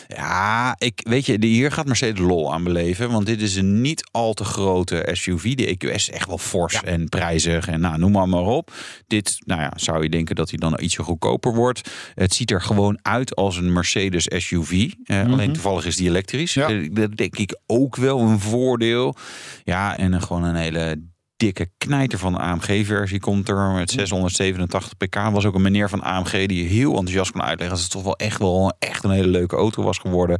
Ja, 0.08 0.76
ik 0.78 1.02
weet 1.10 1.26
je, 1.26 1.38
hier 1.40 1.72
gaat 1.72 1.86
Mercedes 1.86 2.20
lol 2.20 2.54
aan 2.54 2.64
beleven. 2.64 3.12
Want 3.12 3.26
dit 3.26 3.42
is 3.42 3.56
een 3.56 3.82
niet 3.82 4.08
al 4.12 4.34
te 4.34 4.44
grote 4.44 5.10
SUV. 5.12 5.56
De 5.56 5.78
EQS 5.78 5.94
is 5.94 6.10
echt 6.10 6.28
wel 6.28 6.38
fors 6.38 6.74
ja. 6.74 6.84
en 6.84 7.10
prijzig. 7.10 7.68
En 7.68 7.80
nou, 7.80 7.98
noem 7.98 8.12
maar 8.12 8.30
maar 8.30 8.42
op. 8.42 8.74
Dit, 9.08 9.38
nou 9.46 9.62
ja, 9.62 9.72
zou 9.76 10.04
je 10.04 10.10
denken 10.10 10.36
dat 10.36 10.50
hij 10.50 10.60
dan 10.60 10.80
ietsje 10.80 11.04
goedkoper 11.04 11.54
wordt. 11.54 11.90
Het 12.16 12.34
ziet 12.34 12.52
er 12.52 12.62
gewoon 12.62 13.00
uit 13.02 13.36
als 13.36 13.58
een 13.58 13.74
Mercedes 13.74 14.26
SUV. 14.28 14.72
Uh, 14.72 14.88
mm 15.08 15.24
-hmm. 15.24 15.34
Alleen 15.34 15.54
toevallig 15.54 15.86
is 15.86 15.96
die 15.96 16.10
elektrisch. 16.10 16.54
Ja. 16.54 16.70
Uh, 16.70 16.90
dat 16.92 17.18
denk 17.18 17.38
ik 17.38 17.58
ook 17.68 17.96
wel 17.96 18.20
een 18.20 18.40
voordeel. 18.40 19.16
Ja, 19.64 19.98
en 19.98 20.22
gewoon 20.22 20.44
een 20.44 20.55
hele 20.56 21.02
dikke 21.38 21.70
knijter 21.78 22.20
van 22.20 22.34
de 22.34 22.40
AMG-versie 22.40 23.20
komt 23.20 23.50
er 23.50 23.72
met 23.72 23.92
687 23.92 24.98
pk. 24.98 25.16
Was 25.16 25.46
ook 25.46 25.56
een 25.56 25.62
meneer 25.62 25.90
van 25.90 26.02
AMG 26.02 26.46
die 26.46 26.68
heel 26.68 26.90
enthousiast 26.90 27.32
kon 27.32 27.42
uitleggen 27.42 27.76
dat 27.76 27.84
het 27.84 27.92
toch 27.92 28.04
wel 28.04 28.16
echt 28.16 28.40
wel 28.40 28.74
echt 28.80 29.04
een 29.04 29.10
hele 29.10 29.28
leuke 29.28 29.56
auto 29.56 29.84
was 29.84 29.98
geworden. 29.98 30.40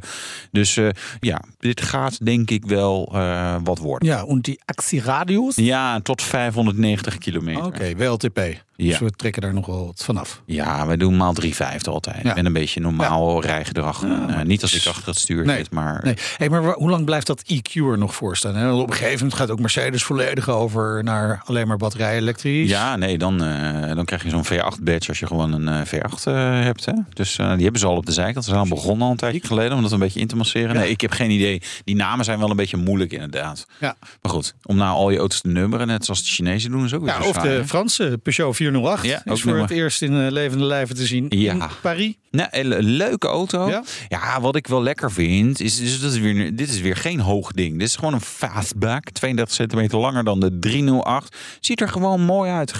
Dus 0.50 0.76
uh, 0.76 0.88
ja, 1.20 1.42
dit 1.58 1.80
gaat 1.80 2.24
denk 2.24 2.50
ik 2.50 2.64
wel 2.64 3.10
uh, 3.14 3.56
wat 3.64 3.78
worden. 3.78 4.08
Ja, 4.08 4.26
en 4.26 4.40
die 4.40 4.60
actieradius? 4.64 5.56
Ja, 5.56 6.00
tot 6.00 6.22
590 6.22 7.18
kilometer. 7.18 7.64
Oké, 7.64 7.76
okay, 7.76 7.96
WLTP. 7.96 8.64
Dus 8.76 8.98
we 8.98 9.10
trekken 9.10 9.42
daar 9.42 9.54
nog 9.54 9.66
wel 9.66 9.86
wat 9.86 10.02
vanaf. 10.04 10.42
Ja, 10.44 10.86
we 10.86 10.96
doen 10.96 11.16
maal 11.16 11.34
3,5 11.42 11.48
altijd. 11.88 12.22
Ja. 12.22 12.36
En 12.36 12.46
een 12.46 12.52
beetje 12.52 12.80
normaal 12.80 13.42
rijgedrag. 13.42 14.02
Ja, 14.02 14.28
Eh, 14.28 14.42
niet 14.42 14.62
als 14.62 14.74
ik 14.74 14.86
achter 14.86 15.06
het 15.08 15.18
stuur 15.18 15.44
Nee. 15.44 15.56
zit, 15.56 15.70
maar... 15.70 16.00
Nee, 16.04 16.14
hey, 16.36 16.48
maar 16.48 16.72
hoe 16.72 16.90
lang 16.90 17.04
blijft 17.04 17.26
dat 17.26 17.42
EQ 17.46 17.74
er 17.74 17.98
nog 17.98 18.14
voor 18.14 18.36
staan? 18.36 18.54
Hè? 18.56 18.72
Op 18.72 18.88
een 18.88 18.94
gegeven 18.94 19.16
moment 19.18 19.34
gaat 19.34 19.50
ook 19.50 19.60
Mercedes 19.60 20.04
volledig 20.04 20.48
over 20.48 21.04
naar 21.04 21.42
alleen 21.44 21.66
maar 21.66 21.76
batterij 21.76 22.16
elektrisch. 22.16 22.68
Ja, 22.70 22.96
nee, 22.96 23.18
dan, 23.18 23.42
eh, 23.44 23.94
dan 23.94 24.04
krijg 24.04 24.22
je 24.22 24.30
zo'n 24.30 24.44
V8-badge 24.44 25.08
als 25.08 25.18
je 25.18 25.26
gewoon 25.26 25.52
een 25.52 25.68
eh, 25.68 25.80
V8 25.86 26.26
eh, 26.26 26.34
hebt. 26.62 26.84
Hè? 26.84 26.92
Dus 27.12 27.36
die 27.36 27.44
hebben 27.46 27.78
ze 27.80 27.86
al 27.86 27.96
op 27.96 28.06
de 28.06 28.12
zijkant. 28.12 28.44
Ze 28.44 28.50
zijn 28.50 28.62
al 28.62 28.68
begonnen 28.68 29.04
al 29.06 29.10
een 29.10 29.16
tijdje 29.18 29.40
geleden 29.46 29.76
om 29.76 29.82
dat 29.82 29.92
een 29.92 29.98
beetje 29.98 30.20
in 30.20 30.26
te 30.26 30.36
masseren. 30.36 30.74
Nee, 30.76 30.90
ik 30.90 31.00
heb 31.00 31.10
geen 31.10 31.30
idee. 31.30 31.62
Die 31.84 31.96
namen 31.96 32.24
zijn 32.24 32.38
wel 32.38 32.50
een 32.50 32.56
beetje 32.56 32.76
moeilijk 32.76 33.12
inderdaad. 33.12 33.66
Ja. 33.80 33.96
Maar 34.22 34.32
goed, 34.32 34.54
om 34.62 34.76
nou 34.76 34.90
al 34.96 35.10
je 35.10 35.18
auto's 35.18 35.40
te 35.40 35.48
nummeren, 35.48 35.86
net 35.86 36.04
zoals 36.04 36.20
de 36.24 36.30
Chinezen 36.30 36.70
doen, 36.70 36.84
is 36.84 36.94
ook 36.94 37.04
weer 37.04 37.14
Ja, 37.20 37.28
of 37.28 37.36
de 37.36 37.48
hè? 37.48 37.64
Franse 37.66 38.18
Peugeot 38.22 38.56
408 38.72 39.04
Ja, 39.04 39.32
is 39.32 39.42
voor 39.42 39.58
het 39.58 39.70
eerst 39.70 40.02
in 40.02 40.12
eh, 40.26 40.30
levende 40.30 40.64
lijven 40.64 40.96
te 40.96 41.06
zien 41.06 41.26
Ja. 41.28 41.52
in 41.52 41.62
Paris. 41.82 42.14
Nou, 42.36 42.48
le- 42.64 42.78
leuke 42.82 43.26
auto. 43.26 43.68
Ja? 43.68 43.82
Ja? 44.08 44.40
wat 44.40 44.56
ik 44.56 44.66
wel 44.66 44.82
lekker 44.82 45.12
vind, 45.12 45.60
is, 45.60 45.80
is 45.80 46.00
dat 46.00 46.12
is 46.12 46.18
weer, 46.18 46.56
dit 46.56 46.68
is 46.68 46.80
weer 46.80 46.96
geen 46.96 47.20
hoog 47.20 47.52
ding. 47.52 47.78
Dit 47.78 47.88
is 47.88 47.96
gewoon 47.96 48.14
een 48.14 48.20
fastback, 48.20 49.10
32 49.10 49.54
centimeter 49.54 49.98
langer 49.98 50.24
dan 50.24 50.40
de 50.40 50.58
308. 50.58 51.36
Ziet 51.60 51.80
er 51.80 51.88
gewoon 51.88 52.20
mooi 52.20 52.50
uit. 52.50 52.72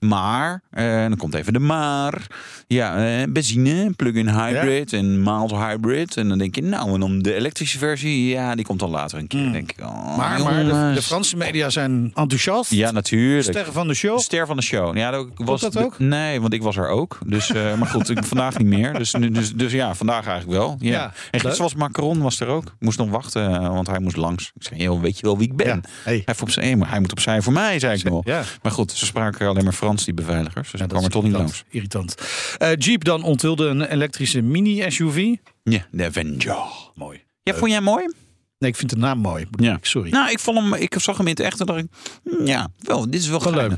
Maar, 0.00 0.62
eh, 0.70 0.84
dan 1.00 1.16
komt 1.16 1.34
even 1.34 1.52
de 1.52 1.58
maar. 1.58 2.26
Ja, 2.66 3.18
eh, 3.20 3.26
benzine, 3.32 3.90
plug-in 3.96 4.28
hybrid 4.28 4.92
en 4.92 5.22
mild 5.22 5.50
hybrid. 5.50 6.16
En 6.16 6.28
dan 6.28 6.38
denk 6.38 6.54
je, 6.54 6.62
nou, 6.62 6.92
en 6.94 7.00
dan 7.00 7.18
de 7.22 7.34
elektrische 7.34 7.78
versie, 7.78 8.28
ja, 8.28 8.54
die 8.54 8.64
komt 8.64 8.80
dan 8.80 8.90
later 8.90 9.18
een 9.18 9.26
keer. 9.26 9.52
Denk 9.52 9.70
ik, 9.72 9.80
oh, 9.80 10.08
Hmm. 10.10 10.16
Maar, 10.16 10.42
maar 10.42 10.94
de, 10.94 11.02
Franse 11.02 11.36
media 11.36 11.70
zijn 11.70 12.12
enthousiast. 12.14 12.70
Ja, 12.70 12.90
natuurlijk. 12.90 13.42
Sterren 13.48 13.72
van 13.72 13.88
de 13.88 13.94
show. 13.94 14.18
Ster 14.18 14.46
van 14.46 14.56
de 14.56 14.62
show. 14.62 14.96
Ja, 14.96 15.10
dat 15.10 15.26
was 15.34 15.60
dat 15.60 15.72
de- 15.72 15.84
ook? 15.84 15.98
nee, 15.98 16.40
want 16.40 16.52
ik 16.52 16.62
was 16.62 16.76
er 16.76 16.88
ook. 16.88 17.18
Dus, 17.26 17.52
eh, 17.52 17.74
maar 17.74 17.88
goed, 17.88 18.10
ik, 18.10 18.24
vandaag 18.34 18.58
niet 18.58 18.66
meer. 18.70 18.92
Dus, 18.94 19.10
dus, 19.10 19.52
dus 19.52 19.72
ja, 19.72 19.94
vandaag 19.94 20.26
eigenlijk 20.26 20.58
wel. 20.58 20.76
Ja. 20.78 20.90
Ja, 20.90 21.12
en 21.30 21.40
gisteren 21.40 21.62
was 21.62 21.74
Macron 21.74 22.20
was 22.22 22.40
er 22.40 22.46
ook. 22.46 22.74
Moest 22.78 22.98
nog 22.98 23.10
wachten, 23.10 23.54
eh, 23.54 23.68
want 23.68 23.86
hij 23.86 24.00
moest 24.00 24.16
langs. 24.16 24.52
Ik 24.54 24.62
zei, 24.62 24.82
joh, 24.82 25.00
weet 25.00 25.18
je 25.18 25.22
wel 25.26 25.38
wie 25.38 25.48
ik 25.48 25.56
ben? 25.56 25.66
Ja, 25.66 25.80
hey. 26.02 26.12
Hij, 26.14 26.22
heeft 26.24 26.42
opzij, 26.42 26.76
hij 26.78 27.00
moet 27.00 27.10
opzij 27.12 27.42
voor 27.42 27.52
mij, 27.52 27.78
zei 27.78 27.98
ik 27.98 28.04
nog. 28.04 28.24
Ja. 28.24 28.42
Maar 28.62 28.72
goed, 28.72 28.92
ze 28.92 29.06
spraken 29.06 29.48
alleen 29.48 29.64
maar 29.64 29.72
Frans, 29.72 30.04
die 30.04 30.14
beveiligers. 30.14 30.70
Dus 30.70 30.80
Ja, 30.80 30.86
kwam 30.86 31.04
er 31.04 31.10
toch 31.10 31.22
niet 31.22 31.32
langs. 31.32 31.64
Irritant. 31.68 32.14
Eh, 32.58 32.68
Jeep 32.76 33.04
dan 33.04 33.22
onthulde 33.22 33.66
een 33.66 33.82
elektrische 33.82 34.40
mini-SUV. 34.40 35.34
Ja, 35.62 35.86
de 35.90 36.04
Avenger. 36.04 36.56
Mooi. 36.94 37.22
Ja, 37.42 37.54
vond 37.54 37.70
jij 37.70 37.80
mooi? 37.80 38.12
Nee, 38.60 38.70
ik 38.70 38.76
vind 38.76 38.90
de 38.90 38.96
naam 38.96 39.18
mooi. 39.18 39.46
Ja. 39.50 39.76
ik, 39.76 39.84
Sorry. 39.84 40.10
Nou, 40.10 40.30
ik 40.30 40.38
vond 40.38 40.58
hem, 40.58 40.74
ik 40.74 40.94
zag 40.98 41.16
hem 41.16 41.26
in 41.26 41.32
het 41.32 41.40
echt 41.40 41.60
en 41.60 41.66
dacht 41.66 41.78
ik, 41.78 41.86
hm, 42.24 42.44
ja, 42.46 42.68
wel, 42.78 43.10
dit 43.10 43.20
is 43.20 43.28
wel 43.28 43.42
Wel 43.42 43.52
leuk. 43.52 43.72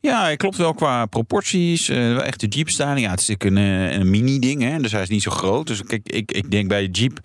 Ja, 0.00 0.22
hij 0.22 0.36
klopt 0.36 0.56
wel 0.56 0.74
qua 0.74 1.06
proporties. 1.06 1.86
wel 1.88 2.22
echt 2.22 2.40
de 2.40 2.46
Jeep 2.46 2.68
styling. 2.68 3.00
Ja, 3.00 3.10
het 3.10 3.20
is 3.20 3.26
natuurlijk 3.28 3.56
een, 3.60 3.90
eh, 3.90 3.98
een 3.98 4.10
mini 4.10 4.38
ding, 4.38 4.62
hè, 4.62 4.78
dus 4.78 4.92
hij 4.92 5.02
is 5.02 5.08
niet 5.08 5.22
zo 5.22 5.30
groot. 5.30 5.66
Dus 5.66 5.82
kijk, 5.82 6.08
ik, 6.08 6.32
ik 6.32 6.50
denk 6.50 6.68
bij 6.68 6.90
de 6.90 6.90
Jeep. 7.00 7.18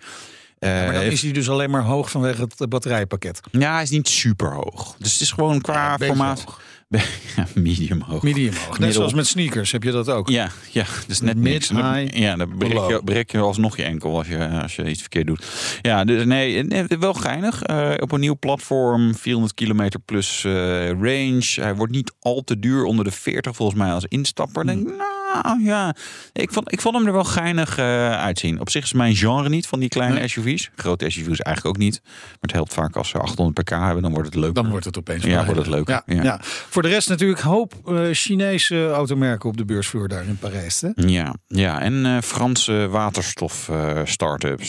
eh, 0.58 0.70
maar 0.70 0.92
dan 0.92 1.02
is 1.02 1.22
hij 1.22 1.32
dus 1.32 1.48
alleen 1.50 1.70
maar 1.70 1.82
hoog 1.82 2.10
vanwege 2.10 2.48
het 2.56 2.68
batterijpakket. 2.68 3.40
ja, 3.50 3.72
hij 3.72 3.82
is 3.82 3.90
niet 3.90 4.08
super 4.08 4.52
hoog. 4.54 4.94
Dus 4.98 5.12
het 5.12 5.20
is 5.20 5.30
gewoon 5.32 5.60
qua 5.60 5.98
formaat. 5.98 6.42
hoog. 6.44 6.60
Ja, 7.36 7.46
medium 7.54 8.00
hoog. 8.00 8.22
Medium 8.22 8.52
hoog. 8.54 8.68
Net 8.68 8.78
Middel. 8.78 8.92
zoals 8.92 9.12
met 9.14 9.26
sneakers 9.26 9.72
heb 9.72 9.82
je 9.82 9.90
dat 9.90 10.08
ook. 10.08 10.28
Ja, 10.28 10.50
ja, 10.70 10.84
dus 11.06 11.20
net 11.20 11.36
Mid, 11.36 11.52
niks. 11.52 11.68
High, 11.68 12.16
ja, 12.18 12.36
dan 12.36 12.56
breek 12.58 12.72
je, 12.72 13.00
breek 13.04 13.30
je 13.32 13.38
alsnog 13.38 13.76
je 13.76 13.82
enkel 13.82 14.16
als 14.16 14.28
je, 14.28 14.48
als 14.62 14.76
je 14.76 14.84
iets 14.90 15.00
verkeerd 15.00 15.26
doet. 15.26 15.44
Ja, 15.82 16.04
dus 16.04 16.24
nee, 16.24 16.62
nee, 16.62 16.84
wel 16.98 17.14
geinig. 17.14 17.62
Eh, 17.62 17.90
op 17.98 18.12
een 18.12 18.20
nieuw 18.20 18.36
platform, 18.38 19.14
400 19.14 19.54
kilometer 19.54 20.00
plus 20.00 20.44
eh, 20.44 20.52
range. 20.88 21.44
Hij 21.54 21.74
wordt 21.74 21.92
niet 21.92 22.12
al 22.20 22.42
te 22.44 22.58
duur, 22.58 22.84
onder 22.84 23.04
de 23.04 23.10
40 23.10 23.56
volgens 23.56 23.78
mij 23.78 23.92
als 23.92 24.04
instapper. 24.08 24.66
Denk, 24.66 24.88
ik, 24.88 24.94
nou 25.42 25.62
ja, 25.62 25.94
ik 26.32 26.52
vond, 26.52 26.72
ik 26.72 26.80
vond 26.80 26.96
hem 26.96 27.06
er 27.06 27.12
wel 27.12 27.24
geinig 27.24 27.78
eh, 27.78 28.10
uitzien. 28.18 28.60
Op 28.60 28.70
zich 28.70 28.84
is 28.84 28.92
mijn 28.92 29.16
genre 29.16 29.48
niet 29.48 29.66
van 29.66 29.78
die 29.80 29.88
kleine 29.88 30.18
Nee. 30.18 30.28
SUV's. 30.28 30.70
Grote 30.76 31.10
SUV's 31.10 31.40
eigenlijk 31.40 31.66
ook 31.76 31.82
niet. 31.82 32.00
Maar 32.04 32.36
het 32.40 32.52
helpt 32.52 32.74
vaak 32.74 32.96
als 32.96 33.08
ze 33.08 33.18
800 33.18 33.64
pk 33.64 33.70
hebben, 33.70 34.02
dan 34.02 34.12
wordt 34.12 34.26
het 34.26 34.36
leuk. 34.36 34.54
Dan 34.54 34.68
wordt 34.70 34.84
het 34.84 34.98
opeens 34.98 35.24
Ja, 35.24 35.44
wordt 35.44 35.60
het 35.60 35.68
leuk. 35.68 35.88
Ja, 35.88 36.02
Ja. 36.06 36.22
ja. 36.22 36.38
Voor 36.42 36.82
de 36.84 36.90
rest 36.90 37.08
natuurlijk 37.08 37.40
hoop 37.40 37.74
eh, 37.86 38.08
Chinese 38.12 38.88
automerken 38.90 39.48
op 39.48 39.56
de 39.56 39.64
beursvloer 39.64 40.08
daar 40.08 40.26
in 40.26 40.36
Parijs. 40.38 40.80
Hè? 40.80 40.88
Ja, 40.94 41.34
ja, 41.46 41.80
en 41.80 42.06
eh, 42.06 42.20
Franse 42.20 42.88
waterstof 42.90 43.68
eh 43.68 44.00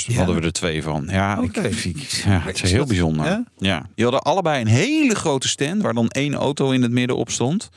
Ja. 0.06 0.15
hadden 0.17 0.36
we 0.36 0.41
er 0.41 0.51
twee 0.51 0.84
van. 0.84 1.08
Ja, 1.10 1.41
Oké. 1.41 1.62
ik, 1.62 1.84
ik- 1.84 2.01
ja 2.25 2.39
het 2.39 2.63
is 2.63 2.71
heel 2.71 2.86
bijzonder. 2.86 3.25
ja? 3.25 3.43
Ja? 3.58 3.86
Die 3.95 4.04
hadden 4.04 4.21
allebei 4.23 4.62
een 4.62 4.67
hele 4.67 5.15
grote 5.15 5.47
stand 5.47 5.82
waar 5.82 5.93
dan 5.93 6.08
één 6.08 6.34
auto 6.34 6.71
in 6.71 6.82
het 6.82 6.91
midden 6.91 7.17
op 7.17 7.30
stond. 7.30 7.69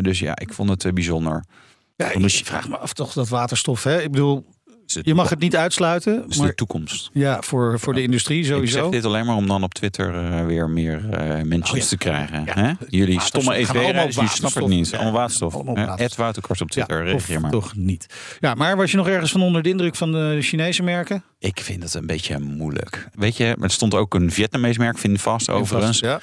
Dus 0.00 0.18
ja, 0.18 0.36
ik 0.38 0.52
vond 0.52 0.68
het 0.82 0.94
bijzonder. 0.94 1.44
Ja, 1.96 2.10
ik 2.10 2.30
vraag 2.44 2.68
me 2.68 2.76
af 2.78 2.92
toch 2.92 3.12
dat 3.12 3.28
waterstof. 3.28 3.82
Hè? 3.84 4.02
Ik 4.02 4.10
bedoel, 4.10 4.46
je 5.02 5.14
mag 5.14 5.28
het 5.30 5.38
niet 5.38 5.56
uitsluiten. 5.56 6.24
is 6.28 6.36
Maar 6.36 6.46
de 6.48 6.54
toekomst. 6.54 7.10
ja, 7.12 7.42
voor, 7.42 7.80
voor 7.80 7.94
de 7.94 8.02
industrie 8.02 8.38
Ik 8.38 8.44
zeg 8.44 8.54
sowieso. 8.54 8.90
dit 8.90 9.04
alleen 9.04 9.26
maar 9.26 9.36
om 9.36 9.46
dan 9.46 9.62
op 9.62 9.74
Twitter 9.74 10.14
eh, 10.14 10.44
weer 10.46 10.70
meer 10.70 11.10
eh 11.10 11.42
mensen 11.42 11.74
Oh 11.76 11.80
ja. 11.82 11.86
te 11.88 11.96
krijgen. 11.96 12.44
Ja. 12.44 12.52
hè? 12.54 12.72
Jullie 12.88 13.20
stomme 13.20 13.54
EV-rijders, 13.54 14.14
jullie 14.14 14.30
snappen 14.30 14.62
het 14.62 14.70
niet. 14.70 14.94
Allemaal 14.94 15.12
waterstof. 15.12 15.54
allemaal 15.54 15.74
waterstof. 15.74 16.06
Ed 16.06 16.16
Wouterkast 16.16 16.60
op 16.60 16.70
Twitter, 16.70 16.98
ja, 16.98 17.10
reageer 17.10 17.40
maar. 17.40 17.50
toch 17.50 17.76
niet. 17.76 18.06
Ja, 18.40 18.54
maar 18.54 18.76
was 18.76 18.90
je 18.90 18.96
nog 18.96 19.08
ergens 19.08 19.30
van 19.32 19.42
onder 19.42 19.62
de 19.62 19.68
indruk 19.68 19.96
van 19.96 20.12
de 20.12 20.38
Chinese 20.40 20.82
merken? 20.82 21.22
Ik 21.38 21.60
vind 21.60 21.82
het 21.82 21.94
een 21.94 22.06
beetje 22.06 22.38
moeilijk. 22.38 23.08
Weet 23.14 23.36
je, 23.36 23.56
er 23.60 23.70
stond 23.70 23.94
ook 23.94 24.14
een 24.14 24.30
Vietnamees 24.30 24.78
merk, 24.78 24.98
Finfast 24.98 25.50
overigens. 25.50 25.98
Ja. 25.98 26.20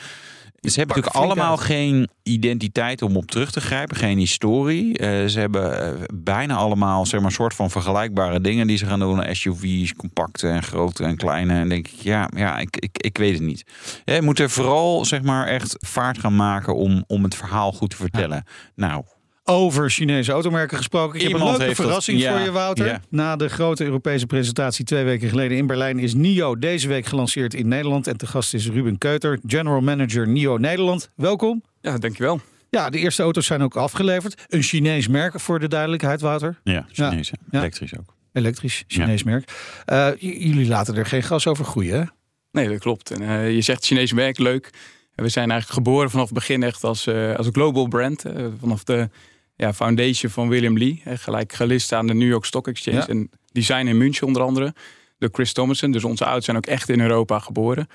Ze 0.72 0.80
hebben 0.80 0.96
natuurlijk 0.96 1.26
allemaal 1.26 1.58
geen 1.58 2.10
identiteit 2.24 3.02
om 3.02 3.18
op 3.18 3.32
terug 3.32 3.52
te 3.52 3.62
grijpen, 3.62 3.96
geen 3.96 4.18
historie. 4.18 4.98
Eh, 4.98 5.26
ze 5.26 5.40
hebben 5.40 5.82
eh, 5.82 6.04
bijna 6.14 6.56
allemaal 6.56 7.06
zeg 7.06 7.20
maar, 7.20 7.30
een 7.30 7.36
soort 7.36 7.54
van 7.54 7.72
vergelijkbare 7.72 8.42
dingen 8.42 8.68
die 8.68 8.78
ze 8.78 8.86
gaan 8.86 9.00
doen. 9.00 9.36
SUV's, 9.36 9.94
compacte 9.94 10.48
en 10.48 10.64
grote 10.64 11.04
en 11.04 11.18
kleine. 11.18 11.54
En 11.54 11.70
denk 11.70 11.88
ik, 11.88 11.94
ja, 11.94 12.30
ja 12.36 12.58
ik, 12.58 12.78
ik, 12.78 12.98
ik 12.98 13.18
weet 13.18 13.34
het 13.34 13.44
niet. 13.44 13.66
Je 14.06 14.22
moet 14.22 14.40
er 14.40 14.50
vooral 14.50 15.06
zeg 15.06 15.22
maar, 15.22 15.48
echt 15.48 15.76
vaart 15.80 16.20
gaan 16.20 16.36
maken 16.36 16.76
om, 16.76 17.04
om 17.08 17.24
het 17.24 17.36
verhaal 17.36 17.72
goed 17.72 17.90
te 17.90 17.96
vertellen. 17.96 18.44
Nou, 18.76 19.04
Over 19.48 19.90
Chinese 19.92 20.32
automerken 20.32 20.78
gesproken. 20.78 21.20
Ik 21.20 21.28
heb 21.28 21.40
een 21.40 21.46
leuke 21.46 21.66
dat- 21.66 21.76
verrassing 21.76 22.20
ja, 22.20 22.32
voor 22.36 22.46
je, 22.46 22.52
Wouter. 22.52 22.86
ja. 22.86 23.02
Na 23.10 23.36
de 23.36 23.50
grote 23.50 23.84
Europese 23.84 24.26
presentatie 24.26 24.86
twee 24.86 25.04
weken 25.04 25.30
geleden 25.30 25.58
in 25.58 25.68
Berlijn 25.68 26.00
is 26.00 26.14
NIO 26.14 26.60
deze 26.60 26.88
week 26.88 27.06
gelanceerd 27.06 27.54
in 27.54 27.68
Nederland. 27.68 28.08
En 28.08 28.18
te 28.18 28.28
gast 28.28 28.54
is 28.54 28.70
Ruben 28.70 28.98
Keuter, 28.98 29.40
General 29.48 29.82
Manager 29.82 30.28
NIO 30.28 30.58
Nederland. 30.58 31.10
Welkom. 31.16 31.64
Ja, 31.82 31.98
dankjewel. 31.98 32.40
Ja, 32.70 32.90
de 32.90 32.98
eerste 32.98 33.24
auto's 33.24 33.46
zijn 33.46 33.62
ook 33.62 33.76
afgeleverd. 33.76 34.46
Een 34.48 34.62
Chinees 34.62 35.08
merk 35.08 35.40
voor 35.40 35.60
de 35.60 35.68
duidelijkheid, 35.68 36.22
Wouter. 36.22 36.60
ja, 36.64 36.86
Chinees. 36.92 37.32
Ja. 37.52 37.60
elektrisch 37.60 37.98
ook. 37.98 38.14
Elektrisch, 38.34 38.84
Chinees 38.88 39.24
merk. 39.24 39.52
Eh, 39.86 40.10
jullie 40.20 40.68
laten 40.68 40.96
er 40.96 41.06
geen 41.06 41.24
gas 41.24 41.48
over 41.48 41.66
groeien, 41.66 42.00
hè? 42.00 42.04
Nee, 42.52 42.70
dat 42.70 42.80
klopt. 42.80 43.12
En, 43.12 43.22
eh, 43.22 43.52
je 43.54 43.62
zegt 43.62 43.86
Chinese 43.86 44.16
merk, 44.16 44.38
leuk. 44.38 44.70
We 45.16 45.30
zijn 45.30 45.52
eigenlijk 45.52 45.86
geboren 45.86 46.10
vanaf 46.10 46.26
het 46.26 46.34
begin 46.34 46.64
echt 46.64 46.84
als, 46.84 47.08
eh, 47.08 47.36
als 47.36 47.48
een 47.48 47.54
global 47.54 47.88
brand. 47.88 48.24
vanaf 48.60 48.84
de 48.84 49.10
ja, 49.56 49.74
foundation 49.74 50.32
van 50.32 50.50
William 50.50 50.78
Lee. 50.78 51.02
eh, 51.04 51.18
gelijk 51.18 51.54
gelist 51.54 51.92
aan 51.92 52.08
de 52.08 52.14
New 52.14 52.30
York 52.30 52.46
Stock 52.46 52.68
Exchange. 52.68 52.98
Ja. 52.98 53.08
En 53.08 53.30
design 53.52 53.88
in 53.88 53.98
München 53.98 54.28
onder 54.28 54.42
andere. 54.42 54.74
Door 55.18 55.30
Chris 55.32 55.54
Thomason. 55.54 55.92
Dus 55.92 56.04
onze 56.04 56.24
ouders 56.24 56.46
zijn 56.46 56.58
ook 56.58 56.66
echt 56.66 56.90
in 56.90 57.02
Europa 57.02 57.40
geboren. 57.40 57.88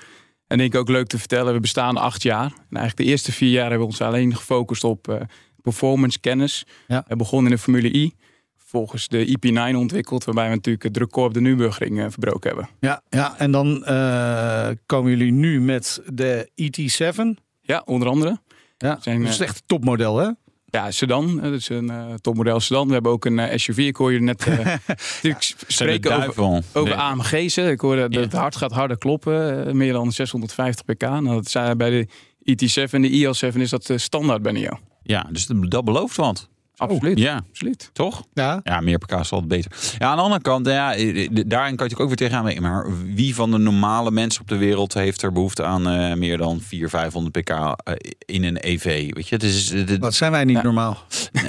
En 0.47 0.57
denk 0.57 0.73
ik 0.73 0.79
ook 0.79 0.89
leuk 0.89 1.07
te 1.07 1.17
vertellen, 1.17 1.53
we 1.53 1.59
bestaan 1.59 1.97
acht 1.97 2.23
jaar. 2.23 2.45
En 2.45 2.77
eigenlijk 2.77 2.97
de 2.97 3.03
eerste 3.03 3.31
vier 3.31 3.51
jaar 3.51 3.69
hebben 3.69 3.79
we 3.79 3.85
ons 3.85 4.01
alleen 4.01 4.35
gefocust 4.35 4.83
op 4.83 5.07
eh, 5.07 5.21
performance 5.61 6.19
kennis. 6.19 6.65
Ja. 6.87 7.05
We 7.07 7.15
begonnen 7.15 7.51
in 7.51 7.57
de 7.57 7.63
Formule 7.63 7.93
I. 7.93 8.13
Vervolgens 8.57 9.07
de 9.07 9.37
IP9 9.37 9.75
ontwikkeld, 9.75 10.23
waarbij 10.23 10.49
we 10.49 10.55
natuurlijk 10.55 10.83
het 10.83 10.97
record 10.97 11.27
op 11.27 11.33
de 11.33 11.41
Nürburgring 11.41 11.99
eh, 11.99 12.05
verbroken 12.09 12.49
hebben. 12.49 12.69
Ja, 12.79 13.01
ja 13.09 13.37
en 13.37 13.51
dan 13.51 13.85
eh, 13.85 14.69
komen 14.85 15.09
jullie 15.11 15.31
nu 15.31 15.61
met 15.61 16.01
de 16.13 16.49
ET7. 16.61 17.43
Ja, 17.61 17.81
onder 17.85 18.07
andere. 18.07 18.39
Ja, 18.77 18.97
Zijn, 19.01 19.21
dat 19.21 19.29
is 19.31 19.39
eh, 19.39 19.47
echt 19.47 19.55
een 19.55 19.63
topmodel, 19.65 20.17
hè? 20.17 20.29
Ja, 20.71 20.91
sedan. 20.91 21.37
eh, 21.37 21.43
Dat 21.43 21.53
is 21.59 21.69
een 21.69 21.89
eh, 21.89 22.13
topmodel 22.21 22.59
sedan. 22.59 22.87
We 22.87 22.93
hebben 22.93 23.11
ook 23.11 23.25
een 23.25 23.39
eh, 23.39 23.57
SUV. 23.57 23.77
Ik 23.77 23.95
hoor 23.95 24.13
je 24.13 24.21
net 24.21 24.39
de 25.21 25.35
spreken 25.67 26.27
over, 26.27 26.43
over 26.73 26.83
Nee. 26.83 26.93
AMG's. 26.93 27.55
hè. 27.55 27.69
Ik 27.71 27.81
hoor 27.81 27.95
dat 27.95 28.13
het 28.13 28.33
hart 28.33 28.55
gaat 28.55 28.71
harder 28.71 28.97
kloppen. 28.97 29.77
meer 29.77 29.93
dan 29.93 30.11
650 30.11 30.85
pk. 30.85 31.01
Nou, 31.01 31.25
dat 31.25 31.49
zijn 31.49 31.77
bij 31.77 31.89
de 31.89 32.07
ET7 32.43 32.91
en 32.91 33.01
de 33.01 33.09
IL7 33.09 33.55
is 33.59 33.69
dat 33.69 33.91
standaard 33.95 34.41
bij 34.41 34.51
NIO. 34.51 34.79
Ja, 35.03 35.27
dus 35.31 35.45
dat 35.45 35.85
belooft 35.85 36.15
wat. 36.15 36.49
Absoluut. 36.81 37.19
Ja, 37.19 37.41
Absoluut. 37.49 37.89
toch? 37.93 38.23
Ja. 38.33 38.59
Ja, 38.63 38.79
meer 38.81 38.97
pk 38.97 39.11
is 39.11 39.31
altijd 39.31 39.47
beter. 39.47 39.71
Ja, 39.97 40.07
aan 40.09 40.15
de 40.17 40.21
andere 40.23 40.41
kant, 40.41 40.65
ja, 40.67 40.93
eh, 40.95 41.05
daarin 41.31 41.49
kan 41.49 41.59
je 41.59 41.65
natuurlijk 41.75 41.99
ook 41.99 42.07
weer 42.07 42.15
tegenaan. 42.29 42.61
Maar 42.61 42.85
wie 43.15 43.35
van 43.35 43.51
de 43.51 43.57
normale 43.57 44.11
mensen 44.11 44.41
op 44.41 44.47
de 44.47 44.57
wereld 44.57 44.93
heeft 44.93 45.21
er 45.21 45.31
behoefte 45.31 45.63
aan 45.63 45.87
eh, 45.87 46.13
meer 46.15 46.37
dan 46.37 46.59
400, 46.61 46.91
500 46.91 47.33
pk 47.41 47.49
eh, 47.49 47.93
in 48.25 48.43
een 48.43 48.57
EV? 48.61 49.13
Weet 49.13 49.27
je, 49.27 49.35
het 49.35 49.43
is. 49.43 49.73
Wat 49.99 50.13
zijn 50.13 50.31
wij 50.31 50.43
niet 50.43 50.55
Ja. 50.55 50.63
normaal? 50.63 50.97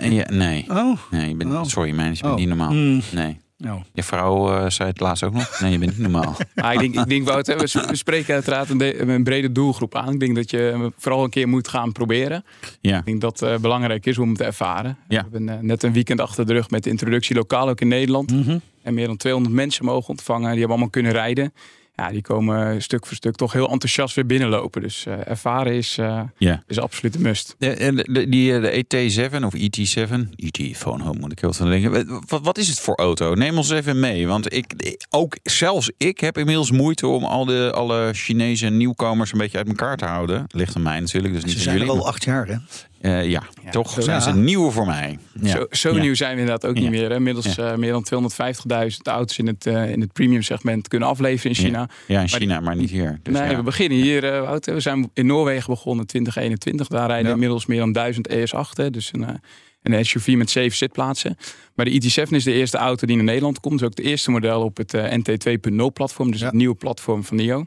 nee, 0.01 0.15
ja, 0.15 0.27
nee. 0.31 0.65
Oh. 0.69 0.99
Nee, 1.11 1.29
je 1.29 1.35
bent, 1.37 1.53
Oh. 1.53 1.65
sorry 1.65 1.91
man, 1.93 2.05
je 2.05 2.11
bent 2.21 2.33
Oh. 2.33 2.35
niet 2.39 2.49
normaal. 2.49 2.71
Hmm. 2.71 3.01
Nee. 3.13 3.41
Nou, 3.63 3.81
Je 3.93 4.03
vrouw 4.03 4.55
eh, 4.57 4.69
zei 4.71 4.89
het 4.89 5.01
laatst 5.01 5.23
ook 5.23 5.33
nog. 5.33 5.61
Nee, 5.61 5.73
je 5.73 5.79
bent 5.79 5.91
niet 5.91 6.01
normaal. 6.01 6.37
Ah, 6.55 6.73
ik 6.73 6.79
denk, 6.79 6.95
ik 6.95 7.09
denk 7.09 7.27
Wout, 7.27 7.47
hè, 7.47 7.57
we 7.57 7.97
spreken 7.97 8.35
uiteraard 8.35 8.71
een, 8.71 8.79
de- 8.79 9.01
een 9.01 9.25
brede 9.25 9.53
doelgroep 9.53 9.95
aan. 9.97 10.13
Ik 10.13 10.21
denk 10.21 10.35
dat 10.37 10.51
je 10.51 10.93
vooral 10.99 11.25
een 11.25 11.31
keer 11.31 11.49
moet 11.49 11.69
gaan 11.69 11.93
proberen. 11.93 12.45
Ja. 12.81 12.99
Ik 12.99 13.05
denk 13.05 13.21
dat 13.21 13.41
het 13.41 13.61
belangrijk 13.61 14.07
is 14.07 14.19
om 14.19 14.35
te 14.37 14.45
ervaren. 14.45 14.97
Ja. 15.09 15.17
We 15.17 15.29
hebben 15.31 15.49
eh, 15.49 15.59
net 15.61 15.83
een 15.83 15.93
weekend 15.93 16.21
achter 16.21 16.47
de 16.47 16.53
rug 16.53 16.71
met 16.71 16.85
de 16.85 16.91
introductie 16.91 17.37
lokaal 17.37 17.69
ook 17.69 17.81
in 17.81 17.89
Nederland. 17.89 18.31
Mhm. 18.33 18.59
En 18.83 18.95
meer 18.95 19.07
dan 19.07 19.17
200 19.17 19.55
mensen 19.55 19.85
mogen 19.85 20.09
ontvangen. 20.09 20.41
Die 20.51 20.51
hebben 20.59 20.69
allemaal 20.71 20.91
kunnen 20.91 21.13
rijden. 21.13 21.53
Ja, 21.95 22.09
die 22.11 22.23
komen 22.23 22.83
stuk 22.83 23.07
voor 23.07 23.17
stuk 23.17 23.35
toch 23.37 23.53
heel 23.53 23.69
enthousiast 23.71 24.15
weer 24.15 24.27
binnenlopen. 24.27 24.83
Dus 24.83 25.07
eh, 25.07 25.29
ervaren 25.29 25.75
is, 25.75 25.99
eh, 25.99 26.21
Ja. 26.39 26.63
is 26.67 26.79
absoluut 26.79 27.15
een 27.15 27.23
must. 27.23 27.55
De, 27.59 27.75
de, 27.95 28.13
de- 28.13 28.29
die, 28.29 28.55
eh, 28.55 28.61
de 28.63 29.31
ET7 29.31 29.45
of 29.45 29.55
ET7, 29.55 30.29
ET 30.37 30.77
Phone 30.77 31.03
Home 31.05 31.19
moet 31.21 31.33
ik 31.33 31.39
heel 31.39 31.53
veel 31.53 31.67
denken. 31.67 32.21
Wat, 32.27 32.41
wat 32.43 32.59
is 32.59 32.69
het 32.69 32.81
voor 32.81 32.95
auto? 32.95 33.35
Neem 33.35 33.57
ons 33.57 33.71
even 33.71 34.01
mee. 34.01 34.27
Want 34.27 34.53
ik, 34.55 34.97
ook 35.11 35.37
zelfs 35.43 35.91
ik 35.97 36.21
heb 36.21 36.39
inmiddels 36.39 36.71
moeite 36.71 37.07
om 37.07 37.25
al 37.25 37.45
de, 37.45 37.73
alle 37.75 38.11
Chinese 38.13 38.67
nieuwkomers 38.69 39.33
een 39.33 39.39
beetje 39.39 39.59
uit 39.59 39.69
elkaar 39.69 39.97
te 39.97 40.05
houden. 40.05 40.45
Ligt 40.49 40.77
aan 40.77 40.83
mij 40.83 41.01
natuurlijk, 41.01 41.35
dus 41.35 41.43
niet 41.45 41.53
ze 41.53 41.59
aan 41.59 41.65
zijn 41.65 41.79
jullie. 41.87 41.93
al 42.01 42.07
acht 42.07 42.25
jaar, 42.25 42.47
hè? 42.47 42.57
Eh, 43.03 43.29
ja, 43.31 43.43
toch 43.71 43.91
zo- 43.91 44.01
zijn 44.01 44.17
ja. 44.17 44.23
ze 44.23 44.35
nieuw 44.35 44.71
voor 44.71 44.87
mij. 44.87 45.19
Ja. 45.41 45.49
Zo, 45.49 45.67
zo 45.71 45.95
Ja. 45.95 46.01
nieuw 46.01 46.15
zijn 46.15 46.35
we 46.35 46.41
inderdaad 46.41 46.71
ook 46.71 46.77
Ja. 46.77 46.83
niet 46.83 46.91
meer. 46.91 47.09
Hè. 47.09 47.15
Inmiddels 47.17 47.57
eh, 47.59 47.75
meer 47.75 47.93
dan 47.93 48.03
250.000 48.03 49.07
auto's 49.07 49.39
in 49.39 49.47
het, 49.47 49.67
eh, 49.67 49.91
in 49.91 50.01
het 50.01 50.13
premium 50.13 50.43
segment 50.43 50.89
kunnen 50.89 51.09
afleveren 51.09 51.51
in 51.57 51.65
China. 51.65 51.89
Ja, 52.07 52.21
in 52.21 52.29
China, 52.29 52.61
maar 52.61 52.77
niet 52.77 52.91
hier. 52.91 53.21
Dus 53.23 53.35
nee, 53.39 53.51
ja. 53.51 53.57
we 53.57 53.63
beginnen 53.63 53.99
hier, 53.99 54.25
eh, 54.33 54.41
Wout. 54.41 54.67
We 54.67 54.81
zijn 54.81 55.11
in 55.15 55.27
Noorwegen 55.27 55.71
begonnen 55.71 56.01
in 56.01 56.07
2021. 56.07 56.89
Daar 56.89 57.07
rijden 57.07 57.27
Ja. 57.27 57.33
inmiddels 57.33 57.67
meer 57.67 57.79
dan 57.79 57.93
1000 57.93 58.29
ES8. 58.29 58.77
hè. 58.77 58.91
Dus 58.91 59.09
een, 59.13 59.25
eh, 59.25 59.35
een 59.83 60.05
SUV 60.05 60.35
met 60.37 60.51
zeven 60.51 60.77
zitplaatsen. 60.77 61.37
Maar 61.75 61.85
de 61.85 61.91
IT7 61.91 62.37
is 62.37 62.45
de 62.45 62.53
eerste 62.53 62.77
auto 62.77 63.07
die 63.07 63.17
naar 63.17 63.25
Nederland 63.25 63.61
komt. 63.61 63.81
Het 63.81 63.83
is 63.83 63.87
ook 63.89 63.97
het 63.97 64.07
eerste 64.07 64.31
model 64.31 64.63
op 64.63 64.77
het 64.77 64.93
NT 64.93 65.41
2.0 65.41 65.93
platform. 65.93 66.31
Dus 66.31 66.41
Ja. 66.41 66.47
het 66.47 66.55
nieuwe 66.55 66.75
platform 66.75 67.25
van 67.25 67.37
NIO. 67.37 67.67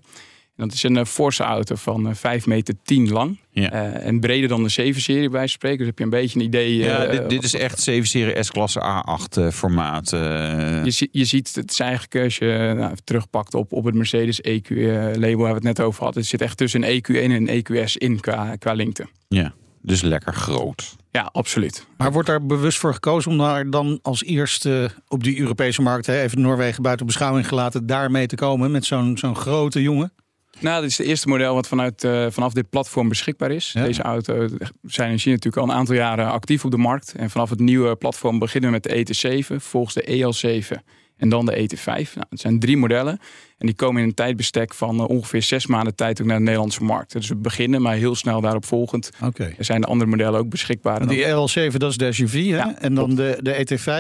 En 0.57 0.67
dat 0.67 0.73
is 0.73 0.83
een 0.83 0.97
eh, 0.97 1.05
forse 1.05 1.43
auto 1.43 1.75
van 1.75 2.07
eh, 2.09 2.15
5 2.15 2.45
meter 2.45 2.73
10 2.83 3.09
lang. 3.09 3.39
Ja. 3.51 3.71
Eh, 3.71 4.05
en 4.07 4.19
breder 4.19 4.49
dan 4.49 4.63
de 4.63 4.69
7-serie 4.93 5.29
bij 5.29 5.47
spreken. 5.47 5.77
Dus 5.77 5.87
heb 5.87 5.97
je 5.97 6.03
een 6.03 6.09
beetje 6.09 6.39
een 6.39 6.45
idee. 6.45 6.75
Ja, 6.75 7.03
eh, 7.05 7.11
dit, 7.11 7.29
dit 7.29 7.43
is 7.43 7.53
echt 7.53 7.79
7 7.79 8.07
serie 8.07 8.43
S-klasse 8.43 8.79
A8 8.79 9.37
eh, 9.37 9.49
formaat. 9.49 10.13
eh. 10.13 10.85
Je, 10.85 11.07
je 11.11 11.25
ziet, 11.25 11.55
het 11.55 11.71
is 11.71 11.79
eigenlijk 11.79 12.23
als 12.23 12.37
je 12.37 12.73
nou, 12.77 12.95
terugpakt 13.03 13.53
op, 13.53 13.71
op 13.73 13.85
het 13.85 13.95
Mercedes 13.95 14.41
EQ-label 14.41 15.37
waar 15.37 15.49
we 15.49 15.53
het 15.55 15.63
net 15.63 15.81
over 15.81 16.03
hadden. 16.03 16.21
Het 16.21 16.31
zit 16.31 16.41
echt 16.41 16.57
tussen 16.57 16.83
een 16.83 17.01
EQ1 17.03 17.15
en 17.15 17.31
een 17.31 17.47
EQS 17.49 17.95
in 17.97 18.19
qua, 18.19 18.55
qua 18.55 18.73
lengte. 18.73 19.07
ja, 19.27 19.53
dus 19.81 20.01
lekker 20.01 20.33
groot. 20.33 20.95
Ja, 21.11 21.29
absoluut. 21.31 21.85
Maar 21.97 22.11
wordt 22.11 22.27
daar 22.27 22.45
bewust 22.45 22.77
voor 22.77 22.93
gekozen 22.93 23.31
om 23.31 23.37
daar 23.37 23.69
dan 23.69 23.99
als 24.01 24.23
eerste 24.23 24.89
op 25.07 25.23
die 25.23 25.39
Europese 25.39 25.81
markt, 25.81 26.05
hè, 26.05 26.21
even 26.21 26.41
Noorwegen 26.41 26.81
buiten 26.83 27.05
beschouwing 27.05 27.47
gelaten, 27.47 27.85
daarmee 27.85 28.27
te 28.27 28.35
komen 28.35 28.71
met 28.71 28.85
zo'n 28.85 29.17
zo'n 29.17 29.35
grote 29.35 29.81
jongen? 29.81 30.13
Nou, 30.59 30.81
dit 30.81 30.89
is 30.89 30.97
het 30.97 31.07
eerste 31.07 31.27
model 31.27 31.53
wat 31.53 31.67
vanuit, 31.67 32.03
eh, 32.03 32.25
vanaf 32.29 32.53
dit 32.53 32.69
platform 32.69 33.09
beschikbaar 33.09 33.51
is. 33.51 33.71
Ja. 33.71 33.83
Deze 33.83 34.01
auto 34.01 34.47
zijn 34.81 35.11
in 35.11 35.19
China 35.19 35.35
natuurlijk 35.35 35.63
al 35.63 35.69
een 35.69 35.79
aantal 35.79 35.95
jaren 35.95 36.31
actief 36.31 36.65
op 36.65 36.71
de 36.71 36.77
markt. 36.77 37.13
En 37.17 37.29
vanaf 37.29 37.49
het 37.49 37.59
nieuwe 37.59 37.95
platform 37.95 38.39
beginnen 38.39 38.69
we 38.69 38.75
met 38.75 38.83
de 38.83 38.95
ET7, 38.95 39.61
volgens 39.61 39.93
de 39.93 40.03
EL7 40.03 40.83
en 41.17 41.29
dan 41.29 41.45
de 41.45 41.55
ET5. 41.55 42.15
Nou, 42.15 42.27
het 42.29 42.39
zijn 42.39 42.59
drie 42.59 42.77
modellen. 42.77 43.19
En 43.57 43.65
die 43.65 43.75
komen 43.75 44.01
in 44.01 44.07
een 44.07 44.13
tijdbestek 44.13 44.73
van 44.73 44.99
eh, 44.99 45.09
ongeveer 45.09 45.41
zes 45.41 45.65
maanden 45.67 45.95
tijd 45.95 46.21
ook 46.21 46.27
naar 46.27 46.37
de 46.37 46.43
Nederlandse 46.43 46.83
markt. 46.83 47.11
Dus 47.11 47.27
we 47.27 47.35
beginnen, 47.35 47.81
maar 47.81 47.95
heel 47.95 48.15
snel 48.15 48.41
daarop 48.41 48.65
volgend 48.65 49.09
Oké. 49.23 49.53
er 49.57 49.65
zijn 49.65 49.81
de 49.81 49.87
andere 49.87 50.09
modellen 50.09 50.39
ook 50.39 50.49
beschikbaar. 50.49 51.07
Die 51.07 51.25
L7, 51.25 51.75
dat 51.77 51.89
is 51.91 51.97
de 51.97 52.11
SUV, 52.11 52.33
hè? 52.33 52.39
Ja, 52.55 52.75
en 52.79 52.93
dan 52.95 53.15
de, 53.15 53.37
de 53.41 53.53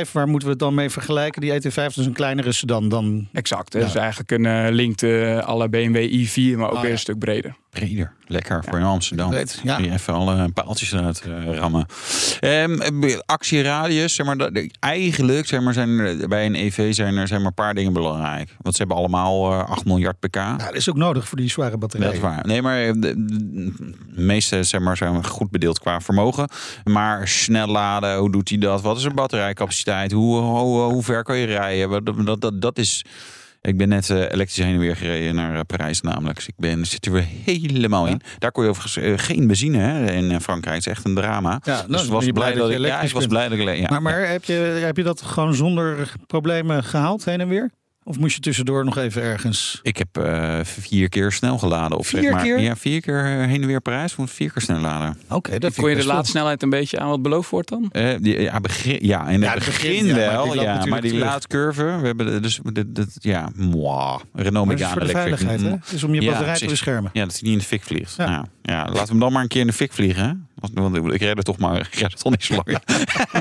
ET5, 0.05 0.11
waar 0.11 0.27
moeten 0.27 0.47
we 0.47 0.53
het 0.53 0.59
dan 0.63 0.73
mee 0.73 0.89
vergelijken? 0.89 1.41
Die 1.41 1.51
ET5 1.53 1.73
dat 1.73 1.97
is 1.97 2.05
een 2.05 2.13
kleinere 2.13 2.51
sedan 2.51 2.89
dan... 2.89 3.27
Exact. 3.33 3.73
hè. 3.73 3.79
Ja. 3.79 3.85
Dus 3.85 3.95
eigenlijk 3.95 4.31
een 4.31 4.45
eh, 4.45 4.71
link 4.71 4.95
te 4.95 5.41
alle 5.45 5.69
BMW 5.69 5.97
i4, 6.27 6.57
maar 6.57 6.69
ook 6.69 6.73
Ah, 6.75 6.79
weer 6.79 6.85
ja. 6.85 6.91
een 6.91 6.99
stuk 6.99 7.19
breder. 7.19 7.55
Breder. 7.69 8.13
Lekker 8.27 8.63
voor 8.69 8.77
in 8.79 8.85
Amsterdam. 8.85 9.29
Weet, 9.29 9.59
ja. 9.63 9.75
Kun 9.75 9.85
je 9.85 9.91
even 9.91 10.13
alle 10.13 10.49
paaltjes 10.53 10.91
eruit 10.91 11.21
eh, 11.25 11.55
rammen. 11.55 11.85
Ehm, 12.39 12.77
actieradius, 13.25 14.15
zeg 14.15 14.25
maar, 14.25 14.37
dat- 14.37 14.67
eigenlijk 14.79 15.47
zeg 15.47 15.61
maar, 15.61 15.73
zijn 15.73 15.89
er, 15.99 16.27
bij 16.27 16.45
een 16.45 16.55
EV 16.55 16.93
zijn 16.93 17.15
er 17.17 17.27
zijn 17.27 17.39
maar 17.39 17.49
een 17.49 17.53
paar 17.55 17.73
dingen 17.73 17.93
belangrijk. 17.93 18.55
Want 18.61 18.75
ze 18.75 18.81
hebben 18.81 18.97
allemaal 18.97 19.44
eh, 19.51 19.69
8 19.69 19.85
miljard 19.85 20.19
pk. 20.19 20.35
Ja, 20.35 20.57
dat 20.57 20.73
is 20.73 20.89
ook 20.89 20.95
nodig 20.95 21.27
voor 21.27 21.37
die 21.37 21.49
zware 21.49 21.77
batterijen. 21.77 22.13
Dat 22.13 22.21
is 22.23 22.29
waar. 22.29 22.45
Nee, 22.47 22.61
maar 22.61 22.93
de, 22.93 22.99
de- 22.99 23.93
meeste 24.15 24.63
zeg 24.63 24.81
maar, 24.81 24.97
zijn 24.97 25.25
goed 25.25 25.49
bedeeld 25.51 25.79
qua 25.79 26.01
vermogen. 26.01 26.49
Maar 26.83 27.27
snel 27.27 27.67
laden, 27.67 28.17
hoe 28.17 28.31
doet 28.31 28.49
hij 28.49 28.57
dat? 28.57 28.81
Wat 28.81 28.97
is 28.97 29.03
de 29.03 29.13
batterijcapaciteit? 29.13 30.11
Hoe, 30.11 30.39
hoe, 30.41 30.81
hoe 30.81 31.03
ver 31.03 31.23
kan 31.23 31.37
je 31.37 31.45
rijden? 31.45 32.03
Dat, 32.25 32.41
dat, 32.41 32.61
dat 32.61 32.77
is... 32.77 33.05
Ik 33.61 33.77
ben 33.77 33.89
net 33.89 34.09
eh, 34.09 34.17
elektrisch 34.17 34.57
heen 34.65 34.73
en 34.73 34.79
weer 34.79 34.95
gereden 34.95 35.35
naar 35.35 35.55
eh, 35.55 35.61
Parijs 35.67 36.01
namelijk. 36.01 36.35
Dus 36.35 36.47
ik 36.47 36.53
ben, 36.57 36.85
zit 36.85 37.05
er 37.05 37.11
weer 37.11 37.27
helemaal 37.43 38.07
in. 38.07 38.21
Daar 38.37 38.51
kon 38.51 38.63
je 38.63 38.69
overigens 38.69 38.97
eh, 39.03 39.13
geen 39.15 39.47
benzine 39.47 39.77
hè, 39.77 40.11
in 40.11 40.31
eh, 40.31 40.39
Frankrijk. 40.39 40.75
Het 40.75 40.85
is 40.85 40.91
echt 40.91 41.05
een 41.05 41.15
drama. 41.15 41.59
Ja, 41.63 41.73
nou, 41.75 41.87
dus 41.91 42.03
ik 42.03 42.09
was 42.11 42.25
blij 42.25 42.53
dat 42.53 42.69
ik... 42.69 42.79
Ja, 42.79 43.01
ik 43.01 43.11
was 43.11 43.27
blij 43.27 43.49
dat 43.49 43.57
ik... 43.57 43.77
Ja, 43.77 43.87
Maar, 43.89 44.01
maar 44.01 44.27
heb, 44.27 44.43
je, 44.43 44.53
heb 44.53 44.97
je 44.97 45.03
dat 45.03 45.21
gewoon 45.21 45.53
zonder 45.53 46.13
problemen 46.27 46.83
gehaald 46.83 47.25
heen 47.25 47.41
en 47.41 47.47
weer? 47.47 47.71
Of 48.07 48.19
moest 48.19 48.35
je 48.35 48.41
tussendoor 48.41 48.85
nog 48.85 48.97
even 48.97 49.21
ergens... 49.21 49.79
Ik 49.81 49.97
heb 49.97 50.17
eh, 50.17 50.59
vier 50.63 51.09
keer 51.09 51.31
snel 51.31 51.57
geladen. 51.57 51.97
Of 51.97 52.07
Vier 52.07 52.21
zeg 52.21 52.31
maar, 52.31 52.43
keer? 52.43 52.59
Ja, 52.59 52.75
vier 52.75 53.01
keer 53.01 53.23
heen 53.25 53.61
en 53.61 53.67
weer 53.67 53.81
Parijs. 53.81 54.15
Moet 54.15 54.31
vier 54.31 54.51
keer 54.51 54.61
snel 54.61 54.79
laden. 54.79 55.17
Oké, 55.29 55.51
dat 55.51 55.73
vind 55.73 55.75
Kon 55.75 55.89
je 55.89 55.95
de 55.95 56.05
laadsnelheid 56.05 56.63
een 56.63 56.69
beetje 56.69 56.99
aan 56.99 57.09
wat 57.09 57.21
beloofd 57.21 57.49
wordt 57.49 57.69
dan? 57.69 57.89
Eh, 57.91 58.15
die, 58.21 58.41
ja, 58.41 58.59
begin, 58.59 58.97
ja, 59.01 59.27
in 59.27 59.33
het 59.33 59.43
Ja, 59.43 59.53
het 59.55 59.65
begin, 59.65 59.89
begin, 59.91 60.05
ja, 60.21 60.35
maar 60.35 60.43
die 60.45 60.53
wel. 60.55 60.63
ja, 60.63 60.85
maar 60.85 61.01
die 61.01 61.11
terug. 61.11 61.25
laadcurve, 61.25 61.83
we 61.83 62.05
hebben 62.05 62.25
de- 62.25 62.39
dus 62.39 62.59
dit, 62.63 62.95
dit, 62.95 63.07
ja, 63.19 63.49
moi, 63.55 64.19
Renault 64.33 64.67
dat 64.69 64.75
is 64.79 64.81
Megane 64.81 64.99
voor 64.99 65.07
de 65.13 65.19
Electric. 65.19 65.37
veiligheid, 65.37 65.61
hè? 65.61 65.67
mm, 65.69 65.79
Het 65.83 65.91
is 65.91 66.03
om 66.03 66.13
je 66.13 66.21
Ja, 66.21 66.29
batterij 66.31 66.55
te 66.55 66.65
beschermen. 66.65 67.09
Ja, 67.13 67.23
dat 67.25 67.31
hij 67.31 67.41
niet 67.41 67.51
in 67.51 67.57
de 67.57 67.63
fik 67.65 67.83
vliegt. 67.83 68.15
Ja. 68.15 68.25
Ja. 68.25 68.45
Ja, 68.61 68.83
laten 68.85 69.01
we 69.03 69.09
hem 69.09 69.19
dan 69.19 69.31
maar 69.33 69.41
een 69.41 69.47
keer 69.47 69.61
in 69.61 69.67
de 69.67 69.73
fik 69.73 69.93
vliegen. 69.93 70.47
Want, 70.73 70.95
ik 71.13 71.21
red 71.21 71.35
het 71.37 71.45
toch 71.45 71.57
maar, 71.57 71.79
ik 71.91 71.95
red 71.99 72.11
het 72.11 72.19
toch 72.21 72.31
niet 72.31 72.43
zo 72.43 72.53
lang. 72.65 72.77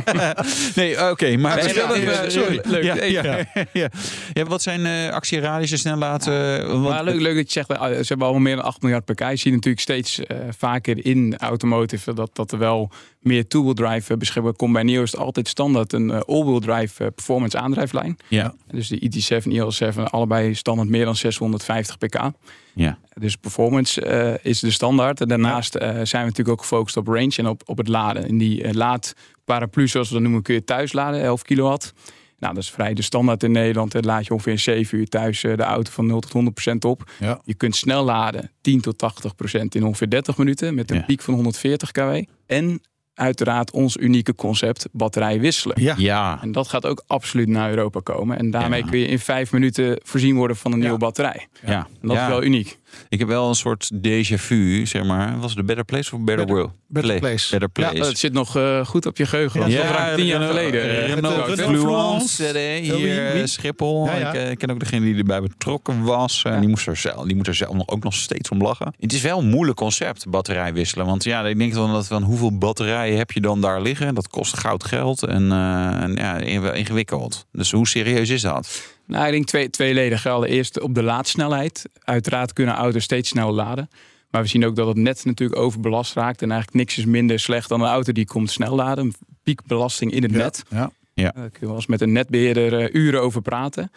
nee, 0.75 1.11
oké, 1.11 1.37
maar 1.37 1.57
Nee, 1.65 1.75
dat 1.75 1.93
we- 1.97 1.99
nee, 1.99 2.31
sorry. 2.31 2.61
leuk. 2.65 2.83
Ja, 2.83 2.95
ja, 3.05 3.23
ja. 3.73 3.89
Ja, 4.33 4.45
wat 4.45 4.63
zijn 4.63 4.87
eh 4.87 5.09
actieradiussen 5.15 5.79
snel 5.79 5.97
laten? 5.97 6.67
want- 6.69 6.89
Maar 6.89 7.05
leuk, 7.05 7.21
leuk 7.21 7.37
dat 7.37 7.53
je 7.53 7.65
zegt, 7.65 7.71
eh, 7.71 7.83
ze 7.89 8.05
hebben 8.09 8.27
allemaal 8.27 8.43
meer 8.43 8.57
dan 8.57 8.65
8 8.65 8.83
miljard 8.83 9.05
pk. 9.05 9.21
Je 9.21 9.37
ziet 9.37 9.53
natuurlijk 9.53 9.83
steeds 9.83 10.19
eh, 10.21 10.37
vaker 10.59 11.05
in 11.07 11.37
automotive 11.39 12.15
dat, 12.15 12.31
dat 12.33 12.53
er 12.53 12.59
wel 12.59 12.91
meer 13.25 13.47
two-wheel 13.49 13.75
drive 13.75 14.13
eh, 14.13 14.19
beschikbaar 14.19 14.53
komt. 14.53 14.73
Bij 14.73 14.85
is 14.85 15.11
het 15.13 15.21
altijd 15.21 15.49
standaard 15.49 15.93
een 15.93 16.11
eh, 16.11 16.21
all-wheel 16.21 16.61
drive 16.61 17.05
eh, 17.05 17.11
performance 17.15 17.59
aandrijflijn. 17.59 18.17
Ja, 18.29 18.55
Dus 18.67 18.89
de 18.89 18.97
ID7 19.11 19.47
en 19.47 19.53
IL7 19.95 20.03
allebei 20.05 20.55
standaard 20.55 20.89
meer 20.89 21.05
dan 21.05 21.17
650 21.17 21.99
pk. 21.99 22.31
ja. 22.75 22.99
Dus 23.21 23.37
performance 23.37 24.01
is 24.43 24.61
de 24.61 24.71
standaard. 24.71 25.21
En 25.21 25.29
daarnaast 25.29 25.73
zijn 25.83 25.97
we 26.03 26.09
natuurlijk 26.19 26.49
ook 26.49 26.61
gefocust 26.61 26.97
op 26.97 27.07
range 27.07 27.33
en 27.37 27.47
op, 27.47 27.63
op 27.65 27.79
het 27.79 27.89
laden. 27.89 28.29
En 28.29 28.39
die 28.39 28.63
uh, 28.63 28.73
laadparaplu, 28.73 29.89
zoals 29.89 30.09
we 30.09 30.15
dat 30.15 30.23
noemen, 30.23 30.43
kun 30.43 30.55
je 30.55 30.65
thuis 30.65 30.93
laden, 30.93 31.21
11 31.23 31.43
kilowatt. 31.43 31.93
Nou, 32.39 32.55
dat 32.55 32.63
is 32.63 32.71
vrij 32.71 32.95
de 32.95 33.03
standaard 33.03 33.43
in 33.43 33.53
Nederland. 33.53 33.93
Het 33.93 34.05
laat 34.05 34.27
je 34.27 34.33
ongeveer 34.33 34.53
in 34.53 34.59
7 34.59 34.99
uur 34.99 35.07
thuis 35.09 35.41
de 35.41 35.57
auto 35.63 35.91
van 35.91 36.07
0 36.07 36.21
tot 36.21 36.33
100 36.33 36.55
procent 36.55 36.85
op. 36.85 37.11
Ja. 37.21 37.41
Je 37.45 37.55
kunt 37.55 37.77
snel 37.77 38.05
laden, 38.05 38.51
10 38.61 38.81
tot 38.81 38.99
80 38.99 39.35
procent 39.35 39.75
in 39.75 39.85
ongeveer 39.85 40.11
30 40.11 40.37
minuten. 40.37 40.75
Met 40.75 40.91
een 40.91 40.97
Ja. 40.97 41.03
piek 41.03 41.21
van 41.23 41.35
140 41.35 41.91
kW. 41.91 42.23
En 42.47 42.81
uiteraard 43.15 43.71
ons 43.71 43.97
unieke 43.97 44.35
concept 44.35 44.87
batterij 44.93 45.41
wisselen. 45.41 45.83
Ja. 45.83 45.95
ja. 45.99 46.39
En 46.43 46.53
dat 46.53 46.69
gaat 46.69 46.87
ook 46.87 47.03
absoluut 47.07 47.49
naar 47.49 47.71
Europa 47.71 48.01
komen. 48.01 48.39
En 48.39 48.51
daarmee 48.51 48.83
Ja. 48.85 48.91
kun 48.91 48.99
je 48.99 49.07
in 49.07 49.19
vijf 49.19 49.53
minuten 49.53 50.01
voorzien 50.03 50.37
worden 50.37 50.57
van 50.57 50.71
een 50.73 50.79
Ja. 50.79 50.83
nieuwe 50.85 50.99
batterij. 50.99 51.47
ja. 51.67 51.87
En 52.01 52.09
dat 52.09 52.17
Ja. 52.17 52.23
is 52.23 52.29
wel 52.29 52.43
uniek. 52.43 52.79
Ik 53.09 53.19
heb 53.19 53.29
wel 53.29 53.49
een 53.49 53.55
soort 53.55 53.91
déjà 53.95 54.35
vu, 54.35 54.87
zeg 54.87 55.05
maar. 55.05 55.39
Was 55.39 55.49
het 55.51 55.57
de 55.59 55.65
Better 55.65 55.85
Place 55.85 56.15
of 56.15 56.21
Better, 56.21 56.37
Better- 56.37 56.55
World? 56.55 56.73
Better 56.89 57.11
Play. 57.19 57.19
Place. 57.31 57.51
Better 57.51 57.69
Place. 57.69 57.97
Ja, 57.97 58.05
het 58.07 58.19
zit 58.19 58.33
nog 58.33 58.57
eh, 58.57 58.85
goed 58.87 59.07
op 59.07 59.17
je 59.17 59.27
geheugen. 59.27 59.61
Dat 59.61 59.71
Ja, 59.73 60.15
tien 60.15 60.27
jaar 60.27 60.43
geleden. 60.47 60.83
eh, 60.83 61.03
Eh, 61.05 61.15
Renault 61.15 61.61
Fluence, 61.61 62.47
eh, 62.47 62.81
hier 62.97 63.35
eh, 63.35 63.45
Schiphol. 63.45 64.07
Ja, 64.07 64.15
ja. 64.17 64.29
Ik, 64.29 64.35
eh, 64.35 64.51
ik 64.51 64.59
ken 64.59 64.71
ook 64.71 64.81
degene 64.81 65.05
die 65.05 65.17
erbij 65.17 65.41
betrokken 65.41 66.03
was. 66.03 66.43
En 66.47 66.61
die, 66.61 66.69
moest 66.69 66.87
er 66.87 66.97
zelf, 66.97 67.27
die 67.27 67.37
moet 67.37 67.47
er 67.47 67.55
zelf 67.55 67.75
nog- 67.75 67.89
ook 67.89 68.03
nog 68.05 68.15
steeds 68.15 68.49
om 68.49 68.63
lachen. 68.63 68.95
Het 69.01 69.13
is 69.13 69.21
wel 69.21 69.39
een 69.39 69.49
moeilijk 69.49 69.77
concept, 69.79 70.29
batterij 70.29 70.73
wisselen. 70.73 71.07
Want 71.07 71.25
ja, 71.25 71.47
ik 71.47 71.59
denk 71.59 71.73
dan 71.75 71.93
dat 71.93 72.07
van 72.07 72.23
hoeveel 72.23 72.59
batterijen 72.59 73.17
heb 73.19 73.31
je 73.31 73.41
dan 73.41 73.61
daar 73.61 73.83
liggen? 73.83 74.15
Dat 74.15 74.29
kost 74.29 74.59
goud 74.59 74.85
geld 74.85 75.23
en, 75.23 75.53
eh, 75.53 76.03
en 76.03 76.15
ja, 76.15 76.37
in- 76.37 76.75
ingewikkeld. 76.75 77.47
Dus 77.53 77.71
hoe 77.71 77.89
serieus 77.89 78.29
is 78.29 78.43
dat? 78.43 78.83
Nou, 79.07 79.27
ik 79.27 79.33
denk 79.33 79.47
twee, 79.47 79.71
tweeledig 79.71 80.21
gelden. 80.21 80.49
Eerst 80.49 80.81
op 80.81 80.95
de 80.95 81.03
laadsnelheid. 81.03 81.89
Uiteraard 82.05 82.53
kunnen 82.53 82.75
auto's 82.75 83.03
steeds 83.03 83.29
sneller 83.29 83.53
laden. 83.53 83.91
Maar 84.31 84.43
we 84.43 84.49
zien 84.49 84.65
ook 84.65 84.77
dat 84.77 84.87
het 84.87 84.97
net 84.97 85.25
natuurlijk 85.25 85.61
overbelast 85.61 86.15
raakt. 86.15 86.43
En 86.43 86.51
eigenlijk 86.51 86.79
niks 86.79 86.99
is 86.99 87.05
minder 87.05 87.39
slecht 87.39 87.69
dan 87.69 87.81
een 87.81 87.89
auto 87.89 88.13
die 88.13 88.27
komt 88.27 88.51
snel 88.51 88.75
laden. 88.75 89.13
Piekbelasting 89.43 90.13
in 90.13 90.23
het 90.23 90.33
net. 90.33 90.63
Ja. 90.69 90.91
Daar 91.15 91.51
kun 91.51 91.61
je 91.61 91.67
wel 91.67 91.75
eens 91.75 91.87
met 91.87 92.01
een 92.01 92.13
netbeheerder 92.13 92.81
eh, 92.81 92.95
uren 92.95 93.21
over 93.23 93.43
praten. 93.43 93.91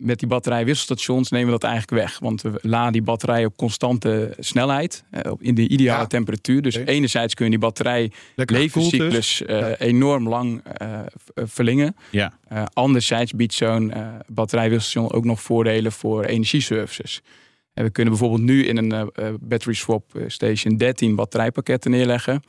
Met 0.00 0.18
die 0.18 0.28
batterijwisselstations 0.28 1.30
nemen 1.30 1.46
we 1.46 1.52
dat 1.58 1.70
eigenlijk 1.70 2.02
weg. 2.02 2.18
Want 2.18 2.42
we 2.42 2.58
laden 2.62 2.92
die 2.92 3.02
batterij 3.02 3.44
op 3.44 3.56
constante 3.56 4.34
snelheid, 4.38 5.04
eh, 5.10 5.32
in 5.38 5.54
de 5.54 5.68
ideale 5.68 6.00
Ja. 6.00 6.06
temperatuur. 6.06 6.62
Dus 6.62 6.74
enerzijds 6.74 7.34
kun 7.34 7.44
je 7.44 7.50
die 7.50 7.60
batterij 7.60 8.10
Lekker 8.34 8.56
dus. 8.56 8.64
levenscyclus 8.64 9.42
Ja. 9.46 9.76
enorm 9.76 10.28
lang 10.28 10.62
eh, 10.64 11.00
verlengen. 11.34 11.96
Ja. 12.10 12.32
Anderzijds 12.72 13.32
biedt 13.32 13.54
zo'n 13.54 13.92
batterijwisselstation 14.26 15.12
ook 15.12 15.24
nog 15.24 15.42
voordelen 15.42 15.92
voor 15.92 16.24
energieservices. 16.24 17.20
En 17.74 17.84
we 17.84 17.90
kunnen 17.90 18.12
bijvoorbeeld 18.12 18.42
nu 18.42 18.64
in 18.66 18.76
een 18.76 19.10
battery 19.40 19.74
swap 19.74 20.12
station 20.26 20.76
13 20.76 21.14
batterijpakketten 21.14 21.90
neerleggen. 21.90 22.42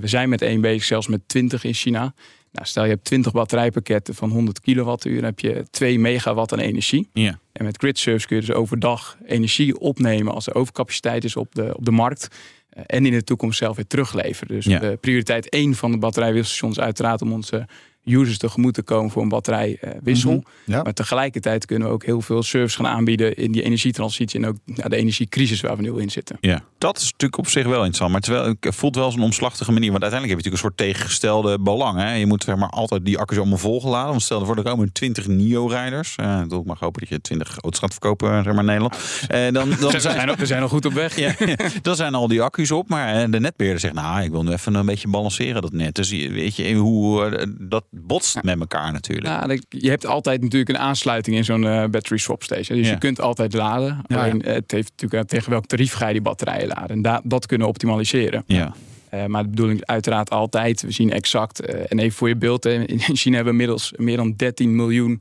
We 0.00 0.06
zijn 0.06 0.28
met 0.28 0.42
één 0.42 0.60
bezig, 0.60 0.84
zelfs 0.84 1.06
met 1.06 1.20
20 1.26 1.64
in 1.64 1.74
China. 1.74 2.14
Nou, 2.52 2.66
stel 2.66 2.84
je 2.84 2.90
hebt 2.90 3.04
20 3.04 3.32
batterijpakketten 3.32 4.14
van 4.14 4.30
100 4.30 4.60
kilowattuur, 4.60 5.14
dan 5.14 5.24
heb 5.24 5.40
je 5.40 5.64
2 5.70 5.98
megawatt 5.98 6.52
aan 6.52 6.58
energie. 6.58 7.08
Ja. 7.12 7.38
En 7.52 7.64
met 7.64 7.76
grid 7.76 7.98
service 7.98 8.26
kun 8.26 8.36
je 8.36 8.42
dus 8.46 8.54
overdag 8.54 9.16
energie 9.26 9.78
opnemen 9.78 10.34
als 10.34 10.46
er 10.46 10.54
overcapaciteit 10.54 11.24
is 11.24 11.36
op 11.36 11.54
de, 11.54 11.76
op 11.76 11.84
de 11.84 11.90
markt. 11.90 12.28
Eh, 12.70 12.82
En 12.86 13.06
in 13.06 13.12
de 13.12 13.24
toekomst 13.24 13.58
zelf 13.58 13.76
weer 13.76 13.86
terugleveren. 13.86 14.54
Dus 14.54 14.64
Ja. 14.64 14.80
eh, 14.82 14.92
prioriteit 15.00 15.48
1 15.48 15.74
van 15.74 15.90
de 15.90 15.98
batterijwisselstations 15.98 16.76
is 16.76 16.82
uiteraard 16.84 17.22
om 17.22 17.32
onze 17.32 17.66
users 18.08 18.38
tegemoet 18.38 18.74
te 18.74 18.82
komen 18.82 19.10
voor 19.10 19.22
een 19.22 19.28
batterijwissel. 19.28 20.42
Ja. 20.64 20.82
Maar 20.82 20.92
tegelijkertijd 20.92 21.66
kunnen 21.66 21.88
we 21.88 21.94
ook 21.94 22.04
heel 22.04 22.20
veel 22.20 22.42
service 22.42 22.76
gaan 22.76 22.86
aanbieden 22.86 23.36
in 23.36 23.52
die 23.52 23.62
energietransitie 23.62 24.40
en 24.40 24.46
ook 24.46 24.56
ja, 24.64 24.88
de 24.88 24.96
energiecrisis 24.96 25.60
waar 25.60 25.76
we 25.76 25.82
nu 25.82 26.00
in 26.00 26.10
zitten. 26.10 26.36
Ja, 26.40 26.60
dat 26.78 26.96
is 26.96 27.02
natuurlijk 27.02 27.38
op 27.38 27.48
zich 27.48 27.64
wel 27.64 27.74
interessant. 27.76 28.10
Maar 28.12 28.20
terwijl, 28.20 28.54
het 28.60 28.74
voelt 28.74 28.94
wel 28.94 29.04
als 29.04 29.14
een 29.14 29.20
omslachtige 29.20 29.72
manier. 29.72 29.90
Want 29.90 30.02
uiteindelijk 30.02 30.40
heb 30.40 30.44
je 30.44 30.50
natuurlijk 30.50 30.80
een 30.80 30.86
soort 30.86 30.96
tegengestelde 30.98 31.58
belang. 31.60 31.98
Hè? 31.98 32.12
Je 32.14 32.26
moet 32.26 32.44
zeg 32.44 32.56
maar, 32.56 32.68
altijd 32.68 33.04
die 33.04 33.18
accu's 33.18 33.38
allemaal 33.38 33.58
volgeladen. 33.58 34.10
Want 34.10 34.22
stel 34.22 34.40
ervoor, 34.40 34.56
er 34.56 34.62
komen 34.62 34.92
20 34.92 35.26
NIO-rijders. 35.26 36.16
Eh 36.16 36.40
ik 36.48 36.64
mag 36.64 36.80
hopen 36.80 37.00
dat 37.00 37.08
je 37.08 37.20
20 37.20 37.48
auto's 37.60 37.80
gaat 37.80 37.90
verkopen 37.90 38.28
zeg 38.44 38.44
maar, 38.44 38.58
in 38.58 38.64
Nederland. 38.64 38.96
Eh, 39.28 39.52
dan, 39.52 39.70
dan 39.80 39.92
We 39.92 40.00
zijn, 40.00 40.36
we 40.36 40.46
zijn 40.46 40.62
al 40.62 40.68
goed 40.68 40.84
op 40.86 40.92
weg. 40.92 41.16
ja, 41.24 41.34
dan 41.82 41.96
zijn 41.96 42.14
al 42.14 42.28
die 42.28 42.42
accu's 42.42 42.70
op. 42.70 42.88
Maar 42.88 43.14
eh, 43.22 43.30
de 43.30 43.40
netbeheerder 43.40 43.80
zegt, 43.80 43.94
nou, 43.94 44.22
ik 44.22 44.30
wil 44.30 44.42
nu 44.42 44.50
even 44.52 44.74
een 44.74 44.86
beetje 44.86 45.08
balanceren 45.08 45.62
dat 45.62 45.72
net. 45.72 45.94
Dus 45.94 46.10
je- 46.10 46.30
weet 46.32 46.56
je 46.56 46.74
hoe 46.74 47.56
dat 47.60 47.84
botst 48.06 48.42
met 48.42 48.60
elkaar 48.60 48.92
natuurlijk. 48.92 49.26
Ja, 49.26 49.56
je 49.68 49.88
hebt 49.90 50.06
altijd 50.06 50.40
natuurlijk 50.42 50.70
een 50.70 50.78
aansluiting 50.78 51.36
in 51.36 51.44
zo'n 51.44 51.66
eh, 51.66 51.84
battery 51.86 52.18
swap 52.18 52.42
station. 52.42 52.78
Dus 52.78 52.86
Ja. 52.86 52.92
je 52.92 52.98
kunt 52.98 53.20
altijd 53.20 53.52
laden. 53.52 54.00
Ja, 54.06 54.16
Alleen 54.22 54.42
eh, 54.42 54.54
het 54.54 54.70
heeft 54.70 54.90
natuurlijk 54.90 55.20
aan 55.20 55.26
tegen 55.26 55.50
welk 55.50 55.66
tarief 55.66 55.92
ga 55.92 56.06
je 56.06 56.12
die 56.12 56.22
batterijen 56.22 56.68
laden. 56.68 56.88
En 56.88 57.02
da- 57.02 57.20
dat 57.24 57.46
kunnen 57.46 57.66
optimaliseren. 57.66 58.42
Ja. 58.46 58.74
Eh, 59.10 59.24
maar 59.24 59.42
de 59.42 59.48
bedoeling 59.48 59.80
is 59.80 59.86
uiteraard 59.86 60.30
altijd, 60.30 60.82
we 60.82 60.90
zien 60.90 61.12
exact. 61.12 61.60
eh, 61.60 61.84
en 61.88 61.98
even 61.98 62.16
voor 62.18 62.28
je 62.28 62.36
beeld, 62.36 62.64
in 62.64 62.98
China 63.00 63.34
hebben 63.34 63.54
we 63.54 63.60
inmiddels 63.60 63.92
meer 63.96 64.16
dan 64.16 64.34
13 64.36 64.76
miljoen 64.76 65.20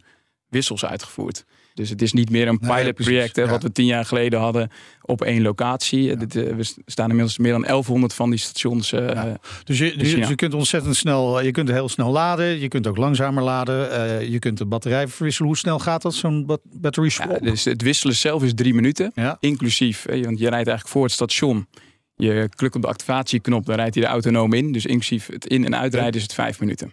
wissels 0.49 0.85
uitgevoerd. 0.85 1.45
Dus 1.77 1.89
het 1.89 2.01
is 2.01 2.13
niet 2.13 2.29
meer 2.29 2.47
een 2.47 2.57
Nee, 2.61 2.75
pilotproject 2.79 3.35
ja. 3.35 3.45
wat 3.47 3.63
we 3.63 3.71
tien 3.71 3.85
jaar 3.85 4.05
geleden 4.05 4.39
hadden 4.39 4.69
op 5.01 5.21
één 5.21 5.41
locatie. 5.41 6.11
Eh, 6.11 6.19
dit, 6.19 6.35
eh, 6.35 6.55
we 6.55 6.73
staan 6.85 7.09
inmiddels 7.09 7.37
meer 7.37 7.51
dan 7.51 7.61
1100 7.65 8.13
van 8.13 8.29
die 8.29 8.39
stations. 8.39 8.91
eh, 8.91 9.07
Ja. 9.07 9.37
Dus 9.63 9.77
je, 9.77 9.95
Dus 9.97 10.13
dus 10.15 10.27
je 10.27 10.35
kunt 10.35 10.53
ontzettend 10.53 10.95
snel, 10.95 11.41
je 11.41 11.51
kunt 11.51 11.69
heel 11.69 11.89
snel 11.89 12.11
laden. 12.11 12.59
Je 12.59 12.67
kunt 12.67 12.87
ook 12.87 12.97
langzamer 12.97 13.43
laden. 13.43 13.91
eh, 13.91 14.29
je 14.29 14.39
kunt 14.39 14.57
de 14.57 14.65
batterij 14.65 15.07
verwisselen. 15.07 15.47
Hoe 15.47 15.57
snel 15.57 15.79
gaat 15.79 16.01
dat, 16.01 16.13
zo'n 16.13 16.45
bat- 16.45 16.61
battery 16.63 17.09
swap? 17.09 17.43
Dus 17.43 17.63
het 17.65 17.81
wisselen 17.81 18.15
zelf 18.15 18.43
is 18.43 18.53
drie 18.53 18.73
minuten. 18.73 19.11
Inclusief, 19.39 20.05
want 20.05 20.19
je 20.39 20.49
rijdt 20.49 20.53
eigenlijk 20.67 20.87
voor 20.87 21.03
het 21.03 21.11
station. 21.11 21.67
Je 22.15 22.49
klikt 22.55 22.75
op 22.75 22.81
de 22.81 22.87
activatieknop, 22.87 23.65
dan 23.65 23.75
rijdt 23.75 23.95
hij 23.95 24.03
er 24.03 24.09
autonoom 24.09 24.53
in. 24.53 24.71
Dus 24.71 24.85
inclusief 24.85 25.27
het 25.31 25.45
in- 25.45 25.65
en 25.65 25.75
uitrijden 25.75 26.13
is 26.15 26.21
het 26.21 26.33
vijf 26.33 26.59
minuten. 26.59 26.91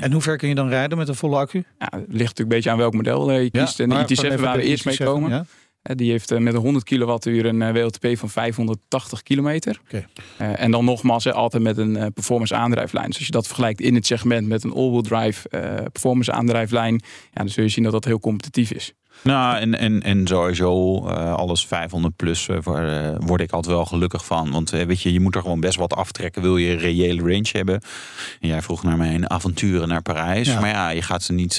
En 0.00 0.12
hoe 0.12 0.22
ver 0.22 0.36
kun 0.36 0.48
je 0.48 0.54
dan 0.54 0.68
rijden 0.68 0.98
met 0.98 1.08
een 1.08 1.14
volle 1.14 1.36
accu? 1.36 1.64
Ja, 1.78 1.88
het 1.90 1.92
ligt 1.92 2.10
natuurlijk 2.10 2.38
een 2.38 2.48
beetje 2.48 2.70
aan 2.70 2.76
welk 2.78 2.94
model 2.94 3.30
eh, 3.30 3.42
je 3.42 3.50
kiest. 3.50 3.80
en 3.80 3.88
de 3.88 3.94
IT7 3.94 4.06
gewoon 4.06 4.30
even 4.32 4.44
waar 4.44 4.56
we 4.56 4.62
de 4.62 4.68
eerst 4.68 4.84
mee 4.84 4.94
IT7, 4.98 5.04
komen. 5.04 5.30
ja? 5.30 5.44
Eh, 5.82 5.96
Die 5.96 6.10
heeft 6.10 6.30
eh, 6.30 6.38
met 6.38 6.54
een 6.54 6.60
100 6.60 6.84
kilowattuur 6.84 7.46
een 7.46 7.72
WLTP 7.72 8.06
van 8.18 8.30
580 8.30 9.22
kilometer. 9.22 9.80
Oké. 9.84 10.06
Eh, 10.38 10.60
en 10.60 10.70
dan 10.70 10.84
nogmaals, 10.84 11.32
altijd 11.32 11.62
met 11.62 11.78
een 11.78 11.96
eh, 11.96 12.06
performance 12.14 12.54
aandrijflijn. 12.54 13.06
Dus 13.06 13.16
als 13.16 13.26
je 13.26 13.32
dat 13.32 13.46
vergelijkt 13.46 13.80
in 13.80 13.94
het 13.94 14.06
segment 14.06 14.46
met 14.48 14.64
een 14.64 14.72
all-wheel 14.72 15.02
drive 15.02 15.48
eh, 15.48 15.84
performance 15.92 16.32
aandrijflijn, 16.32 16.94
ja, 17.04 17.40
dan 17.40 17.48
zul 17.48 17.62
je 17.64 17.68
zien 17.70 17.84
dat 17.84 17.92
dat 17.92 18.04
heel 18.04 18.20
competitief 18.20 18.70
is. 18.72 18.92
Nou, 19.22 19.56
en, 19.56 19.78
en, 19.78 20.02
en 20.02 20.26
sowieso 20.26 20.96
eh, 21.08 21.34
alles 21.34 21.66
500 21.66 22.16
plus 22.16 22.48
eh, 22.48 22.56
voor, 22.60 22.78
eh, 22.78 23.08
word 23.18 23.40
ik 23.40 23.52
altijd 23.52 23.74
wel 23.74 23.84
gelukkig 23.84 24.24
van. 24.24 24.50
Want 24.50 24.70
weet 24.70 25.02
je, 25.02 25.12
je 25.12 25.20
moet 25.20 25.34
er 25.34 25.40
gewoon 25.40 25.60
best 25.60 25.78
wat 25.78 25.94
aftrekken. 25.94 26.42
Wil 26.42 26.56
je 26.56 26.72
een 26.72 26.78
reële 26.78 27.20
range 27.22 27.48
hebben? 27.52 27.80
En 28.40 28.48
jij 28.48 28.62
vroeg 28.62 28.82
naar 28.82 28.96
mijn 28.96 29.30
avonturen 29.30 29.88
naar 29.88 30.02
Parijs. 30.02 30.48
Ja. 30.48 30.60
Maar 30.60 30.70
ja, 30.70 30.88
je 30.88 31.02
gaat 31.02 31.22
ze 31.22 31.32
niet... 31.32 31.56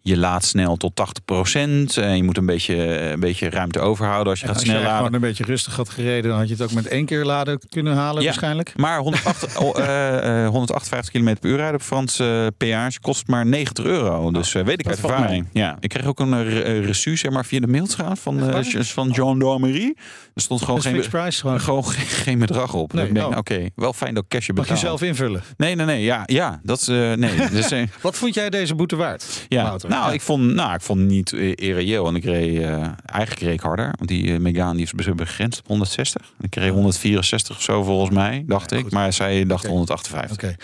je 0.00 0.16
laat 0.16 0.44
snel 0.44 0.76
tot 0.76 0.96
80 0.96 1.24
procent. 1.24 1.96
En 1.96 2.16
je 2.16 2.22
moet 2.22 2.36
een 2.36 2.46
beetje, 2.46 3.00
een 3.00 3.20
beetje 3.20 3.50
ruimte 3.50 3.80
overhouden 3.80 4.30
als 4.30 4.40
je 4.40 4.46
En 4.46 4.52
gaat 4.52 4.60
als 4.62 4.70
snel 4.70 4.82
laden. 4.82 4.96
gewoon 4.96 5.14
een 5.14 5.20
beetje 5.20 5.44
rustig 5.44 5.76
had 5.76 5.88
gereden, 5.88 6.30
dan 6.30 6.38
had 6.38 6.48
je 6.48 6.54
het 6.54 6.62
ook 6.62 6.72
met 6.72 6.86
één 6.86 7.04
keer 7.06 7.24
laden 7.24 7.60
kunnen 7.68 7.94
halen 7.94 8.22
Ja. 8.22 8.28
waarschijnlijk. 8.28 8.72
Maar 8.76 8.98
108, 8.98 9.56
oh, 9.64 9.78
eh, 9.78 10.44
eh, 10.44 10.48
158 10.50 11.12
km 11.12 11.34
per 11.40 11.50
uur 11.50 11.56
rijden 11.56 11.74
op 11.74 11.82
Franse 11.82 12.52
peage 12.56 13.00
kost 13.00 13.26
maar 13.26 13.46
90 13.46 13.84
euro. 13.84 14.30
Dus 14.30 14.54
eh, 14.54 14.64
weet 14.64 14.80
ik 14.80 14.86
uit 14.86 15.02
ervaring. 15.02 15.46
Ja, 15.52 15.76
ik 15.80 15.88
kreeg 15.88 16.06
ook 16.06 16.20
een 16.20 16.59
reçu 16.62 17.12
zeg 17.12 17.30
maar, 17.30 17.44
via 17.44 17.60
de 17.60 17.66
mailstraat 17.66 18.18
van, 18.18 18.50
waar? 18.50 18.64
van 18.64 19.14
gendarmerie. 19.14 19.96
Er 20.34 20.42
stond 20.42 20.62
gewoon 20.62 20.82
geen, 20.82 21.04
price 21.10 21.40
gewoon. 21.40 21.60
gewoon 21.60 21.84
geen, 21.84 22.06
geen 22.06 22.38
bedrag 22.38 22.74
op. 22.74 22.92
Nee, 22.92 23.26
oh. 23.26 23.36
oké, 23.36 23.68
wel 23.74 23.92
fijn 23.92 24.14
dat 24.14 24.22
ik 24.22 24.28
cashje 24.28 24.52
Mag 24.52 24.68
je 24.68 24.76
zelf 24.76 25.02
invullen. 25.02 25.42
Nee, 25.56 25.74
nee, 25.74 25.86
nee. 25.86 26.02
Ja, 26.02 26.22
ja 26.26 26.60
dat 26.62 26.88
eh, 26.88 27.12
nee. 27.12 27.48
dus, 27.50 27.72
Wat 28.00 28.16
vond 28.16 28.34
jij 28.34 28.50
deze 28.50 28.74
boete 28.74 28.96
waard? 28.96 29.46
ja, 29.48 29.62
Wouter? 29.62 29.88
nou, 29.88 30.06
Ja. 30.06 30.12
ik 30.12 30.20
vond, 30.20 30.54
nou, 30.54 30.74
ik 30.74 30.80
vond 30.80 31.00
niet 31.00 31.32
irreëel. 31.54 32.06
En 32.06 32.14
ik 32.14 32.24
reed, 32.24 32.62
eigenlijk 33.06 33.40
reed 33.40 33.52
ik 33.54 33.60
harder. 33.60 33.84
Want 33.96 34.08
die 34.08 34.24
uh, 34.24 34.38
Megane 34.38 34.76
die 34.76 34.88
is 34.96 35.14
begrensd 35.14 35.58
op 35.58 35.66
160. 35.66 36.22
Ik 36.40 36.54
reed 36.54 36.70
164 36.70 37.56
of 37.56 37.62
zo 37.62 37.82
volgens 37.82 38.10
mij, 38.14 38.44
dacht 38.46 38.70
Ja, 38.70 38.76
ik. 38.76 38.90
Maar 38.90 39.12
zij 39.12 39.46
dacht 39.46 39.64
Oké. 39.64 39.72
158. 39.72 40.32
Oké. 40.36 40.54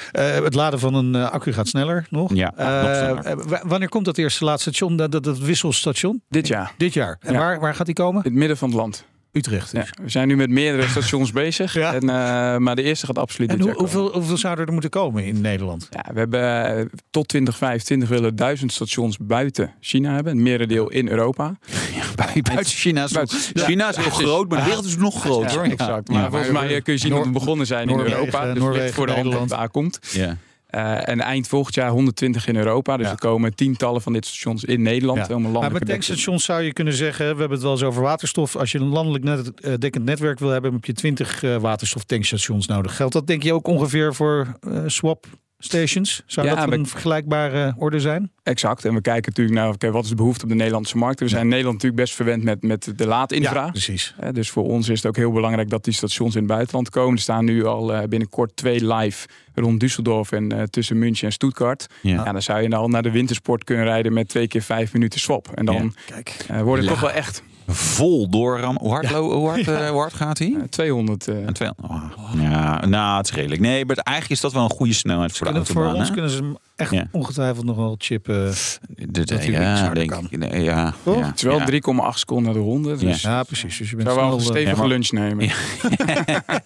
Het 0.44 0.54
laden 0.54 0.78
van 0.78 0.94
een 0.94 1.14
accu 1.14 1.52
gaat 1.52 1.68
sneller 1.68 2.06
nog. 2.10 2.34
Ja, 2.34 2.52
nog 2.56 2.96
sneller. 2.96 3.48
w- 3.48 3.62
wanneer 3.68 3.88
komt 3.88 4.04
dat 4.04 4.18
eerste 4.18 4.44
laatste 4.44 4.70
station, 4.70 4.96
dat, 4.96 5.12
dat, 5.12 5.24
dat 5.24 5.38
wisselstation? 5.86 6.22
Dit 6.28 6.46
jaar, 6.48 6.72
Dit 6.76 6.92
jaar. 6.94 7.16
En 7.20 7.32
Ja. 7.32 7.38
waar, 7.38 7.60
waar 7.60 7.74
gaat 7.74 7.86
die 7.86 7.94
komen? 7.94 8.24
in 8.24 8.30
het 8.30 8.38
midden 8.38 8.56
van 8.56 8.68
het 8.68 8.76
land. 8.78 9.04
Utrecht. 9.32 9.72
Ja, 9.72 9.80
dus. 9.80 9.90
we 10.02 10.08
zijn 10.08 10.28
nu 10.28 10.36
met 10.36 10.50
meerdere 10.50 10.88
stations 10.88 11.32
bezig. 11.42 11.74
Ja. 11.74 11.94
En, 11.94 12.00
eh, 12.00 12.56
maar 12.56 12.76
de 12.76 12.82
eerste 12.82 13.06
gaat 13.06 13.18
absoluut 13.18 13.50
En 13.50 13.60
hoe, 13.60 13.72
hoeveel, 13.72 14.12
hoeveel 14.12 14.36
zouden 14.36 14.66
er 14.66 14.72
moeten 14.72 14.90
komen 14.90 15.24
in 15.24 15.40
Nederland? 15.40 15.88
Ja, 15.90 16.12
we 16.12 16.18
hebben 16.18 16.76
eh, 16.76 16.84
tot 17.10 17.28
2025 17.28 18.08
willen 18.08 18.36
duizend 18.36 18.72
stations 18.72 19.16
buiten 19.20 19.74
China 19.80 20.14
hebben. 20.14 20.32
Een 20.32 20.42
merendeel 20.42 20.90
in 20.90 21.08
Europa. 21.08 21.56
Bui- 22.16 22.42
Buiten 22.42 22.66
China 22.76 23.04
is, 23.04 23.12
Buiten- 23.12 23.38
China 23.54 23.88
is 23.88 23.96
heel 23.96 24.10
groot, 24.10 24.48
maar 24.48 24.58
de 24.58 24.64
wereld 24.64 24.84
is 24.84 24.96
nog 24.96 25.20
groter. 25.20 25.60
Exact. 25.62 26.08
Maar 26.08 26.30
volgens 26.30 26.50
mij 26.50 26.74
eh, 26.74 26.82
kun 26.82 26.92
je 26.92 26.98
zien 26.98 27.10
dat 27.10 27.24
we 27.24 27.30
begonnen 27.30 27.66
zijn 27.66 27.88
in 27.88 27.96
Noorwegen, 27.96 28.18
Europa. 28.18 28.52
Dus 28.52 28.62
Noorwegen, 28.62 28.94
voor 28.94 29.06
de 29.06 29.12
hand 29.12 29.70
komt. 29.70 29.98
Ja. 30.12 30.36
Eh, 30.66 31.08
en 31.08 31.20
eind 31.20 31.48
volgend 31.48 31.74
jaar 31.74 31.90
120 31.90 32.46
in 32.46 32.56
Europa. 32.56 32.96
Dus 32.96 33.06
Ja. 33.06 33.12
er 33.12 33.18
komen 33.18 33.54
tientallen 33.54 34.02
van 34.02 34.12
dit 34.12 34.26
stations 34.26 34.64
in 34.64 34.82
Nederland. 34.82 35.18
Ja. 35.18 35.26
Helemaal 35.26 35.60
Maar 35.60 35.72
met 35.72 35.86
tankstations 35.86 36.44
zou 36.44 36.62
je 36.62 36.72
kunnen 36.72 36.94
zeggen, 36.94 37.24
we 37.24 37.38
hebben 37.40 37.50
het 37.50 37.62
wel 37.62 37.72
eens 37.72 37.82
over 37.82 38.02
waterstof. 38.02 38.56
Als 38.56 38.72
je 38.72 38.78
een 38.78 38.88
landelijk 38.88 39.24
net, 39.24 39.60
eh, 39.60 39.74
dekkend 39.78 40.04
netwerk 40.04 40.38
wil 40.38 40.48
hebben, 40.48 40.72
heb 40.72 40.84
je 40.84 40.92
20 40.92 41.42
eh 41.42 41.56
waterstoftankstations 41.56 42.66
nodig. 42.66 42.96
Geldt 42.96 43.12
dat 43.12 43.26
denk 43.26 43.42
je 43.42 43.52
ook 43.54 43.66
ongeveer 43.66 44.14
voor 44.14 44.58
swap 44.86 45.26
stations? 45.66 46.22
Zou 46.26 46.46
Ja, 46.46 46.54
dat 46.54 46.72
een 46.72 46.82
we- 46.82 46.88
vergelijkbare 46.88 47.74
orde 47.78 48.00
zijn? 48.00 48.30
Exact. 48.42 48.84
En 48.84 48.94
we 48.94 49.00
kijken 49.00 49.32
natuurlijk 49.34 49.56
naar 49.56 49.68
oké, 49.68 49.90
wat 49.90 50.02
is 50.04 50.08
de 50.10 50.14
behoefte 50.16 50.42
op 50.44 50.48
de 50.48 50.54
Nederlandse 50.56 50.96
markt. 50.96 51.20
We 51.20 51.28
zijn 51.28 51.42
in 51.42 51.48
Nederland 51.48 51.74
natuurlijk 51.74 52.02
best 52.02 52.14
verwend 52.14 52.42
met, 52.42 52.62
met 52.62 52.92
de 52.96 53.06
laadinfra. 53.06 53.68
precies. 53.70 54.14
Eh, 54.20 54.28
dus 54.32 54.50
voor 54.50 54.64
ons 54.64 54.88
is 54.88 54.96
het 54.96 55.06
ook 55.06 55.16
heel 55.16 55.32
belangrijk 55.32 55.70
dat 55.70 55.84
die 55.84 55.92
stations 55.94 56.34
in 56.34 56.40
het 56.42 56.50
buitenland 56.50 56.90
komen. 56.90 57.14
Er 57.14 57.20
staan 57.22 57.44
nu 57.44 57.64
al 57.64 57.92
eh, 57.94 58.08
binnenkort 58.08 58.56
twee 58.56 58.94
live 58.94 59.26
rond 59.54 59.84
Düsseldorf 59.84 60.30
en 60.30 60.52
eh, 60.52 60.62
tussen 60.62 60.98
München 60.98 61.26
en 61.26 61.32
Stuttgart. 61.32 61.86
Ja. 62.02 62.24
Ja, 62.24 62.32
dan 62.32 62.42
zou 62.42 62.62
je 62.62 62.76
al 62.76 62.88
naar 62.88 63.02
de 63.02 63.10
wintersport 63.10 63.64
kunnen 63.64 63.84
rijden 63.84 64.12
met 64.12 64.28
twee 64.28 64.48
keer 64.48 64.62
vijf 64.62 64.92
minuten 64.92 65.20
swap. 65.20 65.48
En 65.54 65.64
dan 65.64 65.74
Ja. 66.06 66.14
Kijk. 66.14 66.36
eh, 66.48 66.60
wordt 66.60 66.80
het 66.82 66.90
Ja. 66.90 67.00
toch 67.00 67.00
wel 67.10 67.16
echt 67.18 67.42
Vol 67.66 68.28
doorram. 68.30 68.76
Hoe 68.80 68.90
hard, 68.90 69.10
lo- 69.10 69.32
hoe 69.32 69.48
hard, 69.48 69.68
eh, 69.68 69.88
hoe 69.88 69.98
hard 70.00 70.12
gaat 70.14 70.38
hij? 70.38 70.54
eh, 70.58 70.62
200. 70.68 71.28
eh, 71.28 71.46
En 71.46 71.52
200. 71.52 71.88
Oh. 71.90 72.02
Ja, 72.42 72.86
nou, 72.86 73.16
het 73.16 73.26
is 73.26 73.32
redelijk. 73.34 73.60
Nee, 73.60 73.84
maar 73.84 73.96
eigenlijk 73.96 74.36
is 74.36 74.40
dat 74.40 74.52
wel 74.52 74.62
een 74.64 74.70
goede 74.76 74.92
snelheid 74.92 75.32
voor 75.36 75.46
de 75.46 75.52
Kunnen, 75.52 75.66
voor 75.68 75.76
autobaan. 75.82 76.00
ons 76.00 76.08
hè? 76.08 76.14
kunnen 76.14 76.30
ze 76.30 76.36
hem 76.42 76.56
echt 76.76 76.90
Ja. 76.90 77.08
ongetwijfeld 77.12 77.64
nog 77.64 77.76
wel 77.76 77.94
chippen. 77.98 78.34
Hij 78.44 79.06
iets 79.38 79.50
ja, 79.50 79.88
denk 79.88 80.10
kan. 80.10 80.26
ik. 80.30 80.38
Nee, 80.38 80.62
ja, 80.62 80.94
Toch? 81.02 81.18
ja, 81.18 81.26
het 81.26 81.36
is 81.36 81.42
wel 81.42 81.58
ja. 81.58 81.66
3,8 82.12 82.18
seconden 82.18 82.44
naar 82.44 82.54
de 82.62 82.68
ronde. 82.68 82.96
Dus 82.96 83.22
Ja, 83.22 83.42
precies. 83.42 83.78
Dus 83.78 83.90
je 83.90 83.96
bent 83.96 84.08
zou 84.08 84.20
wel 84.20 84.32
een 84.32 84.38
eh, 84.38 84.44
stevige 84.44 84.70
Ja, 84.70 84.76
maar- 84.76 84.86
lunch 84.88 85.10
nemen. 85.10 85.44
Ja. 85.46 85.54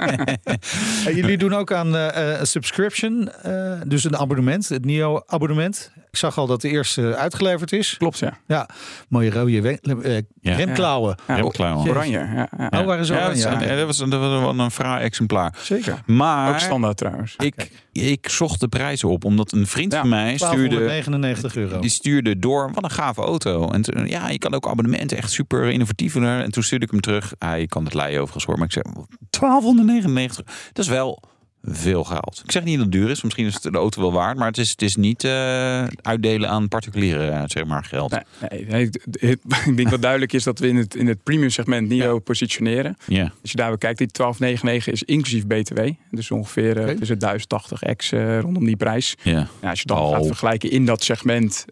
En 1.07 1.15
jullie 1.17 1.39
doen 1.39 1.55
ook 1.55 1.73
aan 1.73 1.97
eh, 1.97 2.33
eh, 2.33 2.41
een 2.41 2.47
subscription, 2.47 3.31
eh, 3.43 3.73
dus 3.87 4.05
een 4.05 4.17
abonnement, 4.17 4.69
het 4.69 4.85
NIO-abonnement. 4.85 5.91
Ik 6.11 6.17
zag 6.17 6.39
al 6.39 6.47
dat 6.47 6.61
de 6.61 6.69
eerste 6.69 7.17
uitgeleverd 7.17 7.73
is. 7.73 7.95
Klopt, 7.99 8.19
ja. 8.19 8.39
Ja, 8.47 8.69
mooie 9.09 9.31
rode 9.31 9.79
eh, 10.03 10.17
Ja. 10.41 10.55
remklauwen. 10.57 11.17
ja 11.27 11.35
Remklauwen. 11.35 11.89
Oranje, 11.91 12.19
ja. 12.19 12.49
ja. 12.59 12.81
Oh, 12.81 12.87
waren 12.87 13.05
ze 13.05 13.13
Ja, 13.13 13.19
oranje? 13.25 13.67
Ja. 13.67 13.77
dat 13.77 13.87
was, 13.87 13.97
dat 13.97 14.09
was 14.09 14.41
wel 14.41 14.59
een 14.59 14.71
fraai 14.71 15.05
exemplaar. 15.05 15.55
Zeker. 15.63 16.03
Maar 16.07 16.53
Ook 16.53 16.59
standaard 16.59 16.97
trouwens. 16.97 17.35
ik, 17.39 17.71
ik 17.93 18.29
zocht 18.29 18.61
de 18.61 18.69
prijzen 18.69 19.09
op, 19.09 19.25
omdat 19.25 19.53
een 19.53 19.67
vriend 19.67 19.93
Ja, 19.93 20.01
van 20.01 20.09
mij 20.09 20.37
stuurde, 20.37 20.77
1299 20.77 21.57
euro. 21.57 21.81
die 21.81 21.91
stuurde 21.91 22.39
door, 22.39 22.71
wat 22.75 22.85
een 22.85 22.91
gave 22.91 23.21
auto. 23.23 23.71
En 23.71 23.83
toen, 23.83 24.07
ja, 24.07 24.29
je 24.29 24.39
kan 24.39 24.55
ook 24.55 24.69
abonnementen, 24.69 25.17
echt 25.17 25.31
super 25.31 25.71
innovatief. 25.71 26.15
En 26.17 26.51
toen 26.51 26.63
stuurde 26.63 26.85
ik 26.85 26.91
hem 26.91 27.01
terug. 27.01 27.33
Hij 27.39 27.67
kan 27.67 27.85
het 27.85 27.95
leien 27.95 28.17
overigens 28.21 28.45
hoor, 28.45 28.57
maar 28.57 28.67
ik 28.67 28.73
zei 28.73 28.85
1299. 29.31 30.45
Dat 30.73 30.85
is 30.85 30.91
wel 30.91 31.23
veel 31.65 32.05
geld. 32.05 32.41
Ik 32.45 32.53
zeg 32.53 32.65
niet 32.65 32.75
dat 32.77 32.83
het 32.85 32.93
duur 32.93 33.11
is, 33.11 33.23
misschien 33.23 33.47
is 33.47 33.55
het 33.55 33.63
de 33.63 33.79
auto 33.79 34.01
wel 34.01 34.13
waard, 34.13 34.39
maar 34.39 34.47
het 34.47 34.59
is, 34.59 34.71
het 34.71 34.83
is 34.83 34.97
niet 34.97 35.25
eh, 35.25 35.85
uitdelen 36.03 36.49
aan 36.51 36.69
particuliere 36.69 37.27
eh, 37.29 37.43
zeg 37.47 37.65
maar 37.65 37.85
geld. 37.85 38.11
Nee, 38.51 38.67
nee, 38.69 38.91
ik 39.67 39.77
denk 39.77 39.89
wat 39.89 40.03
duidelijk 40.03 40.33
is 40.33 40.45
dat 40.45 40.59
we 40.59 40.69
in 40.69 40.77
het, 40.77 40.95
in 40.95 41.07
het 41.07 41.23
premium 41.23 41.51
segment 41.51 41.89
Nio 41.89 42.19
positioneren. 42.19 42.97
Ja. 43.07 43.33
Als 43.43 43.51
je 43.51 43.57
daar 43.57 43.71
bekijkt, 43.71 43.99
die 43.99 44.09
1299 44.13 44.93
is 44.93 45.03
inclusief 45.15 45.47
BTW. 45.47 45.91
Dus 46.11 46.31
ongeveer 46.31 46.77
eh, 46.77 46.83
Oké. 46.83 46.95
tussen 46.99 47.19
1080 47.19 47.83
ex 47.83 48.11
rondom 48.41 48.65
die 48.65 48.77
prijs. 48.77 49.15
ja. 49.23 49.47
Ja, 49.63 49.71
als 49.71 49.81
je 49.81 49.87
dan 49.87 49.99
Oh. 49.99 50.11
gaat 50.13 50.27
vergelijken 50.27 50.71
in 50.71 50.85
dat 50.85 51.03
segment 51.05 51.65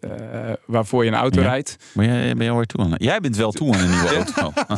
waarvoor 0.65 1.03
je 1.03 1.11
een 1.11 1.17
auto 1.17 1.41
Ja. 1.41 1.47
rijdt. 1.47 1.77
Maar 1.93 2.05
jij 2.05 2.35
ben 2.35 2.57
je 2.59 2.65
toe 2.65 2.83
aan? 2.83 2.93
Jij 2.97 3.19
bent 3.19 3.35
wel 3.35 3.51
toe 3.51 3.73
aan 3.73 3.79
een 3.79 3.89
nieuwe 3.89 4.15
auto. 4.35 4.51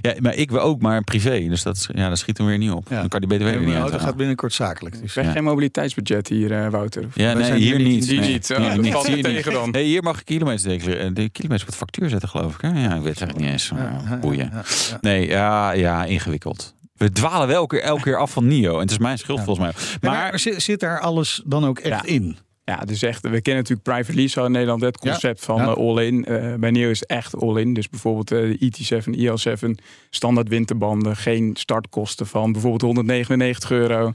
ja, 0.00 0.14
maar 0.20 0.34
ik 0.34 0.54
ook, 0.54 0.80
maar 0.80 1.04
privé. 1.04 1.46
Dus 1.48 1.62
dat, 1.62 1.88
ja, 1.94 2.08
dat 2.08 2.18
schiet 2.18 2.38
hem 2.38 2.46
weer 2.46 2.58
niet 2.58 2.70
op. 2.70 2.86
Ja. 2.90 3.00
Dan 3.00 3.08
kan 3.08 3.20
die 3.28 3.38
BTW 3.38 3.44
weer 3.44 3.54
Mijn 3.54 3.64
niet 3.66 3.74
auto 3.76 3.92
uit. 3.92 4.02
gaat 4.02 4.16
binnenkort 4.16 4.52
zakelijk. 4.52 5.00
Dus. 5.00 5.14
Ja. 5.14 5.30
geen 5.32 5.44
mobiliteitsbudget 5.44 6.28
hier, 6.28 6.52
eh, 6.64 6.70
Wouter. 6.70 7.04
Ja, 7.14 7.32
nee, 7.32 7.44
zijn 7.44 7.58
hier 7.58 7.76
hier 7.76 7.86
niet- 7.86 8.08
die 8.08 8.20
nee. 8.20 8.32
niet. 8.32 8.50
Oh, 8.50 8.58
Nee, 8.58 8.68
dat 8.92 9.06
Hier 9.06 9.10
er 9.10 9.14
niet. 9.16 9.24
tegen 9.24 9.52
dan. 9.52 9.70
Nee, 9.70 9.84
hier 9.84 10.02
mag 10.02 10.18
je 10.18 10.24
kilometers 10.24 10.62
declareren. 10.62 11.14
De 11.14 11.28
kilometers 11.28 11.62
op 11.62 11.68
het 11.68 11.76
factuur 11.76 12.08
zetten, 12.08 12.28
geloof 12.28 12.54
ik. 12.54 12.60
Hè? 12.60 12.68
Ja, 12.68 12.74
ik 12.74 12.80
weet 12.82 12.90
het 12.94 13.04
eigenlijk 13.04 13.38
niet 13.38 13.48
eens. 13.50 13.72
Ja, 14.08 14.18
boeien. 14.20 14.50
ja, 14.52 14.62
ja. 14.90 14.98
Nee, 15.00 15.26
ja, 15.28 15.70
ja, 15.72 16.04
ingewikkeld. 16.04 16.74
We 16.96 17.12
dwalen 17.12 17.46
wel 17.48 17.56
elke 17.56 17.76
keer, 17.76 17.84
elke 17.84 18.02
keer 18.02 18.16
af 18.16 18.30
van 18.32 18.46
NIO. 18.46 18.74
En 18.74 18.80
het 18.80 18.90
is 18.90 18.98
mijn 18.98 19.18
schuld 19.18 19.40
volgens 19.42 19.58
mij. 19.66 19.98
Maar, 20.10 20.30
Maar 20.30 20.38
zit, 20.38 20.62
zit 20.62 20.80
daar 20.80 21.00
alles 21.00 21.42
dan 21.44 21.64
ook 21.66 21.78
echt 21.78 22.06
Ja. 22.06 22.12
in? 22.12 22.36
Ja, 22.68 22.76
dus 22.76 23.02
echt, 23.02 23.22
we 23.22 23.40
kennen 23.40 23.62
natuurlijk 23.62 23.82
private 23.82 24.14
lease 24.14 24.40
al 24.40 24.46
in 24.46 24.52
Nederland. 24.52 24.80
Het 24.80 24.98
concept 24.98 25.44
van 25.44 25.56
Ja. 25.56 25.62
eh, 25.66 25.72
all-in. 25.76 26.24
Eh, 26.24 26.54
bij 26.54 26.70
Neo 26.70 26.90
is 26.90 27.00
het 27.00 27.08
echt 27.08 27.36
all-in. 27.40 27.74
Dus 27.74 27.88
bijvoorbeeld 27.88 28.28
de 28.28 28.56
ET7, 28.60 29.14
IL7, 29.14 29.70
standaard 30.10 30.48
winterbanden. 30.48 31.16
Geen 31.16 31.50
startkosten 31.58 32.26
van 32.26 32.52
bijvoorbeeld 32.52 32.82
199 32.82 33.70
euro. 33.70 34.12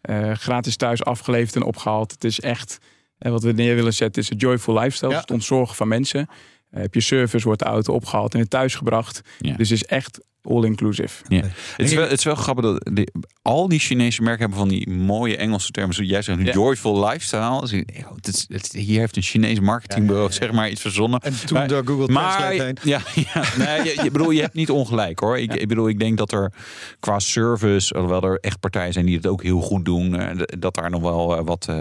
Eh, 0.00 0.32
gratis 0.32 0.76
thuis 0.76 1.04
afgeleverd 1.04 1.56
en 1.56 1.62
opgehaald. 1.62 2.12
Het 2.12 2.24
is 2.24 2.40
echt, 2.40 2.78
wat 3.18 3.42
we 3.42 3.52
neer 3.52 3.74
willen 3.74 3.94
zetten, 3.94 4.22
is 4.22 4.30
een 4.30 4.36
joyful 4.36 4.74
lifestyle. 4.78 5.10
Ja. 5.12 5.20
Het 5.20 5.30
ontzorgen 5.30 5.76
van 5.76 5.88
mensen. 5.88 6.28
Heb 6.70 6.94
je 6.94 7.00
service, 7.00 7.44
wordt 7.46 7.60
de 7.62 7.66
auto 7.68 7.92
opgehaald 7.92 8.34
en 8.34 8.40
in 8.40 8.48
thuis 8.48 8.74
gebracht. 8.74 9.20
Dus 9.38 9.70
het 9.70 9.80
is 9.80 9.84
echt 9.84 10.20
all-inclusive. 10.48 11.24
Ja. 11.28 11.40
Het, 11.76 11.86
is 11.86 11.94
wel, 11.94 12.02
het 12.08 12.18
is 12.18 12.24
wel 12.24 12.34
grappig 12.34 12.64
dat 12.64 12.90
die- 12.92 13.08
al 13.42 13.68
die 13.68 13.78
Chinese 13.78 14.22
merken 14.22 14.40
hebben 14.40 14.58
van 14.58 14.68
die 14.68 14.90
mooie 14.90 15.36
Engelse 15.36 15.70
termen. 15.70 15.94
Zoals 15.94 16.10
jij 16.10 16.22
zegt, 16.22 16.38
een 16.38 16.44
Ja. 16.44 16.52
joyful 16.52 17.04
lifestyle. 17.06 17.60
Dus 17.60 17.70
het 18.16 18.26
is- 18.28 18.44
het- 18.48 18.72
hier 18.72 18.98
heeft 18.98 19.16
een 19.16 19.22
Chinees 19.22 19.60
marketingbureau 19.60 20.32
zeg 20.32 20.52
maar 20.52 20.70
iets 20.70 20.80
verzonnen. 20.80 21.20
En 21.20 21.32
toen 21.46 21.58
Maar- 21.58 21.68
door 21.68 21.82
Google 21.86 22.06
Translate 22.06 22.62
heen. 22.62 22.76
ja, 22.94 23.00
ja 23.14 23.42
nee, 23.58 23.84
je, 23.84 24.00
je, 24.02 24.10
bedoel, 24.10 24.30
je 24.30 24.40
hebt 24.40 24.54
niet 24.54 24.70
ongelijk 24.70 25.18
hoor. 25.18 25.38
Ik, 25.38 25.54
ik 25.54 25.68
bedoel, 25.68 25.88
ik 25.88 25.98
denk 25.98 26.18
dat 26.18 26.32
er 26.32 26.52
qua 27.00 27.18
service, 27.18 27.94
alhoewel 27.94 28.22
er 28.22 28.38
echt 28.40 28.60
partijen 28.60 28.92
zijn 28.92 29.06
die 29.06 29.16
het 29.16 29.26
ook 29.26 29.42
heel 29.42 29.60
goed 29.60 29.84
doen, 29.84 30.14
eh, 30.16 30.42
dat 30.58 30.74
daar 30.74 30.90
nog 30.90 31.02
wel 31.02 31.36
eh, 31.36 31.44
wat. 31.44 31.66
eh, 31.68 31.76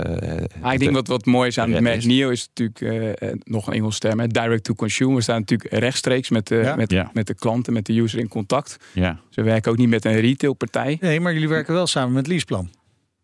Ah, 0.61 0.73
ik 0.73 0.79
denk 0.79 0.91
wat, 0.91 1.07
wat 1.07 1.25
mooi 1.25 1.47
is 1.47 1.57
aan 1.59 1.87
is. 1.87 2.05
NIO 2.05 2.29
is 2.29 2.49
natuurlijk 2.53 3.19
nog 3.43 3.67
een 3.67 3.73
Engels 3.73 3.99
term. 3.99 4.19
hè, 4.19 4.27
Direct 4.27 4.63
to 4.63 4.73
consumer. 4.73 5.15
We 5.15 5.21
staan 5.21 5.39
natuurlijk 5.39 5.71
rechtstreeks 5.73 6.29
met 6.29 6.47
de, 6.47 6.55
Ja. 6.55 6.75
met, 6.75 6.91
Ja. 6.91 7.09
met 7.13 7.27
de 7.27 7.35
klanten, 7.35 7.73
met 7.73 7.85
de 7.85 7.93
user 7.99 8.19
in 8.19 8.27
contact. 8.27 8.51
Ja. 8.93 9.19
Ze 9.29 9.41
werken 9.41 9.71
ook 9.71 9.77
niet 9.77 9.89
met 9.89 10.05
een 10.05 10.19
retailpartij. 10.19 10.97
Nee, 11.01 11.19
maar 11.19 11.33
jullie 11.33 11.47
werken 11.49 11.73
wel 11.73 11.87
samen 11.87 12.13
met 12.13 12.27
Leaseplan. 12.27 12.69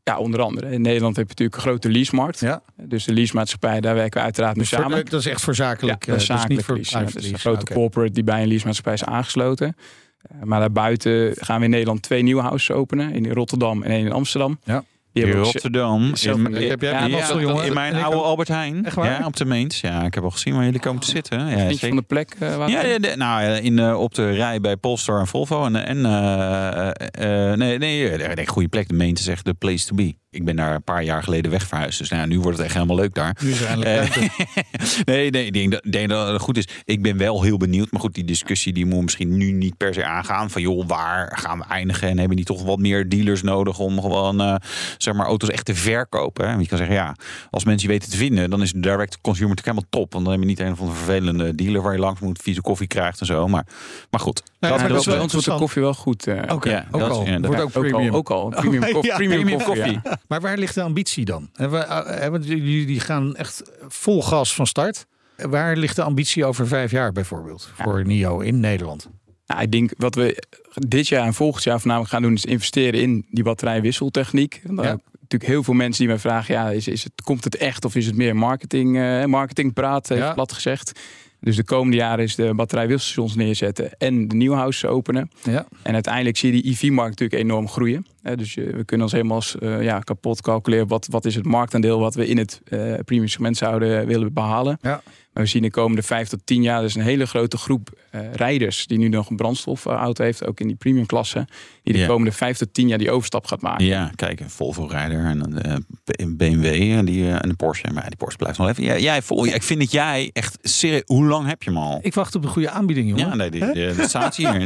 Ja, 0.03 0.17
onder 0.17 0.41
andere. 0.41 0.71
In 0.71 0.81
Nederland 0.81 1.15
heb 1.15 1.23
je 1.25 1.29
natuurlijk 1.37 1.55
een 1.57 1.61
grote 1.69 1.89
leasemarkt. 1.89 2.39
Ja. 2.39 2.61
Dus 2.75 3.03
de 3.05 3.13
leasemaatschappij, 3.13 3.81
daar 3.81 3.95
werken 3.95 4.17
we 4.17 4.23
uiteraard 4.23 4.55
mee 4.55 4.65
Dus 4.65 4.73
voor- 4.73 4.83
samen. 4.89 5.05
dat 5.05 5.19
is 5.19 5.25
echt 5.25 5.41
voor 5.41 5.53
Ja, 5.55 5.63
zakelijk. 5.63 6.05
dat 6.05 6.15
is 6.15 6.29
eh, 6.29 6.35
dus 6.35 6.47
niet 6.47 6.59
zakelijk 6.59 6.65
voor 6.65 6.75
lease. 6.75 6.91
Ja, 6.91 6.97
private 6.97 7.13
dat 7.13 7.23
is 7.23 7.29
een 7.29 7.31
lease. 7.31 7.47
grote 7.49 7.61
Oké. 7.71 7.73
corporate 7.73 8.11
die 8.13 8.23
bij 8.23 8.41
een 8.41 8.47
leasemaatschappij 8.47 8.93
is 8.93 9.03
aangesloten. 9.03 9.75
Eh, 10.21 10.41
maar 10.43 10.59
daarbuiten 10.59 11.33
gaan 11.37 11.57
we 11.59 11.63
in 11.65 11.69
Nederland 11.69 12.01
twee 12.01 12.21
nieuwe 12.23 12.41
houses 12.41 12.71
openen. 12.75 13.13
In 13.13 13.31
Rotterdam 13.31 13.83
en 13.83 13.91
één 13.91 14.05
in 14.05 14.11
Amsterdam. 14.11 14.59
Ja. 14.63 14.83
Die 15.13 15.25
In 15.25 15.31
Rotterdam. 15.31 16.03
In, 16.21 16.55
Ik 16.55 16.69
heb 16.69 16.81
jij 16.81 16.91
Ja, 16.91 17.03
een 17.03 17.09
dat- 17.11 17.19
Amstel, 17.19 17.39
dat- 17.39 17.47
jongen? 17.49 17.65
in 17.65 17.73
mijn 17.73 17.93
En 17.93 18.03
oude. 18.03 18.17
Albert 18.17 18.47
Heijn. 18.47 18.85
Echt 18.85 18.95
waar? 18.95 19.19
Ja, 19.19 19.25
op 19.25 19.35
de 19.35 19.45
Meens. 19.45 19.81
Ja, 19.81 20.03
ik 20.03 20.13
heb 20.13 20.23
al 20.23 20.29
gezien 20.29 20.53
waar 20.55 20.63
jullie 20.63 20.79
komen 20.79 21.01
te 21.01 21.09
zitten. 21.09 21.47
Ja, 21.47 21.57
Vind 21.67 21.79
je 21.79 21.87
van 21.87 21.95
de 21.97 22.01
plek? 22.03 22.35
eh, 22.39 22.55
waar 22.55 22.69
Ja, 22.69 22.97
de- 22.99 23.13
nou, 23.15 23.43
in, 23.51 23.79
eh, 23.79 23.99
op 23.99 24.15
de 24.15 24.31
rij 24.31 24.59
bij 24.61 24.77
Polestar 24.77 25.19
en 25.19 25.27
Volvo. 25.27 25.65
En, 25.65 25.75
en 25.85 26.05
eh, 26.05 26.87
eh, 26.87 27.51
eh, 27.51 27.57
nee, 27.57 27.77
nee, 27.77 28.17
nee, 28.35 28.47
goede 28.47 28.67
plek. 28.67 28.87
De 28.87 28.93
Meent 28.93 29.19
is 29.19 29.27
echt 29.27 29.45
de 29.45 29.53
place 29.53 29.85
to 29.87 29.95
be. 29.95 30.13
Ik 30.31 30.45
ben 30.45 30.55
daar 30.55 30.75
een 30.75 30.83
paar 30.83 31.03
jaar 31.03 31.23
geleden 31.23 31.51
weg 31.51 31.67
verhuisd. 31.67 31.99
Dus 31.99 32.09
nou, 32.09 32.21
ja, 32.21 32.27
nu 32.27 32.39
wordt 32.39 32.57
het 32.57 32.65
echt 32.65 32.75
helemaal 32.75 32.95
leuk 32.95 33.13
daar. 33.13 33.37
Nu 33.41 33.51
is 33.51 33.63
eindelijk 33.63 34.15
Eh, 34.15 34.29
nee, 35.05 35.29
nee, 35.29 35.45
ik 35.45 35.53
denk, 35.53 35.71
dat, 35.71 35.83
denk 35.91 36.09
dat 36.09 36.27
het 36.27 36.41
goed 36.41 36.57
is. 36.57 36.67
Ik 36.85 37.01
ben 37.01 37.17
wel 37.17 37.43
heel 37.43 37.57
benieuwd. 37.57 37.91
Maar 37.91 38.01
goed, 38.01 38.13
die 38.13 38.23
discussie 38.23 38.73
die 38.73 38.85
moet 38.85 39.03
misschien 39.03 39.37
nu 39.37 39.51
niet 39.51 39.77
per 39.77 39.93
se 39.93 40.05
aangaan. 40.05 40.49
Van 40.49 40.61
joh, 40.61 40.87
waar 40.87 41.37
gaan 41.37 41.57
we 41.57 41.65
eindigen? 41.65 42.09
En 42.09 42.17
hebben 42.17 42.35
die 42.35 42.45
toch 42.45 42.63
wat 42.63 42.79
meer 42.79 43.09
dealers 43.09 43.41
nodig 43.41 43.79
om 43.79 44.01
gewoon 44.01 44.41
eh, 44.41 44.55
zeg 44.97 45.13
maar 45.13 45.25
auto's 45.25 45.49
echt 45.49 45.65
te 45.65 45.75
verkopen? 45.75 46.43
Hè? 46.43 46.49
Want 46.49 46.63
je 46.63 46.69
kan 46.69 46.77
zeggen, 46.77 46.95
ja, 46.95 47.15
als 47.49 47.63
mensen 47.63 47.87
je 47.87 47.93
weten 47.93 48.11
te 48.11 48.17
vinden, 48.17 48.49
dan 48.49 48.61
is 48.61 48.71
direct 48.71 49.21
consumer 49.21 49.55
natuurlijk 49.55 49.77
helemaal 49.77 50.03
top. 50.03 50.13
Want 50.13 50.23
dan 50.23 50.33
heb 50.33 50.43
je 50.43 50.49
niet 50.49 50.59
een 50.59 50.71
of 50.71 50.79
andere 50.79 50.97
vervelende 50.97 51.55
dealer 51.55 51.81
waar 51.81 51.93
je 51.93 51.99
langs 51.99 52.19
moet, 52.19 52.41
vieze 52.41 52.61
koffie 52.61 52.87
krijgt 52.87 53.19
en 53.19 53.25
zo. 53.25 53.47
Maar, 53.47 53.65
maar 54.09 54.19
goed. 54.19 54.43
Nee, 54.59 54.71
dat, 54.71 54.79
Ja, 54.79 54.85
is 54.85 55.05
wel 55.05 55.13
bij 55.13 55.23
ons 55.23 55.31
wordt 55.33 55.45
de 55.47 55.55
koffie 55.55 55.81
wel 55.81 55.93
goed. 55.93 56.27
eh, 56.27 56.53
Oké, 56.55 56.69
Ja, 56.69 56.87
ook 56.91 56.99
dat 56.99 57.09
al. 57.11 57.25
ja, 57.25 57.39
Wordt 57.39 57.55
ja, 57.57 57.61
ook 57.63 57.75
ook, 57.77 57.83
premium. 57.83 58.11
al, 58.11 58.17
ook 58.17 58.29
al. 58.29 58.49
Premium, 58.49 58.81
Ja, 58.85 58.91
koffie, 58.91 59.13
premium, 59.13 59.39
premium 59.43 59.63
koffie. 59.63 59.99
ja. 60.03 60.19
Maar 60.27 60.41
waar 60.41 60.57
ligt 60.57 60.75
de 60.75 60.81
ambitie 60.81 61.25
dan? 61.25 61.49
Eh, 61.53 62.27
want 62.27 62.45
jullie 62.47 62.85
die 62.85 62.99
gaan 62.99 63.35
echt 63.35 63.63
vol 63.87 64.23
gas 64.23 64.53
van 64.55 64.67
start. 64.67 65.05
Waar 65.35 65.75
ligt 65.77 65.95
de 65.95 66.01
ambitie 66.03 66.45
over 66.45 66.67
vijf 66.67 66.91
jaar 66.91 67.11
bijvoorbeeld? 67.11 67.71
Voor 67.75 68.05
NIO 68.05 68.39
in 68.39 68.59
Nederland. 68.59 69.09
Nou, 69.45 69.61
ik 69.61 69.71
denk 69.71 69.91
wat 69.97 70.15
we 70.15 70.43
dit 70.73 71.07
jaar 71.07 71.25
en 71.25 71.33
volgend 71.33 71.63
jaar 71.63 71.77
voornamelijk 71.79 72.11
gaan 72.11 72.21
doen, 72.21 72.33
is 72.33 72.45
investeren 72.45 73.01
in 73.01 73.25
die 73.29 73.43
batterijwisseltechniek. 73.43 74.61
Ja. 74.63 74.71
natuurlijk 74.73 75.51
heel 75.51 75.63
veel 75.63 75.73
mensen 75.73 75.99
die 75.99 76.07
mij 76.07 76.19
vragen: 76.19 76.53
ja, 76.53 76.69
is, 76.69 76.87
is 76.87 77.03
het, 77.03 77.13
komt 77.23 77.43
het 77.43 77.55
echt 77.57 77.85
of 77.85 77.95
is 77.95 78.05
het 78.05 78.15
meer 78.15 78.35
marketing, 78.35 78.97
eh 78.97 79.25
marketingpraat, 79.25 80.07
Ja. 80.07 80.33
plat 80.33 80.51
gezegd. 80.51 80.99
Dus 81.41 81.55
de 81.55 81.63
komende 81.63 81.97
jaren 81.97 82.23
is 82.23 82.35
de 82.35 82.53
batterijwisselstations 82.53 83.35
neerzetten 83.35 83.97
en 83.97 84.27
de 84.27 84.35
nieuwhouses 84.35 84.89
openen. 84.89 85.31
Ja. 85.43 85.67
En 85.83 85.93
uiteindelijk 85.93 86.37
zie 86.37 86.55
je 86.55 86.61
die 86.61 86.71
EV-markt 86.71 87.19
natuurlijk 87.19 87.49
enorm 87.49 87.67
groeien. 87.67 88.05
Dus 88.37 88.53
je- 88.53 88.63
we 88.75 88.83
kunnen 88.85 89.05
ons 89.05 89.11
helemaal 89.15 89.35
als, 89.35 89.57
eh, 89.57 89.83
ja, 89.83 89.99
kapot 89.99 90.41
calculeren 90.41 90.87
wat, 90.87 91.07
wat 91.11 91.25
is 91.25 91.35
het 91.35 91.45
marktaandeel 91.45 91.99
wat 91.99 92.15
we 92.15 92.27
in 92.27 92.37
het 92.37 92.61
eh 92.65 92.93
premium 93.05 93.27
segment 93.27 93.57
zouden 93.57 94.05
willen 94.07 94.33
behalen. 94.33 94.77
Ja. 94.81 95.01
Maar 95.33 95.43
we 95.43 95.49
zien 95.49 95.61
de 95.61 95.71
komende 95.71 96.01
vijf 96.01 96.27
tot 96.27 96.39
tien 96.43 96.61
jaar 96.61 96.81
dus 96.81 96.95
een 96.95 97.01
hele 97.01 97.25
grote 97.25 97.57
groep 97.57 97.89
eh, 98.11 98.33
rijders 98.33 98.87
die 98.87 98.97
nu 98.97 99.07
nog 99.07 99.29
een 99.29 99.35
brandstofauto 99.35 100.23
heeft, 100.23 100.45
ook 100.45 100.59
in 100.59 100.67
die 100.67 100.75
premium 100.75 101.05
klasse, 101.05 101.47
die 101.83 101.93
de 101.93 101.99
Ja. 101.99 102.07
komende 102.07 102.31
vijf 102.31 102.57
tot 102.57 102.73
tien 102.73 102.87
jaar 102.87 102.97
die 102.97 103.11
overstap 103.11 103.45
gaat 103.45 103.61
maken. 103.61 103.85
Ja, 103.85 104.11
kijk, 104.15 104.39
een 104.39 104.49
Volvo-rijder 104.49 105.25
en 105.25 105.43
een 105.43 105.61
eh, 105.61 106.25
BMW 106.27 106.65
en, 106.91 107.05
die, 107.05 107.29
en 107.31 107.49
een 107.49 107.55
Porsche. 107.55 107.89
Maar 107.93 108.07
die 108.07 108.15
Porsche 108.17 108.37
blijft 108.37 108.57
nog 108.57 108.67
even. 108.69 109.01
Jij, 109.01 109.21
vol, 109.21 109.45
ik 109.45 109.63
vind 109.63 109.79
dat 109.79 109.91
jij 109.91 110.29
echt 110.33 110.57
serieus. 110.61 111.01
Hoe 111.05 111.25
lang 111.25 111.47
heb 111.47 111.63
je 111.63 111.69
hem 111.69 111.79
al? 111.79 111.99
Ik 112.01 112.13
wacht 112.13 112.35
op 112.35 112.43
een 112.43 112.49
goede 112.49 112.69
aanbieding, 112.69 113.09
jongen. 113.09 113.27
Ja, 113.27 113.35
nee, 113.35 113.49
die, 113.51 113.93
staat 114.07 114.35
hier. 114.35 114.55
Ik 114.61 114.65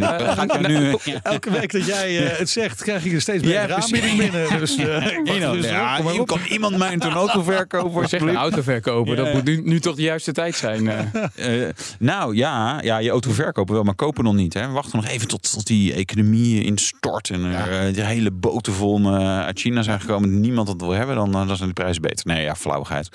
jou 0.52 0.68
nu. 0.68 0.96
Ja. 1.04 1.20
Elke 1.24 1.52
week 1.52 1.72
dat 1.72 1.86
jij 1.86 2.14
het 2.38 2.50
zegt, 2.50 2.84
krijg 2.84 3.06
ik 3.06 3.14
er 3.14 3.22
steeds 3.22 3.44
meer 3.44 3.53
Ja, 3.68 3.76
aanbieding 3.76 4.18
binnen. 4.18 4.60
Dus, 4.60 4.76
eh, 4.76 5.52
dus 5.52 5.66
ja, 5.66 6.00
kan 6.26 6.40
iemand 6.50 6.78
mij 6.78 6.94
een 6.94 7.02
auto 7.02 7.44
verkopen? 7.44 8.10
Zeggen 8.10 8.30
een 8.30 8.36
auto 8.36 8.62
verkopen, 8.62 9.16
dat 9.16 9.34
moet 9.34 9.66
nu, 9.66 9.80
toch 9.80 9.96
de 9.96 10.02
juiste 10.02 10.32
tijd 10.32 10.56
zijn. 10.56 10.88
eh. 10.88 11.00
Eh, 11.36 11.70
nou 12.00 12.36
ja, 12.36 12.82
ja, 12.82 12.98
je 12.98 13.10
auto 13.10 13.32
verkopen 13.32 13.74
wel, 13.74 13.84
maar 13.84 13.96
kopen 13.96 14.24
nog 14.24 14.34
niet. 14.34 14.54
Hè. 14.54 14.68
We 14.68 14.74
wachten 14.74 15.00
nog 15.00 15.08
even 15.08 15.28
tot, 15.28 15.52
tot 15.54 15.68
die 15.68 15.94
economie 15.94 16.64
instort. 16.64 17.30
En 17.30 17.44
er 17.44 17.94
de 17.94 18.04
hele 18.06 18.32
boten 18.32 18.74
vol 18.74 19.08
uit 19.16 19.60
China 19.60 19.82
zijn 19.82 20.00
gekomen. 20.00 20.30
en 20.30 20.40
Niemand 20.40 20.68
dat 20.68 20.82
wil 20.82 20.92
hebben, 20.92 21.16
dan, 21.16 21.32
dan 21.32 21.56
zijn 21.56 21.68
de 21.68 21.74
prijzen 21.74 22.02
beter. 22.02 22.26
Nee, 22.28 22.44
ja, 22.44 22.56
flauwigheid. 22.56 23.10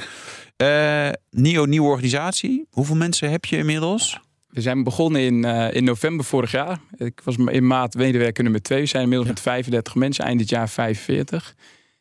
Eh 0.57 1.09
NIO, 1.31 1.65
nieuwe 1.65 1.89
organisatie. 1.89 2.67
Hoeveel 2.71 2.97
mensen 2.97 3.31
heb 3.31 3.45
je 3.45 3.57
inmiddels? 3.57 4.21
We 4.49 4.61
zijn 4.61 4.83
begonnen 4.83 5.21
in, 5.21 5.45
eh, 5.45 5.75
in 5.75 5.85
november 5.85 6.25
vorig 6.25 6.51
jaar. 6.51 6.79
Ik 6.97 7.21
was 7.25 7.37
in 7.37 7.67
maart 7.67 7.95
medewerker 7.95 8.43
nummer 8.43 8.63
2. 8.63 8.81
We 8.81 8.87
zijn 8.87 9.03
inmiddels 9.03 9.29
met 9.31 9.41
35 9.41 9.95
mensen, 9.95 10.25
eind 10.25 10.39
dit 10.39 10.49
jaar 10.49 10.69
45. 10.69 11.55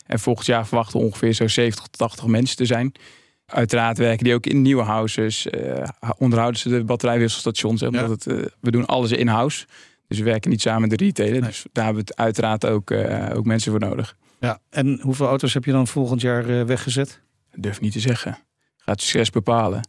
En 0.05 0.19
volgend 0.19 0.45
jaar 0.47 0.67
verwachten 0.67 0.99
we 0.99 1.05
ongeveer 1.05 1.33
zo 1.33 1.47
70 1.47 1.83
tot 1.85 1.97
80 1.97 2.25
mensen 2.25 2.57
te 2.57 2.65
zijn. 2.65 2.91
Uiteraard 3.45 3.97
werken 3.97 4.23
die 4.23 4.33
ook 4.33 4.45
in 4.45 4.61
nieuwe 4.61 4.83
houses. 4.83 5.47
eh, 5.49 5.83
onderhouden 6.17 6.59
ze 6.59 6.69
de 6.69 6.83
batterijwisselstations. 6.83 7.81
hè, 7.81 7.87
Omdat 7.87 8.09
het, 8.09 8.27
eh, 8.27 8.45
we 8.59 8.71
doen 8.71 8.85
alles 8.85 9.11
in-house. 9.11 9.65
Dus 10.07 10.17
we 10.17 10.23
werken 10.23 10.49
niet 10.51 10.61
samen 10.61 10.81
met 10.89 10.97
de 10.99 11.05
retailer. 11.05 11.41
Dus 11.41 11.65
daar 11.71 11.85
hebben 11.85 12.03
we 12.03 12.09
het 12.09 12.19
uiteraard 12.19 12.65
ook, 12.65 12.91
ook 13.35 13.45
mensen 13.45 13.71
voor 13.71 13.79
nodig. 13.79 14.15
Ja, 14.39 14.59
en 14.69 14.99
hoeveel 15.01 15.27
auto's 15.27 15.53
heb 15.53 15.65
je 15.65 15.71
dan 15.71 15.87
volgend 15.87 16.21
jaar 16.21 16.65
weggezet? 16.65 17.21
durf 17.55 17.81
niet 17.81 17.91
te 17.91 17.99
zeggen. 17.99 18.37
Gaat 18.77 19.01
succes 19.01 19.29
bepalen. 19.29 19.81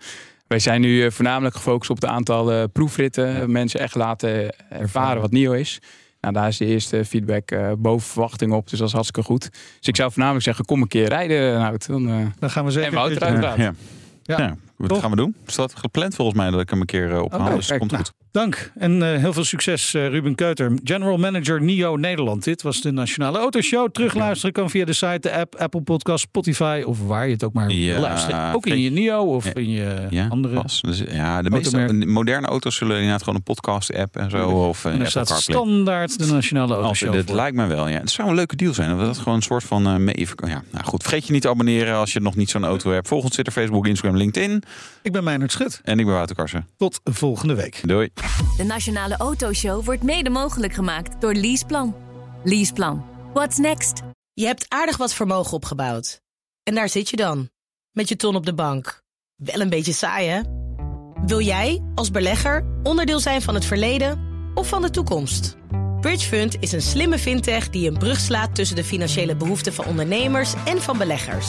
Wij 0.48 0.58
zijn 0.58 0.80
nu 0.80 1.04
eh, 1.04 1.10
voornamelijk 1.10 1.54
gefocust 1.54 1.90
op 1.90 1.96
het 2.00 2.10
aantal 2.10 2.52
eh, 2.52 2.64
proefritten. 2.72 3.50
Mensen 3.50 3.80
echt 3.80 3.94
laten 3.94 4.54
ervaren 4.70 5.20
wat 5.20 5.30
NIO 5.30 5.52
is. 5.52 5.78
Nou, 6.20 6.34
daar 6.34 6.48
is 6.48 6.56
de 6.56 6.64
eerste 6.66 7.04
feedback 7.04 7.50
eh, 7.50 7.72
boven 7.78 8.08
verwachting 8.08 8.52
op. 8.52 8.68
Dus 8.70 8.78
dat 8.78 8.88
is 8.88 8.94
hartstikke 8.94 9.22
goed. 9.28 9.50
Dus 9.78 9.88
ik 9.88 9.96
zou 9.96 10.10
voornamelijk 10.10 10.44
zeggen, 10.44 10.64
kom 10.64 10.82
een 10.82 10.88
keer 10.88 11.08
rijden. 11.08 11.58
Nou, 11.58 11.76
dan, 11.86 12.08
eh, 12.08 12.26
Dan 12.38 12.50
gaan 12.50 12.64
we 12.64 12.70
zeker. 12.70 12.88
en 12.88 12.94
Wouter 12.94 13.22
een 13.22 13.28
keertje- 13.28 13.46
uiteraard. 13.48 13.76
Ja. 14.22 14.36
Ja. 14.36 14.44
Ja, 14.44 14.56
wat 14.78 14.88
Toch? 14.88 15.00
gaan 15.00 15.10
we 15.10 15.16
doen? 15.16 15.34
Het 15.42 15.52
staat 15.52 15.74
gepland 15.76 16.14
volgens 16.14 16.36
mij 16.36 16.50
dat 16.50 16.60
ik 16.60 16.70
hem 16.70 16.80
een 16.80 16.86
keer 16.86 17.10
eh, 17.12 17.22
ophaal. 17.22 17.56
Dus 17.56 17.68
komt 17.78 17.90
nou, 17.90 18.04
goed. 18.04 18.12
Dank 18.30 18.72
en 18.74 19.02
eh, 19.12 19.18
heel 19.20 19.32
veel 19.32 19.44
succes 19.44 19.94
eh, 19.94 20.08
Ruben 20.08 20.34
Keuter, 20.34 20.72
General 20.84 21.16
Manager 21.16 21.62
NIO 21.62 21.96
Nederland. 21.96 22.44
Dit 22.44 22.62
was 22.62 22.80
de 22.80 22.90
Nationale 22.90 23.38
Autoshow. 23.38 23.90
Terugluisteren 23.92 24.52
kan 24.52 24.70
via 24.70 24.84
de 24.84 24.92
site, 24.92 25.18
de 25.20 25.32
app, 25.32 25.54
Apple 25.54 25.80
Podcast, 25.80 26.24
Spotify 26.24 26.82
of 26.86 27.06
waar 27.06 27.26
je 27.26 27.32
het 27.32 27.44
ook 27.44 27.52
maar 27.52 27.70
Ja, 27.70 28.00
luisteren. 28.00 28.54
Ook 28.54 28.66
in 28.66 28.80
je 28.80 28.90
NIO 28.90 29.34
of 29.34 29.44
Ja. 29.44 29.54
in 29.54 29.70
je 29.70 30.06
Ja, 30.10 30.26
andere. 30.28 30.62
Dus, 30.80 31.02
ja, 31.10 31.42
de 31.42 31.50
meeste 31.50 31.92
moderne 32.06 32.46
auto's 32.46 32.76
zullen 32.76 32.96
inderdaad 32.96 33.20
gewoon 33.22 33.34
een 33.34 33.42
podcast-app 33.42 34.16
en 34.16 34.30
zo. 34.30 34.48
Of 34.48 34.84
En 34.84 34.92
een 34.92 35.00
er 35.00 35.10
staat 35.10 35.28
CarPlay. 35.28 35.56
standaard 35.56 36.18
de 36.18 36.32
Nationale 36.32 36.74
Autoshow 36.74 37.12
dat 37.14 37.30
lijkt 37.30 37.56
mij 37.56 37.68
wel, 37.68 37.88
ja. 37.88 37.98
Het 37.98 38.10
zou 38.10 38.28
een 38.28 38.34
leuke 38.34 38.56
deal 38.56 38.74
zijn. 38.74 38.88
Dat 38.88 38.98
we 38.98 39.04
dat 39.04 39.18
gewoon 39.18 39.34
een 39.34 39.42
soort 39.42 39.64
van 39.64 39.86
eh 39.86 39.96
mee... 39.96 40.26
Ja, 40.46 40.62
nou 40.70 40.84
goed. 40.84 41.02
Vergeet 41.02 41.26
je 41.26 41.32
niet 41.32 41.42
te 41.42 41.48
abonneren 41.48 41.94
als 41.96 42.12
je 42.12 42.20
nog 42.20 42.36
niet 42.36 42.50
zo'n 42.50 42.64
auto 42.64 42.90
hebt. 42.90 43.08
Volg 43.08 43.22
ons 43.22 43.32
Twitter, 43.32 43.52
Facebook, 43.52 43.86
Instagram, 43.86 44.16
LinkedIn. 44.16 44.62
Ik 45.02 45.12
ben 45.12 45.24
Meijnerd 45.24 45.52
Schut. 45.52 45.80
En 45.84 45.98
ik 45.98 46.04
ben 46.04 46.14
Wouter 46.14 46.36
Karsen. 46.36 46.68
Tot 46.76 47.00
volgende 47.04 47.54
week. 47.54 47.80
Doei. 47.82 48.10
De 48.56 48.64
Nationale 48.64 49.16
Autoshow 49.16 49.84
wordt 49.84 50.02
mede 50.02 50.30
mogelijk 50.30 50.72
gemaakt 50.72 51.20
door 51.20 51.34
Leaseplan. 51.34 51.94
Leaseplan. 52.44 53.04
What's 53.34 53.56
next? 53.56 54.02
Je 54.32 54.46
hebt 54.46 54.64
aardig 54.68 54.96
wat 54.96 55.14
vermogen 55.14 55.52
opgebouwd. 55.52 56.20
En 56.62 56.74
daar 56.74 56.88
zit 56.88 57.08
je 57.10 57.16
dan, 57.16 57.50
met 57.92 58.08
je 58.08 58.16
ton 58.16 58.36
op 58.36 58.46
de 58.46 58.54
bank. 58.54 59.02
Wel 59.36 59.60
een 59.60 59.70
beetje 59.70 59.92
saai, 59.92 60.28
hè? 60.28 60.40
Wil 61.26 61.40
jij, 61.40 61.82
als 61.94 62.10
belegger, 62.10 62.66
onderdeel 62.82 63.20
zijn 63.20 63.42
van 63.42 63.54
het 63.54 63.64
verleden 63.64 64.20
of 64.54 64.68
van 64.68 64.82
de 64.82 64.90
toekomst? 64.90 65.56
Bridgefund 66.00 66.56
is 66.60 66.72
een 66.72 66.82
slimme 66.82 67.18
fintech 67.18 67.70
die 67.70 67.88
een 67.90 67.98
brug 67.98 68.20
slaat 68.20 68.54
tussen 68.54 68.76
de 68.76 68.84
financiële 68.84 69.36
behoeften 69.36 69.72
van 69.72 69.84
ondernemers 69.84 70.54
en 70.64 70.82
van 70.82 70.98
beleggers. 70.98 71.48